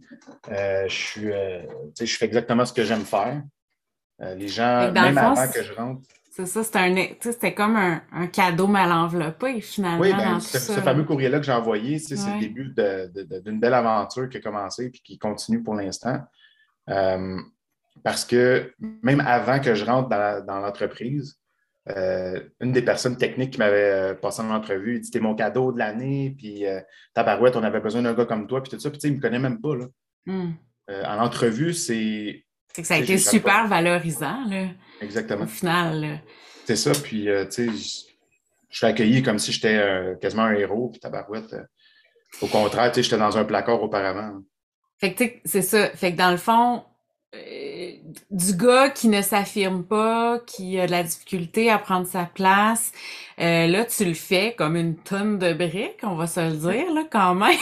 Euh, 0.52 0.90
je, 0.90 1.22
euh, 1.28 1.62
je 1.98 2.18
fais 2.18 2.26
exactement 2.26 2.66
ce 2.66 2.74
que 2.74 2.84
j'aime 2.84 3.06
faire. 3.06 3.42
Euh, 4.22 4.36
les 4.36 4.50
gens, 4.50 4.92
même 4.92 5.18
avant 5.18 5.50
que 5.50 5.64
je 5.64 5.72
rentre. 5.72 6.02
C'est 6.32 6.46
ça, 6.46 6.66
c'était 6.66 7.54
comme 7.54 7.78
un, 7.78 8.28
cadeau 8.28 8.68
mal 8.68 8.92
enveloppé, 8.92 9.62
finalement. 9.62 10.02
Oui, 10.02 10.12
ben, 10.12 10.42
ce, 10.42 10.58
fameux 10.82 11.06
courrier-là 11.06 11.40
que 11.40 11.46
j'ai 11.46 11.54
envoyé, 11.54 11.98
c'est 11.98 12.16
le 12.16 12.40
début 12.42 12.76
d'une 13.40 13.62
belle 13.62 13.74
aventure 13.74 14.28
qui 14.28 14.36
a 14.36 14.42
commencé 14.42 14.88
et 14.88 14.92
qui 14.92 15.18
continue 15.18 15.64
pour 15.64 15.76
l'instant. 15.76 16.20
parce 18.04 18.26
que 18.26 18.70
même 19.02 19.22
avant 19.22 19.62
que 19.62 19.76
je 19.76 19.86
rentre 19.86 20.10
dans 20.10 20.60
l'entreprise, 20.60 21.40
euh, 21.88 22.40
une 22.62 22.72
des 22.72 22.82
personnes 22.82 23.18
techniques 23.18 23.52
qui 23.52 23.60
m'avait 23.60 23.92
euh, 23.92 24.14
passé 24.16 24.42
en 24.42 24.50
entrevue, 24.50 24.96
il 24.96 25.02
dit 25.02 25.12
T'es 25.12 25.20
mon 25.20 25.36
cadeau 25.36 25.72
de 25.72 25.78
l'année, 25.78 26.34
puis 26.36 26.66
euh, 26.66 26.80
ta 27.14 27.24
barouette, 27.24 27.56
on 27.56 27.64
avait 27.64 27.80
besoin 27.80 28.02
d'un 28.02 28.14
gars 28.14 28.26
comme 28.26 28.48
toi, 28.48 28.64
puis 28.64 28.72
tout 28.72 28.80
ça. 28.80 28.90
Puis, 28.90 28.98
tu 28.98 29.04
sais, 29.04 29.08
il 29.10 29.12
ne 29.12 29.18
me 29.18 29.22
connaît 29.22 29.40
même 29.40 29.62
pas. 29.62 29.76
Là. 29.76 29.86
Hmm. 30.26 30.54
en 30.90 31.20
entrevue, 31.20 31.74
c'est. 31.74 32.44
C'est 32.74 32.82
que 32.82 32.88
ça 32.88 32.96
a 32.96 32.98
été 32.98 33.18
super 33.18 33.68
valorisant, 33.68 34.46
là. 34.50 34.68
Exactement. 35.00 35.44
Au 35.44 35.48
final. 35.48 36.22
C'est 36.66 36.76
ça, 36.76 36.92
puis, 36.92 37.28
tu 37.52 37.52
sais, 37.52 37.68
je 38.70 38.78
suis 38.78 38.88
accueilli 38.88 39.22
comme 39.22 39.38
si 39.38 39.52
j'étais 39.52 40.18
quasiment 40.20 40.44
un 40.44 40.54
héros, 40.54 40.90
puis 40.90 41.00
ta 41.00 41.10
barouette. 41.10 41.56
au 42.42 42.48
contraire, 42.48 42.92
tu 42.92 42.96
sais, 42.96 43.04
j'étais 43.04 43.18
dans 43.18 43.38
un 43.38 43.46
placard 43.46 43.82
auparavant. 43.82 44.42
Fait 45.00 45.14
que, 45.14 45.24
tu 45.24 45.26
sais, 45.26 45.42
c'est 45.46 45.62
ça. 45.62 45.90
Fait 45.90 46.12
que 46.14 46.18
dans 46.18 46.32
le 46.32 46.38
fond, 46.38 46.84
du 48.32 48.56
gars 48.56 48.90
qui 48.90 49.08
ne 49.08 49.22
s'affirme 49.22 49.84
pas, 49.84 50.40
qui 50.46 50.80
a 50.80 50.86
de 50.86 50.92
la 50.92 51.04
difficulté 51.04 51.70
à 51.70 51.78
prendre 51.78 52.08
sa 52.08 52.26
place. 52.26 52.92
Euh, 53.40 53.68
là, 53.68 53.86
tu 53.86 54.06
le 54.06 54.14
fais 54.14 54.56
comme 54.58 54.76
une 54.76 54.96
tonne 54.96 55.38
de 55.38 55.54
briques, 55.54 56.00
on 56.04 56.16
va 56.16 56.28
se 56.28 56.40
le 56.40 56.56
dire, 56.56 56.94
là, 56.94 57.04
quand 57.10 57.36
même. 57.36 57.58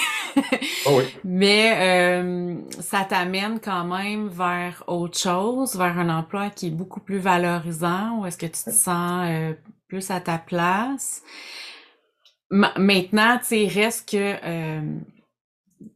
oh 0.86 0.98
oui. 0.98 1.04
Mais 1.24 1.74
euh, 1.78 2.56
ça 2.80 3.06
t'amène 3.06 3.60
quand 3.60 3.86
même 3.86 4.28
vers 4.28 4.84
autre 4.88 5.18
chose, 5.18 5.76
vers 5.76 5.98
un 5.98 6.10
emploi 6.10 6.50
qui 6.50 6.68
est 6.68 6.72
beaucoup 6.72 7.00
plus 7.00 7.20
valorisant, 7.20 8.20
ou 8.20 8.26
est-ce 8.26 8.38
que 8.38 8.46
tu 8.46 8.64
te 8.64 8.72
sens 8.72 9.28
euh, 9.28 9.54
plus 9.88 10.12
à 10.12 10.20
ta 10.20 10.38
place? 10.38 11.22
maintenant, 12.52 13.40
tu 13.40 13.46
sais, 13.46 13.68
reste 13.68 14.12
que 14.12 14.36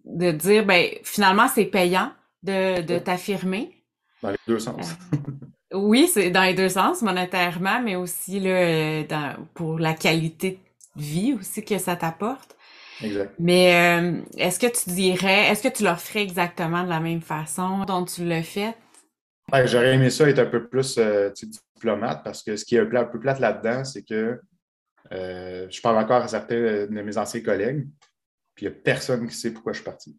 de 0.06 0.32
dire, 0.32 0.66
ben, 0.66 0.90
finalement, 1.04 1.48
c'est 1.48 1.66
payant 1.66 2.12
de, 2.48 2.82
de 2.82 2.98
t'affirmer. 2.98 3.84
Dans 4.24 4.32
les 4.32 4.38
deux 4.48 4.58
sens. 4.58 4.96
Euh, 5.14 5.78
oui, 5.78 6.10
c'est 6.12 6.32
dans 6.32 6.44
les 6.44 6.56
deux 6.56 6.70
sens, 6.70 7.04
monétairement, 7.04 7.82
mais 7.82 7.96
aussi 7.96 8.40
là, 8.40 9.04
dans, 9.04 9.36
pour 9.54 9.78
la 9.78 9.94
qualité 9.94 10.60
de 10.96 11.02
vie 11.02 11.34
aussi 11.40 11.64
que 11.64 11.78
ça 11.78 11.96
t'apporte. 11.96 12.56
Exact. 13.04 13.32
Mais 13.38 14.00
euh, 14.02 14.22
est-ce 14.38 14.60
que 14.60 14.66
tu 14.66 14.90
dirais, 14.90 15.50
est-ce 15.50 15.62
que 15.62 15.72
tu 15.72 15.84
leur 15.84 16.00
ferais 16.00 16.24
exactement 16.24 16.84
de 16.84 16.90
la 16.90 17.00
même 17.00 17.22
façon 17.22 17.86
dont 17.86 18.04
tu 18.06 18.26
l'as 18.26 18.42
fait? 18.42 18.76
J'aurais 19.66 19.94
aimé 19.94 20.10
ça 20.10 20.28
être 20.28 20.40
un 20.40 20.48
peu 20.48 20.68
plus 20.68 20.98
euh, 20.98 21.30
diplomate 21.76 22.24
parce 22.24 22.42
que 22.42 22.56
ce 22.56 22.66
qui 22.66 22.76
est 22.76 22.80
un 22.80 22.86
peu, 22.88 22.98
un 22.98 23.06
peu 23.06 23.20
plate 23.20 23.40
là-dedans, 23.40 23.84
c'est 23.84 24.04
que 24.04 24.42
je 25.12 25.82
parle 25.82 25.98
encore 26.00 26.24
à 26.24 26.28
certains 26.28 26.88
de 26.88 27.02
mes 27.02 27.18
anciens 27.18 27.42
collègues, 27.42 27.88
puis 28.56 28.66
il 28.66 28.70
n'y 28.70 28.76
a 28.76 28.80
personne 28.84 29.28
qui 29.28 29.36
sait 29.36 29.52
pourquoi 29.52 29.74
je 29.74 29.78
suis 29.78 29.86
parti. 29.86 30.18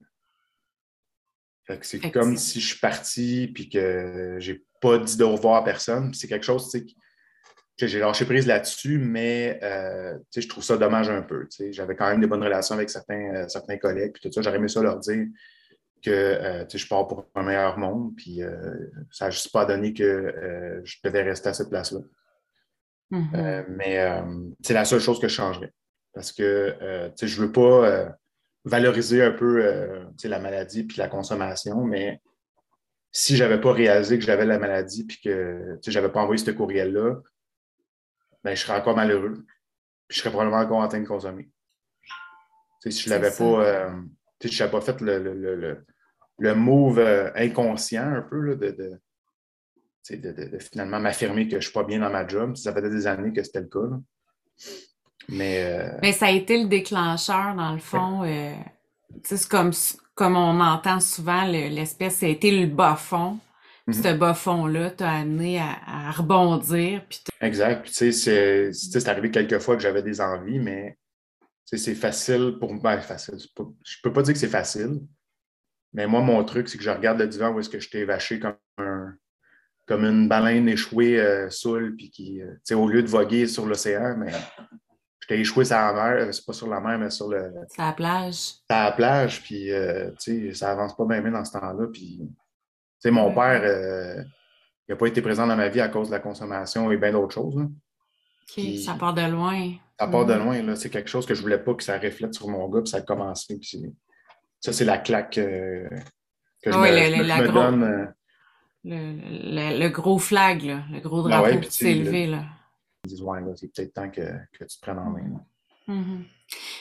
C'est 1.82 2.10
comme 2.10 2.36
si 2.36 2.60
je 2.60 2.66
suis 2.68 2.78
parti 2.78 3.50
puis 3.54 3.68
que 3.68 4.36
j'ai 4.38 4.64
pas 4.80 4.98
dit 4.98 5.16
de 5.16 5.24
revoir 5.24 5.56
à 5.56 5.64
personne. 5.64 6.14
C'est 6.14 6.28
quelque 6.28 6.44
chose 6.44 6.70
que 7.78 7.86
j'ai 7.86 8.00
lâché 8.00 8.24
prise 8.24 8.46
là-dessus, 8.46 8.98
mais 8.98 9.58
euh, 9.62 10.18
je 10.34 10.48
trouve 10.48 10.64
ça 10.64 10.76
dommage 10.76 11.10
un 11.10 11.22
peu. 11.22 11.46
J'avais 11.70 11.94
quand 11.94 12.08
même 12.08 12.20
des 12.20 12.26
bonnes 12.26 12.42
relations 12.42 12.74
avec 12.74 12.90
certains, 12.90 13.34
euh, 13.34 13.48
certains 13.48 13.76
collègues, 13.76 14.12
puis 14.12 14.22
tout 14.22 14.32
ça. 14.32 14.42
J'aurais 14.42 14.56
aimé 14.56 14.68
ça 14.68 14.82
leur 14.82 14.98
dire 14.98 15.26
que 16.02 16.10
euh, 16.10 16.64
je 16.68 16.86
pars 16.86 17.06
pour 17.06 17.26
un 17.34 17.42
meilleur 17.42 17.78
monde, 17.78 18.14
puis 18.16 18.40
ça 19.10 19.26
n'a 19.26 19.30
juste 19.30 19.52
pas 19.52 19.64
donné 19.64 19.92
que 19.92 20.80
je 20.84 20.96
devais 21.04 21.22
rester 21.22 21.50
à 21.50 21.54
cette 21.54 21.70
place-là. 21.70 22.00
Mm-hmm. 23.10 23.64
mais 23.70 24.22
c'est 24.62 24.74
la 24.74 24.84
seule 24.84 25.00
chose 25.00 25.18
que 25.18 25.28
je 25.28 25.34
changerais. 25.34 25.72
Parce 26.12 26.32
que 26.32 26.74
je 27.20 27.40
ne 27.40 27.46
veux 27.46 27.52
pas 27.52 28.18
valoriser 28.64 29.22
un 29.22 29.32
peu 29.32 29.64
euh, 29.64 30.04
la 30.24 30.38
maladie 30.38 30.84
puis 30.84 30.98
la 30.98 31.08
consommation, 31.08 31.84
mais 31.84 32.20
si 33.12 33.36
je 33.36 33.44
n'avais 33.44 33.60
pas 33.60 33.72
réalisé 33.72 34.18
que 34.18 34.24
j'avais 34.24 34.44
la 34.44 34.58
maladie 34.58 35.04
puis 35.04 35.18
que 35.22 35.78
je 35.84 35.90
n'avais 35.90 36.12
pas 36.12 36.20
envoyé 36.20 36.42
ce 36.42 36.50
courriel-là, 36.50 37.16
ben, 38.44 38.54
je 38.54 38.62
serais 38.62 38.78
encore 38.78 38.96
malheureux. 38.96 39.44
Puis 40.06 40.16
je 40.16 40.20
serais 40.20 40.30
probablement 40.30 40.62
encore 40.62 40.78
en 40.78 40.88
train 40.88 41.00
de 41.00 41.06
consommer. 41.06 41.50
si 42.80 42.90
je 42.90 43.10
l'avais 43.10 43.30
pas, 43.30 43.44
euh, 43.44 43.90
je 44.42 44.58
n'avais 44.58 44.70
pas 44.70 44.80
fait 44.80 45.00
le, 45.00 45.18
le, 45.18 45.84
le, 46.38 46.54
move 46.54 46.98
euh, 46.98 47.30
inconscient 47.34 48.06
un 48.06 48.22
peu 48.22 48.56
de, 48.56 49.00
de, 50.10 50.58
finalement 50.58 51.00
m'affirmer 51.00 51.44
que 51.44 51.52
je 51.52 51.56
ne 51.56 51.60
suis 51.60 51.72
pas 51.72 51.84
bien 51.84 51.98
dans 51.98 52.10
ma 52.10 52.26
job. 52.26 52.56
Ça 52.56 52.72
faisait 52.72 52.90
des 52.90 53.06
années 53.06 53.32
que 53.32 53.42
c'était 53.42 53.60
le 53.60 53.66
cas. 53.66 53.80
Mais, 55.28 55.64
euh, 55.64 55.98
Mais 56.02 56.12
ça 56.12 56.26
a 56.26 56.30
été 56.30 56.62
le 56.62 56.68
déclencheur, 56.68 57.54
dans 57.54 57.72
le 57.72 57.78
fond. 57.78 58.22
Euh, 58.24 58.54
c'est 59.22 59.48
comme, 59.48 59.72
comme 60.14 60.36
on 60.36 60.60
entend 60.60 61.00
souvent, 61.00 61.44
l'espèce, 61.44 62.16
ça 62.16 62.26
a 62.26 62.28
été 62.28 62.50
le 62.50 62.66
bas 62.66 62.96
fond. 62.96 63.38
Mhm. 63.86 63.94
Ce 63.94 64.14
bas 64.14 64.34
fond-là 64.34 64.90
t'a 64.90 65.10
amené 65.10 65.60
à, 65.60 66.10
rebondir. 66.10 67.02
exact. 67.40 67.86
tu 67.86 68.12
sais, 68.12 68.72
c'est 68.72 69.08
arrivé 69.08 69.30
quelques 69.30 69.58
fois 69.60 69.76
que 69.76 69.82
j'avais 69.82 70.02
des 70.02 70.20
envies, 70.20 70.58
mais 70.58 70.98
c'est 71.64 71.94
facile 71.94 72.56
pour 72.60 72.72
moi. 72.72 72.96
Ben, 72.96 73.00
facile. 73.00 73.38
je 73.38 73.96
peux 74.02 74.12
pas 74.12 74.22
dire 74.22 74.34
que 74.34 74.40
c'est 74.40 74.46
facile, 74.46 75.00
mais 75.94 76.06
moi, 76.06 76.20
mon 76.20 76.44
truc, 76.44 76.68
c'est 76.68 76.76
que 76.76 76.84
je 76.84 76.90
regarde 76.90 77.18
le 77.18 77.28
divan 77.28 77.50
où 77.50 77.60
est-ce 77.60 77.70
que 77.70 77.80
je 77.80 77.88
t'ai 77.88 78.04
vaché 78.04 78.40
comme 78.40 78.56
comme 79.88 80.04
une 80.04 80.28
baleine 80.28 80.68
échouée 80.68 81.18
euh, 81.18 81.48
saoule, 81.48 81.96
puis 81.96 82.10
qui, 82.10 82.42
euh, 82.42 82.76
au 82.76 82.88
lieu 82.88 83.02
de 83.02 83.08
voguer 83.08 83.46
sur 83.46 83.64
l'océan, 83.64 84.16
mais 84.18 84.32
J'étais 85.28 85.42
échoué 85.42 85.64
sur 85.66 85.76
la 85.76 85.92
mer, 85.92 86.26
euh, 86.26 86.32
c'est 86.32 86.46
pas 86.46 86.54
sur 86.54 86.68
la 86.68 86.80
mer, 86.80 86.98
mais 86.98 87.10
sur 87.10 87.28
le. 87.28 87.52
Sur 87.70 87.82
la 87.82 87.92
plage. 87.92 88.34
Sur 88.34 88.62
la 88.70 88.92
plage, 88.92 89.42
puis 89.42 89.70
euh, 89.70 90.10
tu 90.18 90.48
sais, 90.48 90.54
ça 90.54 90.70
avance 90.70 90.96
pas 90.96 91.04
bien, 91.04 91.20
dans 91.30 91.44
ce 91.44 91.52
temps-là. 91.52 91.86
Puis, 91.92 92.20
tu 92.20 92.26
sais, 92.98 93.10
mon 93.10 93.34
père, 93.34 93.60
euh, 93.62 94.22
il 94.88 94.92
n'a 94.92 94.96
pas 94.96 95.06
été 95.06 95.20
présent 95.20 95.46
dans 95.46 95.56
ma 95.56 95.68
vie 95.68 95.82
à 95.82 95.88
cause 95.88 96.08
de 96.08 96.12
la 96.12 96.20
consommation 96.20 96.90
et 96.90 96.96
bien 96.96 97.12
d'autres 97.12 97.34
choses. 97.34 97.56
OK, 97.56 98.64
ça 98.82 98.94
part 98.94 99.12
de 99.12 99.30
loin. 99.30 99.72
Ça 100.00 100.06
part 100.06 100.24
de 100.24 100.34
mm. 100.34 100.38
loin, 100.38 100.62
là. 100.62 100.76
C'est 100.76 100.88
quelque 100.88 101.10
chose 101.10 101.26
que 101.26 101.34
je 101.34 101.42
voulais 101.42 101.58
pas 101.58 101.74
que 101.74 101.82
ça 101.82 101.98
reflète 101.98 102.32
sur 102.32 102.48
mon 102.48 102.66
gars, 102.68 102.80
puis 102.80 102.88
ça 102.88 102.98
a 102.98 103.02
commencé. 103.02 103.58
Puis 103.58 103.84
ça, 104.60 104.72
c'est 104.72 104.86
la 104.86 104.96
claque 104.96 105.34
que 105.34 105.90
je 106.64 106.70
me, 106.70 107.52
donne. 107.52 108.14
Le, 108.84 109.78
le, 109.78 109.88
gros 109.90 110.18
flag, 110.18 110.62
là, 110.62 110.84
le 110.90 111.00
gros 111.00 111.26
ah 111.26 111.42
drapeau 111.42 111.60
qui 111.60 111.70
s'est 111.70 111.90
élevé. 111.90 112.26
Là 112.28 112.44
disent 113.08 113.22
Ouais, 113.22 113.40
c'est 113.56 113.72
peut-être 113.72 113.94
temps 113.94 114.10
que, 114.10 114.22
que, 114.52 114.64
tu 114.64 114.76
te 114.76 114.80
prennes 114.80 114.98
en 114.98 115.10
main. 115.10 115.40
Mhm. 115.88 116.24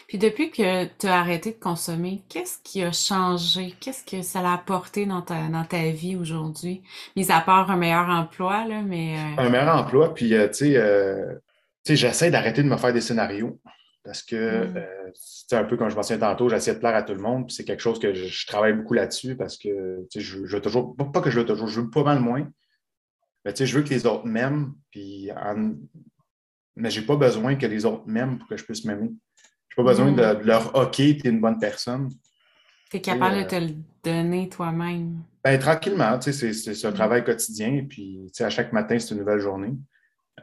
Puis 0.08 0.18
depuis 0.18 0.52
que 0.52 0.86
tu 0.86 1.08
as 1.08 1.20
arrêté 1.20 1.52
de 1.52 1.60
consommer, 1.60 2.24
qu'est-ce 2.30 2.60
qui 2.64 2.84
a 2.84 2.92
changé? 2.92 3.74
Qu'est-ce 3.80 4.04
que 4.04 4.22
ça 4.22 4.40
a 4.40 4.54
apporté 4.54 5.06
dans 5.06 5.22
ta, 5.22 5.48
dans 5.50 5.66
ta 5.66 5.90
vie 5.92 6.16
aujourd'hui? 6.16 6.84
Mis 7.16 7.32
à 7.32 7.42
part 7.42 7.70
un 7.72 7.78
meilleur 7.78 8.08
emploi, 8.08 8.66
là, 8.66 8.82
mais... 8.82 9.18
euh, 9.18 9.42
Un 9.42 9.50
meilleur 9.50 9.76
emploi, 9.76 10.14
puis 10.14 10.34
euh, 10.36 10.48
tu 10.48 10.54
sais, 10.54 10.78
euh, 10.78 11.34
tu 11.84 11.94
sais, 11.94 11.96
j'essaie 11.96 12.32
d'arrêter 12.32 12.64
de 12.64 12.68
me 12.70 12.78
faire 12.78 12.94
des 12.94 13.02
scénarios 13.02 13.60
parce 14.04 14.24
que 14.24 14.72
c'est 15.14 15.56
un 15.58 15.66
peu 15.66 15.76
comme 15.76 15.90
je 15.90 15.96
mentionnais 15.96 16.22
tantôt, 16.22 16.48
j'essaie 16.48 16.74
de 16.74 16.80
plaire 16.80 16.96
à 16.96 17.04
tout 17.04 17.14
le 17.14 17.20
monde, 17.20 17.48
puis 17.48 17.56
c'est 17.56 17.66
quelque 17.66 17.82
chose 17.82 18.00
que 18.00 18.14
je, 18.14 18.26
je 18.28 18.48
travaille 18.48 18.72
beaucoup 18.74 18.94
là-dessus 18.94 19.36
parce 19.36 19.58
que 19.58 20.06
tu 20.10 20.20
sais, 20.20 20.26
je, 20.26 20.46
je 20.46 20.56
veux 20.56 20.62
toujours, 20.62 20.96
pas- 20.96 21.20
que 21.22 21.30
je 21.30 21.40
veux 21.40 21.46
toujours, 21.46 21.68
je 21.68 21.82
veux 21.82 21.90
pas 21.90 22.04
mal 22.04 22.20
moins, 22.20 22.50
mais 23.44 23.52
tu 23.54 23.58
sais, 23.60 23.66
je 23.66 23.78
veux 23.78 23.84
que 23.84 23.90
les 23.90 24.06
autres 24.06 24.26
m'aiment, 24.26 24.74
puis 24.92 25.30
en- 25.34 25.76
mais 26.78 26.90
j'ai 26.90 27.02
pas 27.02 27.16
besoin 27.16 27.56
que 27.56 27.66
les 27.66 27.86
autres 27.86 28.04
m'aiment 28.08 28.38
pour 28.38 28.48
que 28.48 28.56
je 28.58 28.64
puisse 28.64 28.86
m'aimer. 28.86 29.12
J'ai 29.70 29.76
pas 29.76 29.84
besoin 29.84 30.12
de, 30.12 30.40
de 30.42 30.44
leur 30.46 30.74
OK, 30.76 30.96
t'es 30.98 31.30
une 31.30 31.42
bonne 31.42 31.60
personne. 31.60 32.10
T'es 32.90 33.02
capable 33.02 33.36
euh, 33.38 33.44
de 33.44 33.50
te 33.50 33.56
le 33.56 33.74
donner 34.04 34.48
toi-même. 34.50 35.22
Ben, 35.44 35.60
tranquillement, 35.60 36.18
tu 36.20 36.32
sais, 36.32 36.54
c'est, 36.54 36.86
un 36.88 36.92
Mm. 36.92 36.94
travail 36.94 37.24
quotidien, 37.24 37.86
puis 37.88 38.20
tu 38.28 38.30
sais, 38.34 38.44
à 38.46 38.50
chaque 38.50 38.72
matin, 38.74 38.98
c'est 39.00 39.14
une 39.14 39.20
nouvelle 39.20 39.40
journée. 39.40 39.74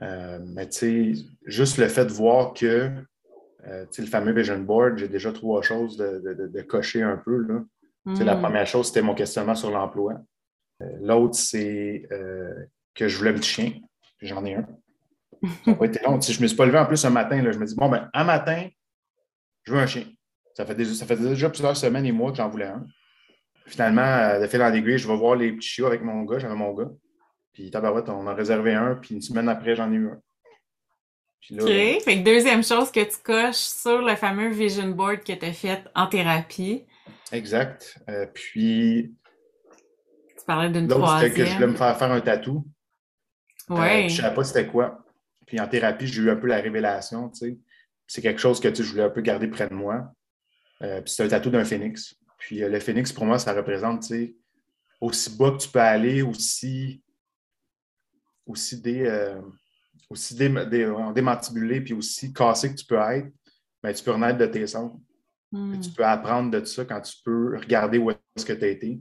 Euh, 0.03 0.41
mais 0.45 0.69
tu 0.69 1.15
sais, 1.15 1.25
juste 1.47 1.79
le 1.79 1.89
fait 1.89 2.05
de 2.05 2.13
voir 2.13 2.53
que 2.53 2.91
euh, 3.67 3.85
tu 3.87 3.89
sais, 3.93 4.03
le 4.03 4.09
fameux 4.09 4.33
Vision 4.33 4.59
Board, 4.59 4.99
j'ai 4.99 5.09
déjà 5.09 5.33
trois 5.33 5.63
choses 5.63 5.97
de, 5.97 6.21
de- 6.21 6.49
de- 6.49 6.63
cocher 6.63 7.03
un 7.03 7.17
peu. 7.17 7.39
Là. 7.39 7.65
Tu 8.15 8.23
La 8.25 8.37
Mm. 8.37 8.41
première 8.43 8.67
chose, 8.67 8.89
c'était 8.89 9.01
mon 9.03 9.15
questionnement 9.15 9.55
sur 9.55 9.71
l'emploi. 9.71 10.15
Euh, 10.83 10.87
L'autre, 11.01 11.35
c'est 11.37 12.07
euh, 12.13 12.53
que 12.95 13.09
je 13.09 13.17
voulais 13.17 13.31
un 13.31 13.35
petit 13.35 13.49
chien, 13.49 13.73
j'en 14.21 14.45
ai 14.45 14.57
un. 14.57 14.67
Ça 15.65 15.71
n'a 15.71 15.77
pas 15.77 15.87
été 15.87 16.01
long. 16.05 16.21
Sais, 16.21 16.33
je 16.33 16.39
ne 16.39 16.43
me 16.43 16.49
suis 16.49 16.57
pas 16.57 16.67
levé 16.67 16.79
en 16.79 16.87
plus 16.87 17.05
un 17.05 17.11
matin. 17.11 17.41
Là. 17.43 17.53
Je 17.53 17.59
me 17.59 17.67
dis, 17.67 17.75
bon, 17.75 17.89
ben, 17.89 18.09
un 18.13 18.25
matin, 18.25 18.69
je 19.65 19.73
veux 19.73 19.79
un 19.79 19.87
chien. 19.87 20.05
Ça 20.55 20.65
fait 20.65 20.75
déjà, 20.75 20.95
ça 20.95 21.07
fait 21.07 21.17
déjà 21.17 21.49
plusieurs 21.51 21.77
semaines 21.77 22.07
et 22.07 22.13
mois 22.13 22.31
que 22.31 22.37
j'en 22.37 22.49
voulais 22.49 22.67
un. 22.67 22.87
Finalement, 23.67 24.03
euh, 24.03 24.41
de 24.41 24.47
fil 24.47 24.63
en 24.63 24.73
aiguille, 24.73 24.99
je 24.99 25.09
vais 25.09 25.17
voir 25.17 25.37
les 25.37 25.53
petits 25.53 25.69
chiots 25.69 25.87
avec 25.87 26.03
mon 26.03 26.23
gars. 26.23 26.39
J'avais 26.39 26.55
mon 26.55 26.73
gars. 26.75 26.91
Puis, 27.53 27.71
tabarouette, 27.71 28.09
on 28.09 28.19
en 28.21 28.27
a 28.27 28.35
réservé 28.35 28.75
un. 28.75 28.95
Puis, 28.97 29.15
une 29.15 29.23
semaine 29.23 29.49
après, 29.49 29.75
j'en 29.75 29.91
ai 29.93 29.97
eu 29.97 30.09
un. 30.09 30.21
Là, 31.51 31.63
OK. 31.63 31.69
Fait 32.03 32.19
que 32.19 32.25
deuxième 32.25 32.65
chose 32.65 32.91
que 32.91 33.01
tu 33.01 33.17
coches 33.23 33.57
sur 33.57 34.01
le 34.01 34.17
fameux 34.17 34.49
vision 34.49 34.89
board 34.89 35.23
que 35.23 35.33
tu 35.33 35.45
as 35.45 35.53
fait 35.53 35.83
en 35.95 36.07
thérapie. 36.07 36.85
exact. 37.33 37.99
Euh, 38.09 38.27
puis, 38.33 39.15
Tu 40.39 40.45
parlais 40.47 40.71
d'une 40.71 40.89
l'autre, 40.89 41.19
c'était 41.21 41.31
que 41.35 41.45
je 41.45 41.55
voulais 41.55 41.67
troisième. 41.67 41.71
me 41.73 41.77
faire 41.77 41.99
faire 41.99 42.13
un 42.13 42.21
tatou. 42.21 42.65
Euh, 43.71 43.75
puis 43.77 44.09
je 44.09 44.17
ne 44.17 44.23
savais 44.23 44.35
pas 44.35 44.45
c'était 44.45 44.67
quoi. 44.67 45.04
Puis 45.55 45.61
en 45.61 45.69
thérapie, 45.69 46.09
j'ai 46.09 46.21
eu 46.21 46.31
un 46.31 46.35
peu 46.35 46.49
la 46.49 46.61
révélation, 46.61 47.31
tu 47.31 47.39
sais. 47.39 47.59
C'est 48.09 48.21
quelque 48.21 48.41
chose 48.41 48.59
que 48.59 48.67
tu 48.67 48.75
sais, 48.75 48.83
je 48.83 48.91
voulais 48.91 49.05
un 49.05 49.11
peu 49.11 49.21
garder 49.21 49.47
près 49.47 49.69
de 49.69 49.75
moi. 49.75 50.13
Euh, 50.83 51.01
puis 51.01 51.15
c'est 51.15 51.23
un 51.23 51.29
tatou 51.29 51.49
d'un 51.49 51.65
phénix. 51.65 52.17
Puis 52.39 52.61
euh, 52.61 52.69
le 52.69 52.81
phénix, 52.81 53.13
pour 53.13 53.25
moi, 53.25 53.39
ça 53.39 53.53
représente, 53.53 54.03
tu 54.03 54.09
sais, 54.09 54.37
aussi 55.01 55.37
bas 55.37 55.53
que 55.53 55.59
tu 55.59 55.69
peux 55.69 55.79
aller, 55.79 56.23
aussi, 56.23 57.05
aussi 58.45 58.81
des, 58.81 59.05
euh, 59.07 59.41
aussi 60.11 60.35
dé- 60.35 60.49
dé- 60.67 60.89
ouais, 60.89 61.13
démantibulé, 61.13 61.81
puis 61.81 61.95
aussi 61.95 62.33
cassé 62.33 62.71
que 62.71 62.75
tu 62.75 62.87
peux 62.87 62.99
être, 62.99 63.29
ben, 63.81 63.95
tu 63.95 64.03
peux 64.03 64.11
renaître 64.11 64.39
de 64.39 64.47
tes 64.47 64.67
cendres. 64.67 64.99
Mm. 65.53 65.79
Tu 65.79 65.91
peux 65.93 66.05
apprendre 66.05 66.51
de 66.51 66.65
ça 66.65 66.85
quand 66.85 67.01
tu 67.01 67.15
peux 67.25 67.57
regarder 67.59 67.99
où 67.99 68.11
est-ce 68.11 68.45
que 68.45 68.55
tu 68.55 68.65
as 68.65 68.69
été. 68.71 69.01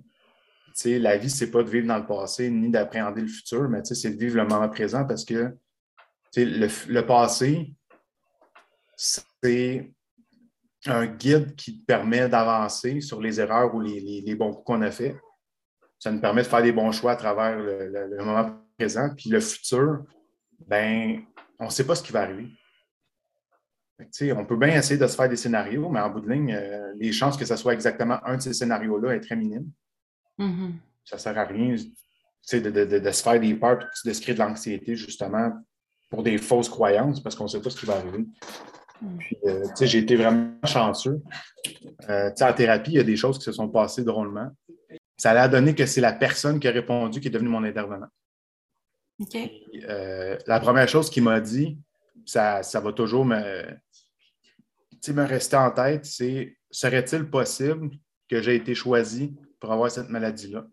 La 0.86 1.18
vie, 1.18 1.32
c'est 1.32 1.50
pas 1.50 1.64
de 1.64 1.70
vivre 1.72 1.88
dans 1.88 1.98
le 1.98 2.06
passé 2.06 2.52
ni 2.52 2.70
d'appréhender 2.70 3.22
le 3.22 3.28
futur, 3.28 3.68
mais 3.70 3.84
c'est 3.84 4.12
de 4.12 4.20
vivre 4.20 4.38
le 4.38 4.46
moment 4.46 4.70
présent 4.70 5.04
parce 5.04 5.26
que 5.26 5.52
le, 6.36 7.02
passé, 7.02 7.74
c'est 8.96 9.92
un 10.86 11.06
guide 11.06 11.56
qui 11.56 11.80
te 11.80 11.86
permet 11.86 12.28
d'avancer 12.28 13.02
sur 13.02 13.22
les 13.22 13.40
erreurs 13.40 13.74
ou 13.76 13.80
les, 13.80 14.00
les- 14.00 14.22
les 14.22 14.36
bons 14.36 14.54
coups 14.54 14.66
qu'on 14.66 14.82
a 14.82 14.92
fait. 14.92 15.16
Ça 16.00 16.12
nous 16.12 16.20
permet 16.20 16.42
de 16.44 16.48
faire 16.48 16.62
des 16.62 16.72
bons 16.72 16.92
choix 16.92 17.12
à 17.14 17.16
travers 17.16 17.58
le, 17.58 17.88
le- 17.88 18.08
le 18.18 18.24
moment 18.26 18.60
présent. 18.78 19.10
Puis 19.16 19.30
le 19.30 19.40
futur, 19.40 20.04
ben, 20.68 21.22
on 21.60 21.66
ne 21.66 21.70
sait 21.70 21.86
pas 21.86 21.96
ce 21.96 22.04
qui 22.04 22.12
va 22.12 22.22
arriver. 22.24 22.48
Que, 24.00 24.34
on 24.34 24.46
peut 24.46 24.58
bien 24.58 24.76
essayer 24.78 25.00
de 25.00 25.08
se 25.08 25.16
faire 25.16 25.30
des 25.30 25.38
scénarios, 25.38 25.88
mais 25.90 26.00
en 26.02 26.10
bout 26.10 26.20
de 26.20 26.30
ligne, 26.30 26.54
euh, 26.54 26.94
les 26.98 27.12
chances 27.14 27.38
que 27.38 27.46
ce 27.46 27.56
soit 27.56 27.74
exactement 27.74 28.20
un 28.26 28.36
de 28.38 28.42
ces 28.42 28.54
scénarios-là 28.54 29.14
est 29.16 29.22
très 29.22 29.36
minime. 29.36 29.70
Mhm. 30.38 30.74
Ça 31.06 31.16
ne 31.16 31.22
sert 31.22 31.38
à 31.38 31.46
rien 31.46 31.76
de, 31.76 32.60
de- 32.60 32.70
de- 32.86 33.00
de 33.00 33.12
se 33.12 33.24
faire 33.24 33.40
des 33.40 33.54
peurs 33.56 33.80
et 33.82 34.08
de 34.10 34.14
se 34.14 34.20
créer 34.22 34.34
de 34.36 34.40
l'anxiété, 34.40 34.96
justement, 34.96 35.54
pour 36.14 36.22
des 36.22 36.38
fausses 36.38 36.70
croyances, 36.70 37.20
parce 37.20 37.36
qu'on 37.36 37.46
ne 37.46 37.50
sait 37.50 37.60
pas 37.60 37.72
ce 37.72 37.80
qui 37.80 37.88
va 37.88 37.96
arriver. 37.96 38.24
Mm. 39.02 39.18
Puis, 39.18 39.38
euh, 39.46 39.66
j'ai 39.82 39.98
été 39.98 40.16
vraiment 40.16 40.54
chanceux. 40.64 41.24
Euh, 42.08 42.30
en 42.40 42.54
thérapie, 42.54 42.92
il 42.92 42.98
y 42.98 43.00
a 43.00 43.04
des 43.04 43.16
choses 43.16 43.40
qui 43.40 43.46
se 43.46 43.52
sont 43.52 43.68
passées 43.68 44.04
drôlement. 44.04 44.52
Ça 45.18 45.32
a 45.32 45.48
donné 45.48 45.74
que 45.74 45.88
c'est 45.88 46.02
la 46.02 46.14
personne 46.14 46.60
qui 46.60 46.68
a 46.68 46.72
répondu 46.72 47.20
qui 47.20 47.30
est 47.30 47.32
devenue 47.32 47.50
mon 47.50 47.64
intervenant. 47.64 48.10
Euh, 49.90 50.38
la 50.46 50.60
première 50.60 50.88
chose 50.88 51.10
qu'il 51.10 51.24
m'a 51.24 51.42
dit, 51.42 51.80
ça, 52.28 52.62
ça 52.62 52.80
va 52.80 52.94
toujours 52.94 53.26
me, 53.26 53.64
me 55.08 55.24
rester 55.24 55.56
en 55.56 55.72
tête, 55.72 56.06
c'est 56.06 56.56
serait-il 56.70 57.28
possible 57.28 57.90
que 58.30 58.40
j'ai 58.40 58.54
été 58.54 58.76
choisi 58.76 59.36
pour 59.60 59.72
avoir 59.72 59.90
cette 59.90 60.10
maladie-là? 60.10 60.68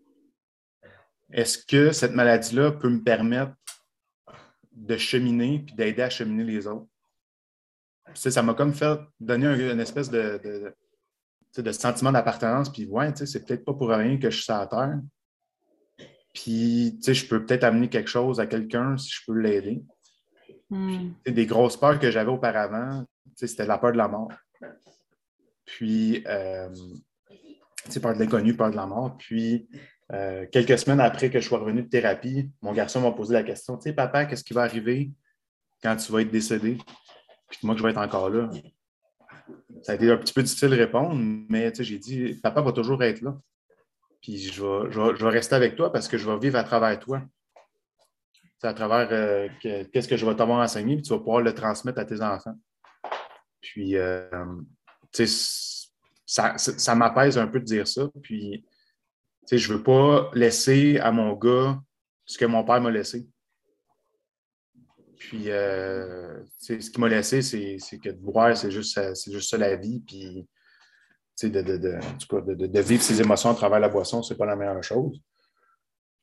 Est-ce 1.33 1.65
que 1.65 1.91
cette 1.93 2.13
maladie-là 2.13 2.73
peut 2.73 2.89
me 2.89 3.01
permettre 3.01 3.53
de 4.81 4.97
cheminer 4.97 5.59
puis 5.65 5.75
d'aider 5.75 6.01
à 6.01 6.09
cheminer 6.09 6.43
les 6.43 6.67
autres? 6.67 6.87
Ça 8.13 8.41
m'a 8.41 8.53
comme 8.53 8.73
fait 8.73 8.99
donner 9.19 9.45
un- 9.47 9.71
une 9.73 9.79
espèce 9.79 10.09
de, 10.09 10.73
de, 11.57 11.71
sentiment 11.71 12.11
d'appartenance, 12.11 12.71
puis 12.71 12.85
ouais, 12.85 13.11
tu 13.13 13.19
sais, 13.19 13.25
c'est 13.25 13.45
peut-être 13.45 13.63
pas 13.63 13.73
pour 13.73 13.89
rien 13.89 14.17
que 14.17 14.29
je 14.29 14.41
suis 14.41 14.51
la 14.51 14.67
terre. 14.67 14.99
Puis, 16.33 16.97
tu 16.97 17.03
sais, 17.03 17.13
je 17.13 17.27
peux 17.27 17.45
peut-être 17.45 17.63
amener 17.63 17.89
quelque 17.89 18.09
chose 18.09 18.39
à 18.39 18.47
quelqu'un 18.47 18.97
si 18.97 19.11
je 19.11 19.21
peux 19.27 19.37
l'aider. 19.37 19.83
Mm. 20.69 21.11
Sais, 21.25 21.31
des 21.33 21.45
grosses 21.45 21.77
peurs 21.77 21.99
que 21.99 22.09
j'avais 22.09 22.31
auparavant, 22.31 23.05
tu 23.25 23.31
sais, 23.35 23.47
c'était 23.47 23.65
la 23.65 23.77
peur 23.77 23.91
de 23.91 23.97
la 23.97 24.07
mort. 24.07 24.31
Puis, 25.65 26.23
euh, 26.27 26.69
tu 27.29 27.91
sais, 27.91 27.99
peur 27.99 28.13
de 28.13 28.19
l'inconnu, 28.19 28.55
peur 28.55 28.71
de 28.71 28.77
la 28.77 28.85
mort. 28.85 29.17
Puis, 29.17 29.67
euh, 30.13 30.45
quelques 30.51 30.77
semaines 30.77 30.99
après 30.99 31.29
que 31.29 31.39
je 31.39 31.47
sois 31.47 31.59
revenu 31.59 31.83
de 31.83 31.87
thérapie, 31.87 32.49
mon 32.61 32.73
garçon 32.73 33.01
m'a 33.01 33.11
posé 33.11 33.33
la 33.33 33.43
question, 33.43 33.77
tu 33.77 33.83
sais, 33.83 33.93
papa, 33.93 34.25
qu'est-ce 34.25 34.43
qui 34.43 34.53
va 34.53 34.63
arriver 34.63 35.11
quand 35.81 35.95
tu 35.95 36.11
vas 36.11 36.21
être 36.21 36.31
décédé? 36.31 36.77
Puis 37.49 37.59
moi, 37.63 37.75
que 37.75 37.79
je 37.79 37.85
vais 37.85 37.91
être 37.91 37.97
encore 37.97 38.29
là. 38.29 38.49
Ça 39.83 39.93
a 39.93 39.95
été 39.95 40.11
un 40.11 40.17
petit 40.17 40.33
peu 40.33 40.43
difficile 40.43 40.69
de 40.69 40.75
répondre, 40.75 41.15
mais 41.49 41.71
j'ai 41.73 41.97
dit, 41.97 42.35
papa 42.41 42.61
va 42.61 42.71
toujours 42.71 43.01
être 43.03 43.21
là. 43.21 43.37
Puis 44.21 44.37
je 44.37 44.63
vais, 44.63 45.29
rester 45.29 45.55
avec 45.55 45.75
toi 45.75 45.91
parce 45.91 46.07
que 46.07 46.17
je 46.17 46.29
vais 46.29 46.37
vivre 46.37 46.57
à 46.57 46.63
travers 46.63 46.99
toi. 46.99 47.21
À 48.63 48.73
travers 48.73 49.07
euh, 49.11 49.47
que- 49.61 49.83
qu'est-ce 49.85 50.07
que 50.07 50.17
je 50.17 50.25
vais 50.25 50.35
t'avoir 50.35 50.59
enseigné, 50.59 50.95
puis 50.95 51.03
tu 51.03 51.09
vas 51.09 51.17
pouvoir 51.17 51.41
le 51.41 51.53
transmettre 51.55 51.99
à 51.99 52.05
tes 52.05 52.21
enfants. 52.21 52.53
Puis, 53.59 53.97
euh, 53.97 54.29
ça, 55.11 55.25
ça, 56.25 56.57
ça 56.57 56.95
m'apaise 56.95 57.39
un 57.39 57.47
peu 57.47 57.59
de 57.59 57.65
dire 57.65 57.87
ça. 57.87 58.07
Puis, 58.21 58.63
je 59.49 59.71
ne 59.71 59.77
veux 59.77 59.83
pas 59.83 60.31
laisser 60.33 60.97
à 60.99 61.11
mon 61.11 61.33
gars 61.33 61.79
ce 62.25 62.37
que 62.37 62.45
mon 62.45 62.63
père 62.63 62.81
m'a 62.81 62.91
laissé. 62.91 63.27
Puis, 65.17 65.51
euh, 65.51 66.43
ce 66.57 66.73
qu'il 66.73 66.99
m'a 66.99 67.07
laissé, 67.07 67.41
c'est 67.41 67.99
que 67.99 68.09
de 68.09 68.17
boire, 68.17 68.57
c'est 68.57 68.71
juste, 68.71 68.99
juste 69.31 69.49
ça 69.49 69.57
la 69.57 69.75
vie. 69.75 70.01
Puis, 70.05 70.47
de, 71.43 71.61
de, 71.61 71.77
de, 71.77 72.67
de- 72.67 72.79
vivre 72.79 73.01
ses 73.01 73.19
émotions 73.21 73.49
à 73.49 73.55
travers 73.55 73.79
la 73.79 73.89
boisson, 73.89 74.23
c'est 74.23 74.37
pas 74.37 74.45
la 74.45 74.55
meilleure 74.55 74.83
chose. 74.83 75.21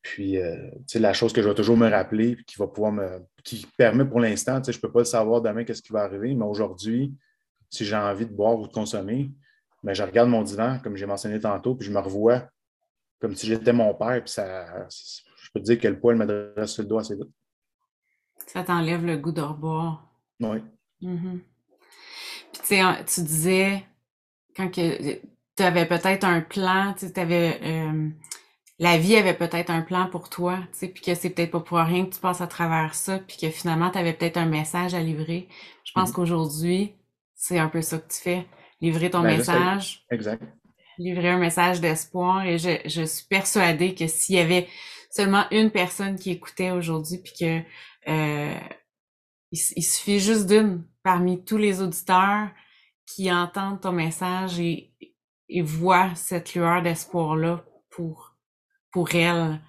Puis, 0.02 0.38
euh, 0.38 0.70
la 0.94 1.12
chose 1.12 1.32
que 1.32 1.42
je 1.42 1.48
vais 1.48 1.54
toujours 1.54 1.76
me 1.76 1.88
rappeler, 1.88 2.36
puis 2.36 2.44
qui 2.44 2.56
va 2.56 2.66
pouvoir 2.66 2.92
me. 2.92 3.20
qui 3.44 3.66
permet 3.76 4.04
pour 4.04 4.20
l'instant, 4.20 4.60
je 4.64 4.76
ne 4.76 4.80
peux 4.80 4.90
pas 4.90 5.00
le 5.00 5.04
savoir 5.04 5.42
demain 5.42 5.64
qu'est-ce 5.64 5.82
qui 5.82 5.92
va 5.92 6.02
arriver, 6.02 6.34
mais 6.34 6.44
aujourd'hui, 6.44 7.14
si 7.70 7.84
j'ai 7.84 7.96
envie 7.96 8.26
de 8.26 8.32
boire 8.32 8.58
ou 8.58 8.66
de 8.66 8.72
consommer, 8.72 9.30
je 9.84 10.02
regarde 10.02 10.28
mon 10.28 10.42
divan, 10.42 10.78
comme 10.82 10.96
j'ai 10.96 11.06
mentionné 11.06 11.38
tantôt, 11.38 11.74
puis 11.74 11.86
je 11.86 11.92
me 11.92 11.98
revois 11.98 12.48
comme 13.20 13.34
si 13.34 13.46
j'étais 13.46 13.72
mon 13.72 13.94
père, 13.94 14.22
puis 14.22 14.32
ça. 14.32 14.88
Je 14.88 15.50
peux 15.52 15.60
te 15.60 15.64
dire 15.64 15.80
que 15.80 15.88
le 15.88 15.98
poil 15.98 16.16
me 16.16 16.26
dresse 16.26 16.72
sur 16.72 16.82
le 16.82 16.88
doigt 16.88 17.00
assez 17.00 17.14
vite. 17.14 17.28
Ça 18.46 18.62
t'enlève 18.62 19.04
le 19.04 19.16
goût 19.16 19.32
de 19.32 19.40
reboire. 19.42 20.08
Oui. 20.40 20.58
Mhm. 21.00 21.40
Puis 22.52 22.62
tu 22.62 22.66
sais, 22.66 23.04
tu 23.04 23.22
disais, 23.22 23.84
quand 24.56 24.68
que 24.70 25.20
tu 25.56 25.62
avais 25.62 25.86
peut-être 25.86 26.24
un 26.24 26.40
plan, 26.40 26.94
tu 26.98 27.06
avais 27.20 27.60
la 28.80 28.96
vie 28.96 29.16
avait 29.16 29.34
peut-être 29.34 29.70
un 29.70 29.82
plan 29.82 30.06
pour 30.08 30.30
toi, 30.30 30.58
tu 30.72 30.78
sais, 30.78 30.88
puis 30.88 31.02
que 31.02 31.14
c'est 31.16 31.30
peut-être 31.30 31.50
pas 31.50 31.60
pour 31.60 31.78
rien 31.78 32.06
que 32.06 32.14
tu 32.14 32.20
passes 32.20 32.40
à 32.40 32.46
travers 32.46 32.94
ça, 32.94 33.18
puis 33.18 33.36
que 33.36 33.50
finalement 33.50 33.90
tu 33.90 33.98
avais 33.98 34.12
peut-être 34.12 34.36
un 34.36 34.46
message 34.46 34.94
à 34.94 35.00
livrer. 35.00 35.48
Je 35.84 35.90
pense 35.92 36.10
Mhm. 36.10 36.14
qu'aujourd'hui, 36.14 36.94
c'est 37.34 37.58
un 37.58 37.68
peu 37.68 37.82
ça 37.82 37.98
que 37.98 38.06
tu 38.12 38.20
fais, 38.20 38.46
livrer 38.80 39.10
ton 39.10 39.22
Ben, 39.22 39.36
message, 39.36 40.06
Exact. 40.12 40.42
Livrer 40.98 41.30
un 41.30 41.38
message 41.38 41.80
d'espoir 41.80 42.44
et 42.44 42.58
je, 42.58 42.80
je 42.86 43.02
suis 43.02 43.26
persuadée 43.26 43.94
que 43.94 44.06
s'il 44.06 44.36
y 44.36 44.38
avait 44.38 44.68
seulement 45.10 45.44
une 45.50 45.70
personne 45.70 46.16
qui 46.16 46.30
écoutait 46.30 46.70
aujourd'hui 46.70 47.18
puis 47.18 47.32
que 47.38 47.60
euh, 48.08 48.58
il, 49.50 49.82
suffit 49.82 50.20
juste 50.20 50.46
d'une 50.46 50.84
parmi 51.02 51.44
tous 51.44 51.56
les 51.56 51.80
auditeurs 51.80 52.48
qui 53.06 53.32
entendent 53.32 53.80
ton 53.80 53.92
message 53.92 54.60
et, 54.60 54.92
et 55.48 55.62
voient 55.62 56.14
cette 56.14 56.54
lueur 56.54 56.82
d'espoir-là 56.82 57.64
pour, 57.90 58.36
pour 58.90 59.14
elle. 59.14 59.60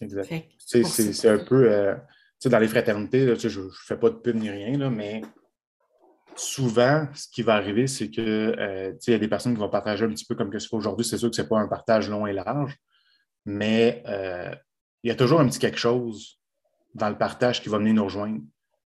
Exact. 0.00 0.28
C'est 0.58 1.28
un 1.28 1.38
peu, 1.38 1.72
euh, 1.72 1.94
dans 2.44 2.58
les 2.58 2.68
fraternités, 2.68 3.34
je 3.36 3.60
ne 3.60 3.70
fais 3.70 3.96
pas 3.96 4.10
de 4.10 4.16
pub 4.16 4.36
ni 4.36 4.50
rien, 4.50 4.76
là, 4.76 4.90
mais 4.90 5.22
souvent, 6.36 7.08
ce 7.14 7.28
qui 7.28 7.42
va 7.42 7.54
arriver, 7.54 7.86
c'est 7.86 8.10
que 8.10 8.20
euh, 8.58 8.92
il 9.06 9.10
y 9.10 9.14
a 9.14 9.18
des 9.18 9.28
personnes 9.28 9.54
qui 9.54 9.60
vont 9.60 9.68
partager 9.68 10.04
un 10.04 10.10
petit 10.10 10.24
peu 10.24 10.34
comme 10.34 10.50
que 10.50 10.58
c'est 10.58 10.72
aujourd'hui. 10.72 11.04
C'est 11.04 11.18
sûr 11.18 11.30
que 11.30 11.36
ce 11.36 11.42
n'est 11.42 11.48
pas 11.48 11.58
un 11.58 11.68
partage 11.68 12.08
long 12.08 12.26
et 12.26 12.32
large, 12.32 12.76
mais 13.44 14.02
euh, 14.06 14.54
il 15.02 15.08
y 15.08 15.10
a 15.10 15.14
toujours 15.14 15.40
un 15.40 15.46
petit 15.46 15.58
quelque 15.58 15.78
chose 15.78 16.38
dans 16.94 17.08
le 17.08 17.18
partage 17.18 17.62
qui 17.62 17.68
va 17.68 17.78
venir 17.78 17.94
nous 17.94 18.04
rejoindre. 18.04 18.40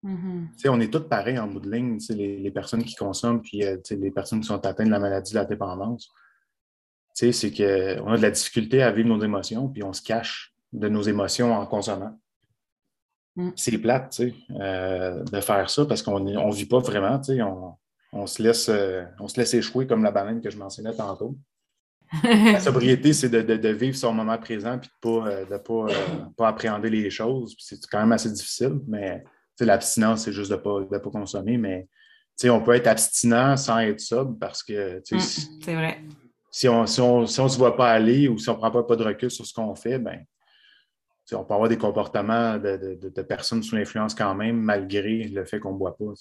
Mm-hmm. 0.03 0.69
On 0.69 0.79
est 0.79 0.91
tous 0.91 1.07
pareils 1.07 1.39
en 1.39 1.47
bout 1.47 1.59
de 1.59 1.71
ligne, 1.71 1.97
les, 2.09 2.37
les, 2.37 2.51
personnes 2.51 2.83
qui 2.83 2.95
consomment, 2.95 3.41
puis 3.41 3.65
euh, 3.65 3.77
les 3.91 4.11
personnes 4.11 4.41
qui 4.41 4.47
sont 4.47 4.65
atteintes 4.65 4.87
de 4.87 4.91
la 4.91 4.99
maladie 4.99 5.31
de 5.31 5.37
la 5.37 5.45
dépendance. 5.45 6.09
C'est 7.13 7.31
qu'on 7.31 8.11
a 8.11 8.17
de 8.17 8.21
la 8.21 8.29
difficulté 8.29 8.83
à 8.83 8.91
vivre 8.91 9.09
nos 9.09 9.21
émotions, 9.23 9.69
puis 9.69 9.81
on 9.81 9.91
se 9.91 10.03
cache 10.03 10.53
de 10.71 10.87
nos 10.87 11.01
émotions 11.01 11.53
en 11.53 11.65
consommant. 11.65 12.19
Mm. 13.38 13.51
C'est 13.55 13.77
plate, 13.77 14.09
tu 14.09 14.29
sais, 14.29 14.35
euh, 14.59 15.23
de 15.23 15.39
faire 15.41 15.69
ça 15.69 15.85
parce 15.85 16.01
qu'on 16.01 16.19
ne 16.19 16.53
vit 16.53 16.65
pas 16.65 16.79
vraiment, 16.79 17.19
tu 17.19 17.35
sais, 17.35 17.41
on, 17.43 17.75
on, 18.11 18.25
se 18.25 18.41
laisse, 18.41 18.67
euh, 18.67 19.03
on 19.19 19.27
se 19.27 19.39
laisse 19.39 19.53
échouer 19.53 19.85
comme 19.85 20.03
la 20.03 20.11
baleine 20.11 20.41
que 20.41 20.49
je 20.49 20.57
mentionnais 20.57 20.93
tantôt. 20.93 21.38
la 22.23 22.59
sobriété, 22.59 23.13
c'est 23.13 23.29
de, 23.29 23.41
de, 23.41 23.69
vivre 23.69 23.95
son 23.95 24.13
moment 24.13 24.38
présent 24.39 24.73
et 24.73 24.77
de 24.77 24.85
ne 24.85 25.21
pas, 25.21 25.45
de 25.45 25.57
pas, 25.57 25.93
euh, 25.93 26.25
pas, 26.35 26.47
appréhender 26.47 26.89
les 26.89 27.09
choses. 27.11 27.55
C'est 27.59 27.79
quand 27.91 27.99
même 27.99 28.11
assez 28.13 28.31
difficile, 28.31 28.79
mais 28.88 29.23
l'abstinence, 29.59 30.23
c'est 30.23 30.33
juste 30.33 30.49
de 30.49 30.55
ne 30.55 30.61
pas, 30.61 30.79
de 30.79 30.97
pas 30.97 31.09
consommer. 31.11 31.57
Mais 31.57 31.88
on 32.45 32.61
peut 32.61 32.73
être 32.73 32.88
abstinent 32.88 33.55
sans 33.55 33.79
être 33.79 33.99
sobre 33.99 34.39
parce 34.39 34.63
que 34.63 34.99
mm, 34.99 35.19
c'est 35.19 35.75
vrai. 35.75 35.99
Si 36.49 36.67
on 36.67 36.83
ne 36.83 36.88
si 36.88 37.01
on, 37.01 37.27
si 37.27 37.39
on 37.39 37.49
se 37.49 37.57
voit 37.57 37.75
pas 37.75 37.91
aller 37.91 38.27
ou 38.29 38.39
si 38.39 38.49
on 38.49 38.53
ne 38.53 38.57
prend 38.57 38.71
pas, 38.71 38.83
pas 38.83 38.95
de 38.95 39.03
recul 39.03 39.29
sur 39.29 39.45
ce 39.45 39.53
qu'on 39.53 39.75
fait, 39.75 39.99
ben, 39.99 40.23
on 41.34 41.43
peut 41.43 41.53
avoir 41.53 41.69
des 41.69 41.78
comportements 41.78 42.57
de, 42.57 43.21
personnes 43.21 43.63
sous 43.63 43.75
l'influence 43.75 44.13
quand 44.15 44.36
même, 44.36 44.57
malgré 44.57 45.23
le 45.28 45.45
fait 45.45 45.59
qu'on 45.59 45.73
ne 45.73 45.78
boit 45.78 45.97
pas. 45.97 46.13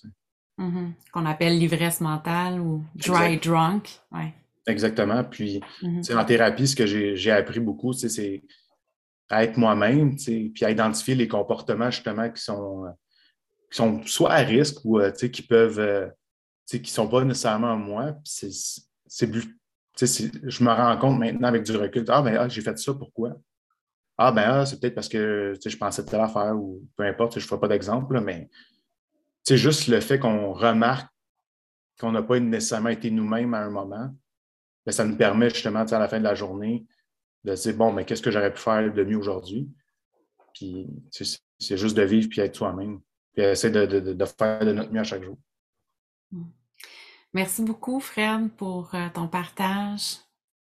Mm-hmm. 0.59 0.92
Qu'on 1.12 1.26
appelle 1.26 1.59
l'ivresse 1.59 2.00
mentale 2.00 2.61
ou 2.61 2.82
dry 2.94 3.38
drunk. 3.38 4.00
Exactement. 4.66 5.22
Puis, 5.22 5.61
mm-hmm. 5.82 6.16
en 6.16 6.24
thérapie, 6.24 6.68
ce 6.68 6.76
que 6.76 6.86
j'ai 6.86 7.30
appris 7.30 7.61
beaucoup, 7.61 7.92
c'est 7.92 8.42
à 9.28 9.44
être 9.44 9.57
moi-même, 9.57 10.16
puis 10.16 10.64
à 10.64 10.70
identifier 10.70 11.14
les 11.14 11.28
comportements 11.28 11.90
justement 11.90 12.30
qui 12.30 12.42
sont, 12.42 12.84
qui 13.70 13.76
sont 13.76 14.02
soit 14.07 14.32
à 14.32 14.38
risque 14.38 14.84
ou 14.84 15.00
euh, 15.00 15.11
qui 15.11 15.42
peuvent, 15.42 15.80
euh, 15.80 16.09
qui 16.66 16.80
ne 16.80 16.86
sont 16.86 17.09
pas 17.09 17.24
nécessairement 17.24 17.76
moi. 17.76 18.16
C'est 18.24 18.50
je 19.98 20.62
me 20.64 20.70
rends 20.70 20.96
compte 20.98 21.18
maintenant 21.18 21.48
avec 21.48 21.62
du 21.62 21.76
recul, 21.76 22.04
ah, 22.09 22.22
ben, 22.22 22.36
ah, 22.38 22.48
j'ai 22.48 22.61
fait 22.61 22.78
ça, 22.78 22.92
pourquoi? 22.94 23.36
Ah, 24.18 24.32
ben, 24.32 24.42
ah, 24.46 24.66
c'est 24.66 24.80
peut-être 24.80 24.94
parce 24.94 25.08
que 25.08 25.54
je 25.64 25.76
pensais 25.76 26.02
de 26.02 26.08
telle 26.08 26.20
affaire 26.20 26.56
ou 26.56 26.82
peu 26.96 27.04
importe, 27.04 27.38
je 27.38 27.44
ne 27.44 27.48
ferai 27.48 27.60
pas 27.60 27.68
d'exemple, 27.68 28.20
mais 28.20 28.48
c'est 29.42 29.58
juste 29.58 29.88
le 29.88 30.00
fait 30.00 30.18
qu'on 30.18 30.52
remarque 30.52 31.08
qu'on 32.00 32.12
n'a 32.12 32.22
pas 32.22 32.38
nécessairement 32.40 32.90
été 32.90 33.10
nous-mêmes 33.10 33.54
à 33.54 33.60
un 33.60 33.70
moment, 33.70 34.14
ben, 34.84 34.92
ça 34.92 35.04
nous 35.04 35.16
permet 35.16 35.50
justement 35.50 35.80
à 35.80 35.98
la 35.98 36.08
fin 36.08 36.18
de 36.18 36.24
la 36.24 36.34
journée 36.34 36.86
de 37.44 37.54
se 37.54 37.68
dire 37.68 37.78
bon, 37.78 37.92
mais 37.92 38.04
qu'est-ce 38.04 38.22
que 38.22 38.30
j'aurais 38.30 38.52
pu 38.52 38.60
faire 38.60 38.92
de 38.92 39.04
mieux 39.04 39.16
aujourd'hui? 39.16 39.68
Puis 40.52 40.88
c'est 41.10 41.76
juste 41.76 41.96
de 41.96 42.02
vivre 42.02 42.28
puis 42.28 42.40
être 42.40 42.54
soi-même. 42.54 43.00
Puis 43.32 43.42
essayer 43.44 43.72
de, 43.72 43.86
de, 43.86 44.24
faire 44.24 44.64
de 44.64 44.72
notre 44.72 44.92
mieux 44.92 45.00
à 45.00 45.04
chaque 45.04 45.22
jour. 45.22 45.36
Merci 47.32 47.62
beaucoup, 47.62 48.00
Fred, 48.00 48.50
pour 48.56 48.94
euh, 48.94 49.08
ton 49.12 49.28
partage. 49.28 50.16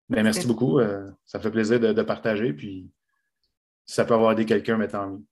Ben, 0.09 0.23
merci 0.23 0.47
beaucoup. 0.47 0.79
Euh, 0.79 1.11
ça 1.25 1.39
me 1.39 1.43
fait 1.43 1.51
plaisir 1.51 1.81
de, 1.81 2.03
partager. 2.03 2.53
Puis 2.53 2.91
ça 3.91 4.05
peut 4.05 4.15
avoir 4.15 4.33
aidé 4.33 4.47
quelqu'un, 4.47 4.77
mais 4.77 4.87
tant 4.87 5.09
mieux. 5.09 5.25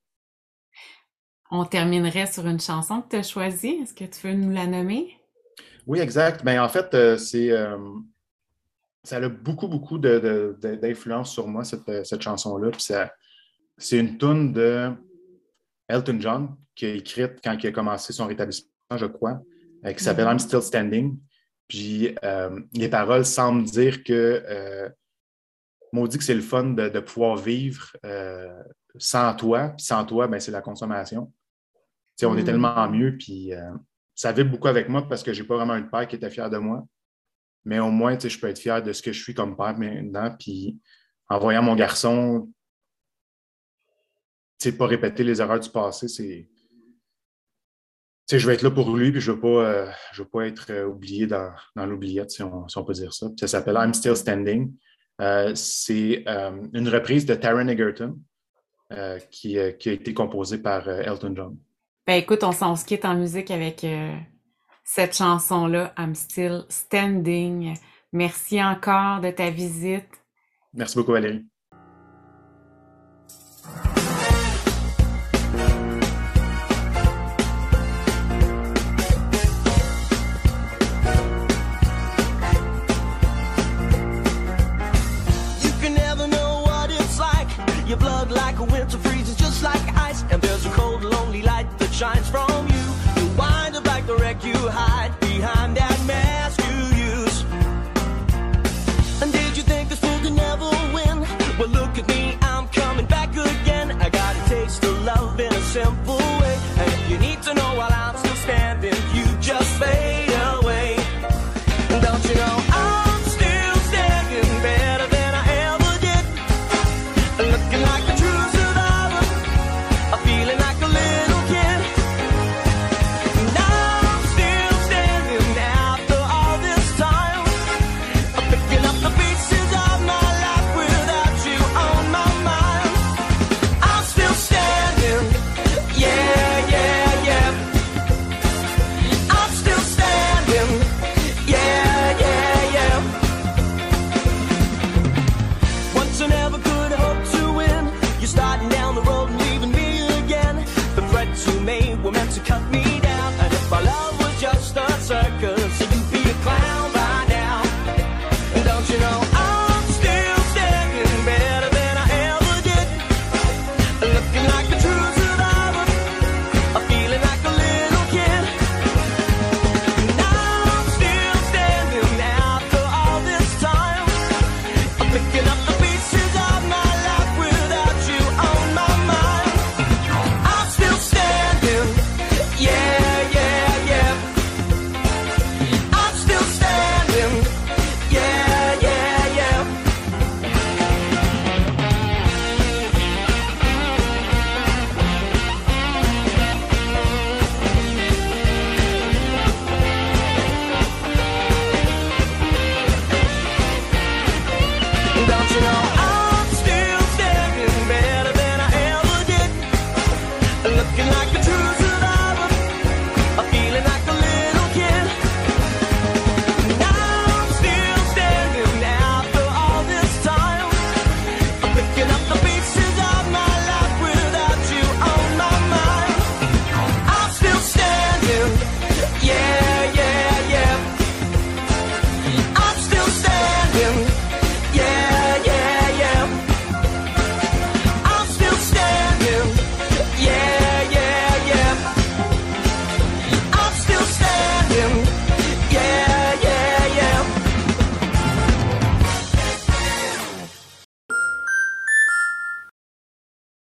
On 1.50 1.64
terminerait 1.64 2.26
sur 2.26 2.46
une 2.46 2.60
chanson 2.60 3.00
que 3.02 3.10
tu 3.10 3.16
as 3.16 3.22
choisie. 3.22 3.78
Est-ce 3.82 3.94
que 3.94 4.04
tu 4.04 4.26
veux 4.26 4.34
nous 4.34 4.50
la 4.50 4.66
nommer? 4.66 5.16
Oui, 5.86 6.00
exact. 6.00 6.44
Ben, 6.44 6.60
en 6.60 6.68
fait, 6.68 6.92
euh, 6.92 7.16
c'est 7.16 7.50
euh, 7.52 7.78
ça 9.04 9.16
a 9.16 9.28
beaucoup, 9.28 9.68
beaucoup 9.68 9.96
d'influence 9.98 11.32
sur 11.32 11.46
moi, 11.46 11.64
cette, 11.64 12.04
cette 12.04 12.20
chanson-là. 12.20 12.70
C'est 13.78 13.98
une 13.98 14.18
tune 14.18 14.52
de 14.52 14.90
Elton 15.88 16.18
John 16.20 16.56
qui 16.74 16.86
a 16.86 16.94
écrite 16.94 17.38
quand 17.42 17.56
il 17.62 17.68
a 17.68 17.72
commencé 17.72 18.12
son 18.12 18.26
rétablissement, 18.26 18.68
je 18.96 19.06
crois, 19.06 19.40
euh, 19.86 19.92
qui 19.92 20.02
s'appelle 20.02 20.26
mm-hmm. 20.26 20.32
I'm 20.32 20.38
Still 20.40 20.62
Standing. 20.62 21.18
Puis 21.68 22.14
les 22.72 22.88
paroles 22.88 23.24
semblent 23.24 23.64
dire 23.64 24.02
que 24.02 24.90
maudit 25.92 26.18
que 26.18 26.24
c'est 26.24 26.34
le 26.34 26.40
fun 26.40 26.64
de, 26.64 27.00
pouvoir 27.00 27.36
vivre 27.36 27.96
euh, 28.04 28.62
sans 28.98 29.34
toi. 29.34 29.70
Puis 29.76 29.86
sans 29.86 30.04
toi, 30.04 30.28
ben, 30.28 30.40
c'est 30.40 30.50
la 30.50 30.62
consommation. 30.62 31.32
on 32.22 32.36
est 32.36 32.42
mm. 32.42 32.44
tellement 32.44 32.88
mieux. 32.88 33.16
Puis 33.16 33.52
euh, 33.52 33.70
ça 34.14 34.32
vibre 34.32 34.50
beaucoup 34.50 34.68
avec 34.68 34.88
moi 34.88 35.06
parce 35.08 35.22
que 35.22 35.32
je 35.32 35.42
n'ai 35.42 35.48
pas 35.48 35.56
vraiment 35.56 35.74
un 35.74 35.82
père 35.82 36.06
qui 36.08 36.16
était 36.16 36.30
fier 36.30 36.50
de 36.50 36.58
moi. 36.58 36.84
Mais 37.64 37.78
au 37.80 37.90
moins, 37.90 38.18
je 38.18 38.38
peux 38.38 38.48
être 38.48 38.58
fier 38.58 38.82
de 38.82 38.92
ce 38.92 39.02
que 39.02 39.12
je 39.12 39.22
suis 39.22 39.34
comme 39.34 39.56
père 39.56 39.76
maintenant. 39.78 40.34
Puis 40.38 40.78
en 41.28 41.38
voyant 41.38 41.62
mon 41.62 41.74
garçon, 41.74 42.48
pas 44.76 44.86
répéter 44.86 45.24
les 45.24 45.40
erreurs 45.40 45.60
du 45.60 45.70
passé, 45.70 46.08
c'est. 46.08 46.48
je 48.30 48.46
vais 48.46 48.54
être 48.54 48.62
là 48.62 48.70
pour 48.70 48.94
lui, 48.94 49.12
puis 49.12 49.20
je 49.20 49.30
ne 49.30 49.36
veux, 49.36 49.40
pas, 49.40 49.48
euh, 49.48 49.90
veux 50.16 50.24
pas 50.24 50.46
être 50.46 50.84
oublié 50.84 51.26
dans, 51.26 51.52
dans 51.76 51.86
l'oubliette, 51.86 52.30
si 52.30 52.42
on, 52.42 52.66
si 52.68 52.76
on, 52.78 52.84
peut 52.84 52.92
dire 52.92 53.12
ça. 53.12 53.28
ça 53.38 53.46
s'appelle 53.46 53.76
I'm 53.76 53.94
Still 53.94 54.16
Standing. 54.16 54.74
Euh, 55.20 55.52
c'est 55.54 56.22
euh, 56.28 56.62
une 56.72 56.88
reprise 56.88 57.26
de 57.26 57.34
Taron 57.34 57.66
Egerton 57.68 58.18
euh, 58.92 59.18
qui, 59.30 59.58
a 59.58 59.68
été 59.68 60.14
composée 60.14 60.58
par 60.58 60.88
Elton 60.88 61.34
John. 61.34 61.56
Ben 62.06 62.14
écoute, 62.14 62.44
on 62.44 62.52
s'en 62.52 62.74
quitte 62.74 63.04
en 63.04 63.14
musique 63.14 63.50
avec 63.50 63.84
cette 64.84 65.16
chanson-là, 65.16 65.92
I'm 65.98 66.14
Still 66.14 66.62
Standing. 66.68 67.74
Merci 68.12 68.62
encore 68.62 69.20
de 69.20 69.30
ta 69.30 69.50
visite. 69.50 70.08
Merci 70.72 70.96
beaucoup, 70.96 71.12
Valérie. 71.12 71.44